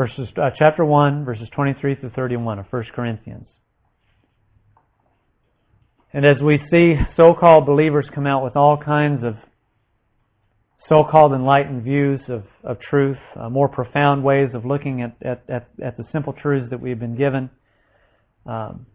verses, 0.00 0.28
uh, 0.38 0.48
chapter 0.58 0.82
1, 0.82 1.26
verses 1.26 1.46
23 1.54 1.96
through 1.96 2.10
31 2.16 2.58
of 2.58 2.64
1 2.70 2.84
Corinthians. 2.94 3.44
And 6.12 6.26
as 6.26 6.38
we 6.40 6.60
see 6.70 6.96
so-called 7.16 7.66
believers 7.66 8.06
come 8.14 8.26
out 8.26 8.42
with 8.42 8.56
all 8.56 8.76
kinds 8.76 9.22
of 9.24 9.36
so-called 10.88 11.32
enlightened 11.32 11.84
views 11.84 12.20
of, 12.28 12.42
of 12.64 12.80
truth, 12.80 13.16
uh, 13.36 13.48
more 13.48 13.68
profound 13.68 14.24
ways 14.24 14.50
of 14.52 14.66
looking 14.66 15.02
at, 15.02 15.14
at, 15.22 15.42
at, 15.48 15.68
at, 15.80 15.96
the 15.96 16.04
simple 16.12 16.32
truths 16.32 16.68
that 16.70 16.80
we've 16.80 16.98
been 16.98 17.16
given, 17.16 17.48
um, 18.44 18.86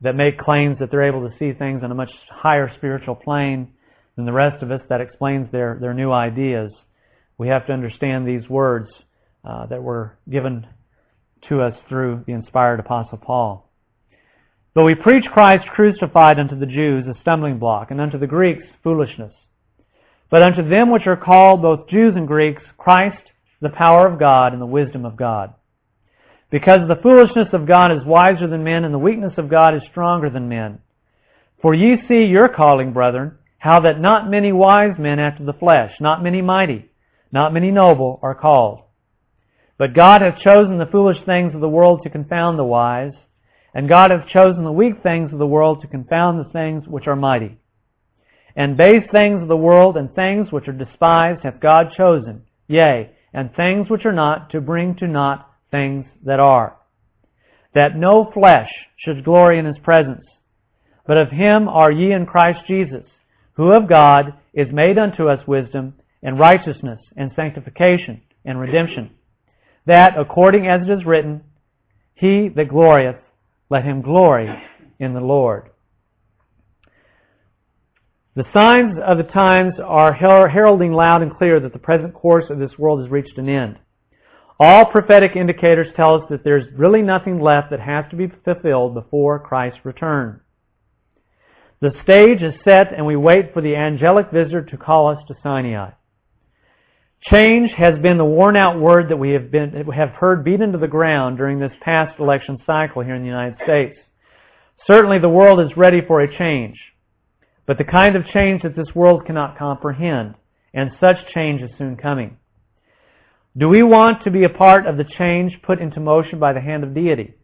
that 0.00 0.16
make 0.16 0.38
claims 0.38 0.76
that 0.80 0.90
they're 0.90 1.04
able 1.04 1.28
to 1.28 1.32
see 1.38 1.52
things 1.56 1.84
on 1.84 1.92
a 1.92 1.94
much 1.94 2.10
higher 2.28 2.72
spiritual 2.78 3.14
plane 3.14 3.72
than 4.16 4.24
the 4.24 4.32
rest 4.32 4.60
of 4.60 4.72
us, 4.72 4.80
that 4.88 5.00
explains 5.00 5.50
their, 5.52 5.78
their 5.80 5.94
new 5.94 6.10
ideas. 6.10 6.72
We 7.38 7.46
have 7.46 7.64
to 7.68 7.72
understand 7.72 8.26
these 8.26 8.48
words 8.48 8.90
uh, 9.44 9.66
that 9.66 9.80
were 9.80 10.18
given 10.28 10.66
to 11.48 11.60
us 11.60 11.74
through 11.88 12.24
the 12.26 12.32
inspired 12.32 12.80
Apostle 12.80 13.18
Paul. 13.18 13.69
Though 14.80 14.86
we 14.86 14.94
preach 14.94 15.26
Christ 15.26 15.68
crucified 15.74 16.38
unto 16.38 16.58
the 16.58 16.64
Jews 16.64 17.04
a 17.06 17.14
stumbling 17.20 17.58
block, 17.58 17.90
and 17.90 18.00
unto 18.00 18.16
the 18.16 18.26
Greeks 18.26 18.64
foolishness. 18.82 19.34
But 20.30 20.42
unto 20.42 20.66
them 20.66 20.88
which 20.88 21.06
are 21.06 21.18
called, 21.18 21.60
both 21.60 21.90
Jews 21.90 22.14
and 22.16 22.26
Greeks, 22.26 22.62
Christ, 22.78 23.22
the 23.60 23.68
power 23.68 24.06
of 24.06 24.18
God 24.18 24.54
and 24.54 24.62
the 24.62 24.64
wisdom 24.64 25.04
of 25.04 25.18
God. 25.18 25.52
Because 26.48 26.88
the 26.88 26.98
foolishness 27.02 27.48
of 27.52 27.66
God 27.66 27.92
is 27.92 28.06
wiser 28.06 28.46
than 28.46 28.64
men, 28.64 28.84
and 28.84 28.94
the 28.94 28.98
weakness 28.98 29.34
of 29.36 29.50
God 29.50 29.74
is 29.74 29.82
stronger 29.90 30.30
than 30.30 30.48
men. 30.48 30.78
For 31.60 31.74
ye 31.74 31.98
see 32.08 32.24
your 32.24 32.48
calling, 32.48 32.94
brethren, 32.94 33.36
how 33.58 33.80
that 33.80 34.00
not 34.00 34.30
many 34.30 34.50
wise 34.50 34.98
men 34.98 35.18
after 35.18 35.44
the 35.44 35.52
flesh, 35.52 35.92
not 36.00 36.22
many 36.22 36.40
mighty, 36.40 36.90
not 37.30 37.52
many 37.52 37.70
noble 37.70 38.18
are 38.22 38.34
called. 38.34 38.80
But 39.76 39.92
God 39.92 40.22
hath 40.22 40.38
chosen 40.38 40.78
the 40.78 40.86
foolish 40.86 41.18
things 41.26 41.54
of 41.54 41.60
the 41.60 41.68
world 41.68 42.00
to 42.04 42.08
confound 42.08 42.58
the 42.58 42.64
wise, 42.64 43.12
and 43.74 43.88
God 43.88 44.10
hath 44.10 44.28
chosen 44.28 44.64
the 44.64 44.72
weak 44.72 45.02
things 45.02 45.32
of 45.32 45.38
the 45.38 45.46
world 45.46 45.80
to 45.80 45.88
confound 45.88 46.38
the 46.38 46.50
things 46.50 46.86
which 46.86 47.06
are 47.06 47.16
mighty. 47.16 47.58
And 48.56 48.76
base 48.76 49.04
things 49.12 49.42
of 49.42 49.48
the 49.48 49.56
world 49.56 49.96
and 49.96 50.14
things 50.14 50.50
which 50.50 50.68
are 50.68 50.72
despised 50.72 51.40
hath 51.42 51.60
God 51.60 51.92
chosen, 51.96 52.42
yea, 52.68 53.10
and 53.32 53.54
things 53.54 53.88
which 53.88 54.04
are 54.04 54.12
not, 54.12 54.50
to 54.50 54.60
bring 54.60 54.96
to 54.96 55.06
naught 55.06 55.48
things 55.70 56.04
that 56.24 56.40
are. 56.40 56.76
That 57.74 57.96
no 57.96 58.30
flesh 58.34 58.70
should 58.96 59.24
glory 59.24 59.58
in 59.58 59.66
his 59.66 59.78
presence. 59.84 60.26
But 61.06 61.16
of 61.16 61.30
him 61.30 61.68
are 61.68 61.92
ye 61.92 62.12
in 62.12 62.26
Christ 62.26 62.60
Jesus, 62.66 63.04
who 63.52 63.72
of 63.72 63.88
God 63.88 64.34
is 64.52 64.72
made 64.72 64.98
unto 64.98 65.28
us 65.28 65.46
wisdom, 65.46 65.94
and 66.22 66.38
righteousness, 66.38 67.00
and 67.16 67.30
sanctification, 67.36 68.20
and 68.44 68.60
redemption 68.60 69.10
that, 69.86 70.18
according 70.18 70.66
as 70.66 70.82
it 70.82 70.90
is 70.90 71.04
written, 71.04 71.42
He 72.14 72.48
that 72.50 72.68
glorieth, 72.68 73.18
let 73.70 73.84
him 73.84 74.02
glory 74.02 74.50
in 74.98 75.14
the 75.14 75.20
Lord. 75.20 75.70
The 78.36 78.44
signs 78.52 78.96
of 79.04 79.18
the 79.18 79.24
times 79.24 79.74
are 79.84 80.12
heralding 80.12 80.92
loud 80.92 81.22
and 81.22 81.36
clear 81.36 81.58
that 81.60 81.72
the 81.72 81.78
present 81.78 82.14
course 82.14 82.44
of 82.50 82.58
this 82.58 82.78
world 82.78 83.00
has 83.00 83.10
reached 83.10 83.38
an 83.38 83.48
end. 83.48 83.78
All 84.58 84.84
prophetic 84.84 85.36
indicators 85.36 85.88
tell 85.96 86.16
us 86.16 86.28
that 86.30 86.44
there's 86.44 86.70
really 86.76 87.00
nothing 87.00 87.40
left 87.40 87.70
that 87.70 87.80
has 87.80 88.04
to 88.10 88.16
be 88.16 88.30
fulfilled 88.44 88.94
before 88.94 89.38
Christ's 89.38 89.84
return. 89.84 90.40
The 91.80 91.92
stage 92.02 92.42
is 92.42 92.52
set 92.62 92.92
and 92.94 93.06
we 93.06 93.16
wait 93.16 93.54
for 93.54 93.62
the 93.62 93.74
angelic 93.74 94.30
visitor 94.30 94.62
to 94.62 94.76
call 94.76 95.08
us 95.08 95.18
to 95.28 95.36
Sinai. 95.42 95.90
Change 97.24 97.70
has 97.72 97.98
been 98.00 98.16
the 98.16 98.24
worn 98.24 98.56
out 98.56 98.80
word 98.80 99.10
that 99.10 99.16
we 99.16 99.30
have, 99.32 99.50
been, 99.50 99.72
have 99.92 100.10
heard 100.10 100.42
beat 100.42 100.62
into 100.62 100.78
the 100.78 100.88
ground 100.88 101.36
during 101.36 101.58
this 101.58 101.72
past 101.82 102.18
election 102.18 102.58
cycle 102.66 103.02
here 103.02 103.14
in 103.14 103.22
the 103.22 103.28
United 103.28 103.58
States. 103.62 103.98
Certainly 104.86 105.18
the 105.18 105.28
world 105.28 105.60
is 105.60 105.76
ready 105.76 106.00
for 106.00 106.22
a 106.22 106.38
change, 106.38 106.78
but 107.66 107.76
the 107.76 107.84
kind 107.84 108.16
of 108.16 108.26
change 108.28 108.62
that 108.62 108.74
this 108.74 108.94
world 108.94 109.26
cannot 109.26 109.58
comprehend, 109.58 110.34
and 110.72 110.92
such 110.98 111.18
change 111.34 111.60
is 111.60 111.70
soon 111.76 111.96
coming. 111.96 112.38
Do 113.54 113.68
we 113.68 113.82
want 113.82 114.24
to 114.24 114.30
be 114.30 114.44
a 114.44 114.48
part 114.48 114.86
of 114.86 114.96
the 114.96 115.04
change 115.04 115.60
put 115.62 115.78
into 115.78 116.00
motion 116.00 116.38
by 116.38 116.54
the 116.54 116.60
hand 116.60 116.84
of 116.84 116.94
deity? 116.94 117.34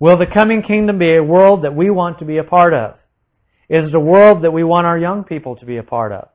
Will 0.00 0.16
the 0.16 0.26
coming 0.26 0.62
kingdom 0.62 0.98
be 0.98 1.16
a 1.16 1.22
world 1.22 1.62
that 1.64 1.74
we 1.74 1.90
want 1.90 2.20
to 2.20 2.24
be 2.24 2.38
a 2.38 2.44
part 2.44 2.72
of? 2.72 2.94
Is 3.68 3.88
it 3.88 3.94
a 3.94 4.00
world 4.00 4.42
that 4.44 4.52
we 4.52 4.64
want 4.64 4.86
our 4.86 4.98
young 4.98 5.24
people 5.24 5.56
to 5.56 5.66
be 5.66 5.76
a 5.76 5.82
part 5.82 6.12
of? 6.12 6.28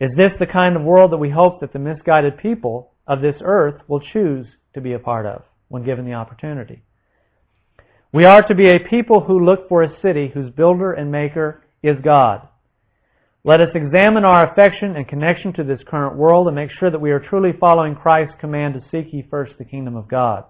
Is 0.00 0.10
this 0.16 0.32
the 0.38 0.46
kind 0.46 0.76
of 0.76 0.82
world 0.82 1.12
that 1.12 1.18
we 1.18 1.30
hope 1.30 1.60
that 1.60 1.72
the 1.72 1.78
misguided 1.78 2.38
people 2.38 2.92
of 3.06 3.20
this 3.20 3.36
earth 3.42 3.80
will 3.88 4.00
choose 4.00 4.46
to 4.74 4.80
be 4.80 4.92
a 4.92 4.98
part 4.98 5.26
of? 5.26 5.42
when 5.68 5.84
given 5.84 6.04
the 6.04 6.14
opportunity. 6.14 6.82
We 8.12 8.24
are 8.24 8.42
to 8.46 8.54
be 8.54 8.68
a 8.68 8.78
people 8.78 9.20
who 9.20 9.44
look 9.44 9.68
for 9.68 9.82
a 9.82 10.00
city 10.00 10.30
whose 10.32 10.52
builder 10.52 10.92
and 10.92 11.10
maker 11.10 11.64
is 11.82 11.96
God. 12.02 12.48
Let 13.44 13.60
us 13.60 13.70
examine 13.74 14.24
our 14.24 14.50
affection 14.50 14.96
and 14.96 15.06
connection 15.06 15.52
to 15.54 15.64
this 15.64 15.80
current 15.86 16.16
world 16.16 16.46
and 16.46 16.56
make 16.56 16.70
sure 16.78 16.90
that 16.90 17.00
we 17.00 17.12
are 17.12 17.20
truly 17.20 17.52
following 17.60 17.94
Christ's 17.94 18.34
command 18.40 18.74
to 18.74 18.82
seek 18.90 19.12
ye 19.12 19.26
first 19.30 19.52
the 19.58 19.64
kingdom 19.64 19.96
of 19.96 20.08
God. 20.08 20.44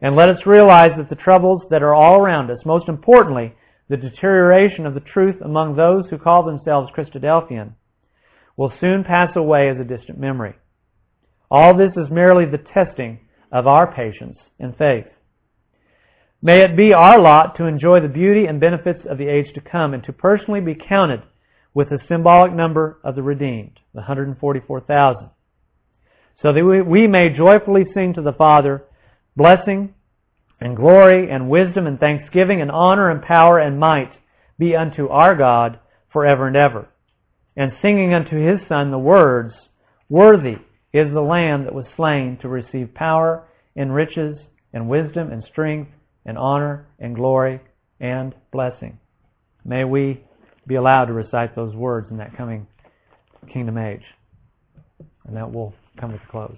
And 0.00 0.14
let 0.14 0.28
us 0.28 0.46
realize 0.46 0.92
that 0.96 1.08
the 1.08 1.16
troubles 1.16 1.62
that 1.70 1.82
are 1.82 1.94
all 1.94 2.20
around 2.20 2.50
us, 2.50 2.58
most 2.64 2.88
importantly, 2.88 3.52
the 3.88 3.96
deterioration 3.96 4.86
of 4.86 4.94
the 4.94 5.00
truth 5.00 5.36
among 5.42 5.74
those 5.74 6.04
who 6.08 6.18
call 6.18 6.44
themselves 6.44 6.92
Christadelphian, 6.96 7.72
will 8.58 8.72
soon 8.80 9.04
pass 9.04 9.30
away 9.36 9.70
as 9.70 9.78
a 9.78 9.84
distant 9.84 10.18
memory. 10.18 10.54
All 11.50 11.74
this 11.74 11.92
is 11.96 12.10
merely 12.10 12.44
the 12.44 12.62
testing 12.74 13.20
of 13.52 13.66
our 13.66 13.90
patience 13.90 14.36
and 14.58 14.76
faith. 14.76 15.06
May 16.42 16.60
it 16.60 16.76
be 16.76 16.92
our 16.92 17.20
lot 17.20 17.56
to 17.56 17.64
enjoy 17.64 18.00
the 18.00 18.08
beauty 18.08 18.46
and 18.46 18.60
benefits 18.60 19.00
of 19.08 19.16
the 19.16 19.28
age 19.28 19.46
to 19.54 19.60
come 19.60 19.94
and 19.94 20.02
to 20.04 20.12
personally 20.12 20.60
be 20.60 20.74
counted 20.88 21.22
with 21.72 21.88
the 21.88 22.00
symbolic 22.08 22.52
number 22.52 22.98
of 23.04 23.14
the 23.14 23.22
redeemed, 23.22 23.78
the 23.94 24.00
144,000, 24.00 25.30
so 26.42 26.52
that 26.52 26.64
we, 26.64 26.82
we 26.82 27.06
may 27.06 27.30
joyfully 27.30 27.84
sing 27.94 28.12
to 28.14 28.22
the 28.22 28.32
Father, 28.32 28.84
blessing 29.36 29.94
and 30.60 30.76
glory 30.76 31.30
and 31.30 31.48
wisdom 31.48 31.86
and 31.86 32.00
thanksgiving 32.00 32.60
and 32.60 32.72
honor 32.72 33.10
and 33.10 33.22
power 33.22 33.60
and 33.60 33.78
might 33.78 34.10
be 34.58 34.74
unto 34.74 35.08
our 35.08 35.36
God 35.36 35.78
forever 36.12 36.48
and 36.48 36.56
ever. 36.56 36.88
And 37.58 37.72
singing 37.82 38.14
unto 38.14 38.36
his 38.36 38.60
Son 38.68 38.92
the 38.92 38.98
words, 38.98 39.52
Worthy 40.08 40.58
is 40.92 41.12
the 41.12 41.20
Lamb 41.20 41.64
that 41.64 41.74
was 41.74 41.86
slain 41.96 42.38
to 42.40 42.48
receive 42.48 42.94
power 42.94 43.48
and 43.74 43.92
riches 43.92 44.38
and 44.72 44.88
wisdom 44.88 45.32
and 45.32 45.42
strength 45.50 45.90
and 46.24 46.38
honor 46.38 46.86
and 47.00 47.16
glory 47.16 47.60
and 47.98 48.32
blessing. 48.52 48.96
May 49.64 49.82
we 49.82 50.22
be 50.68 50.76
allowed 50.76 51.06
to 51.06 51.12
recite 51.12 51.56
those 51.56 51.74
words 51.74 52.06
in 52.12 52.16
that 52.18 52.36
coming 52.36 52.64
kingdom 53.52 53.76
age. 53.76 54.04
And 55.26 55.36
that 55.36 55.52
will 55.52 55.74
come 55.98 56.10
to 56.12 56.16
a 56.16 56.30
close. 56.30 56.56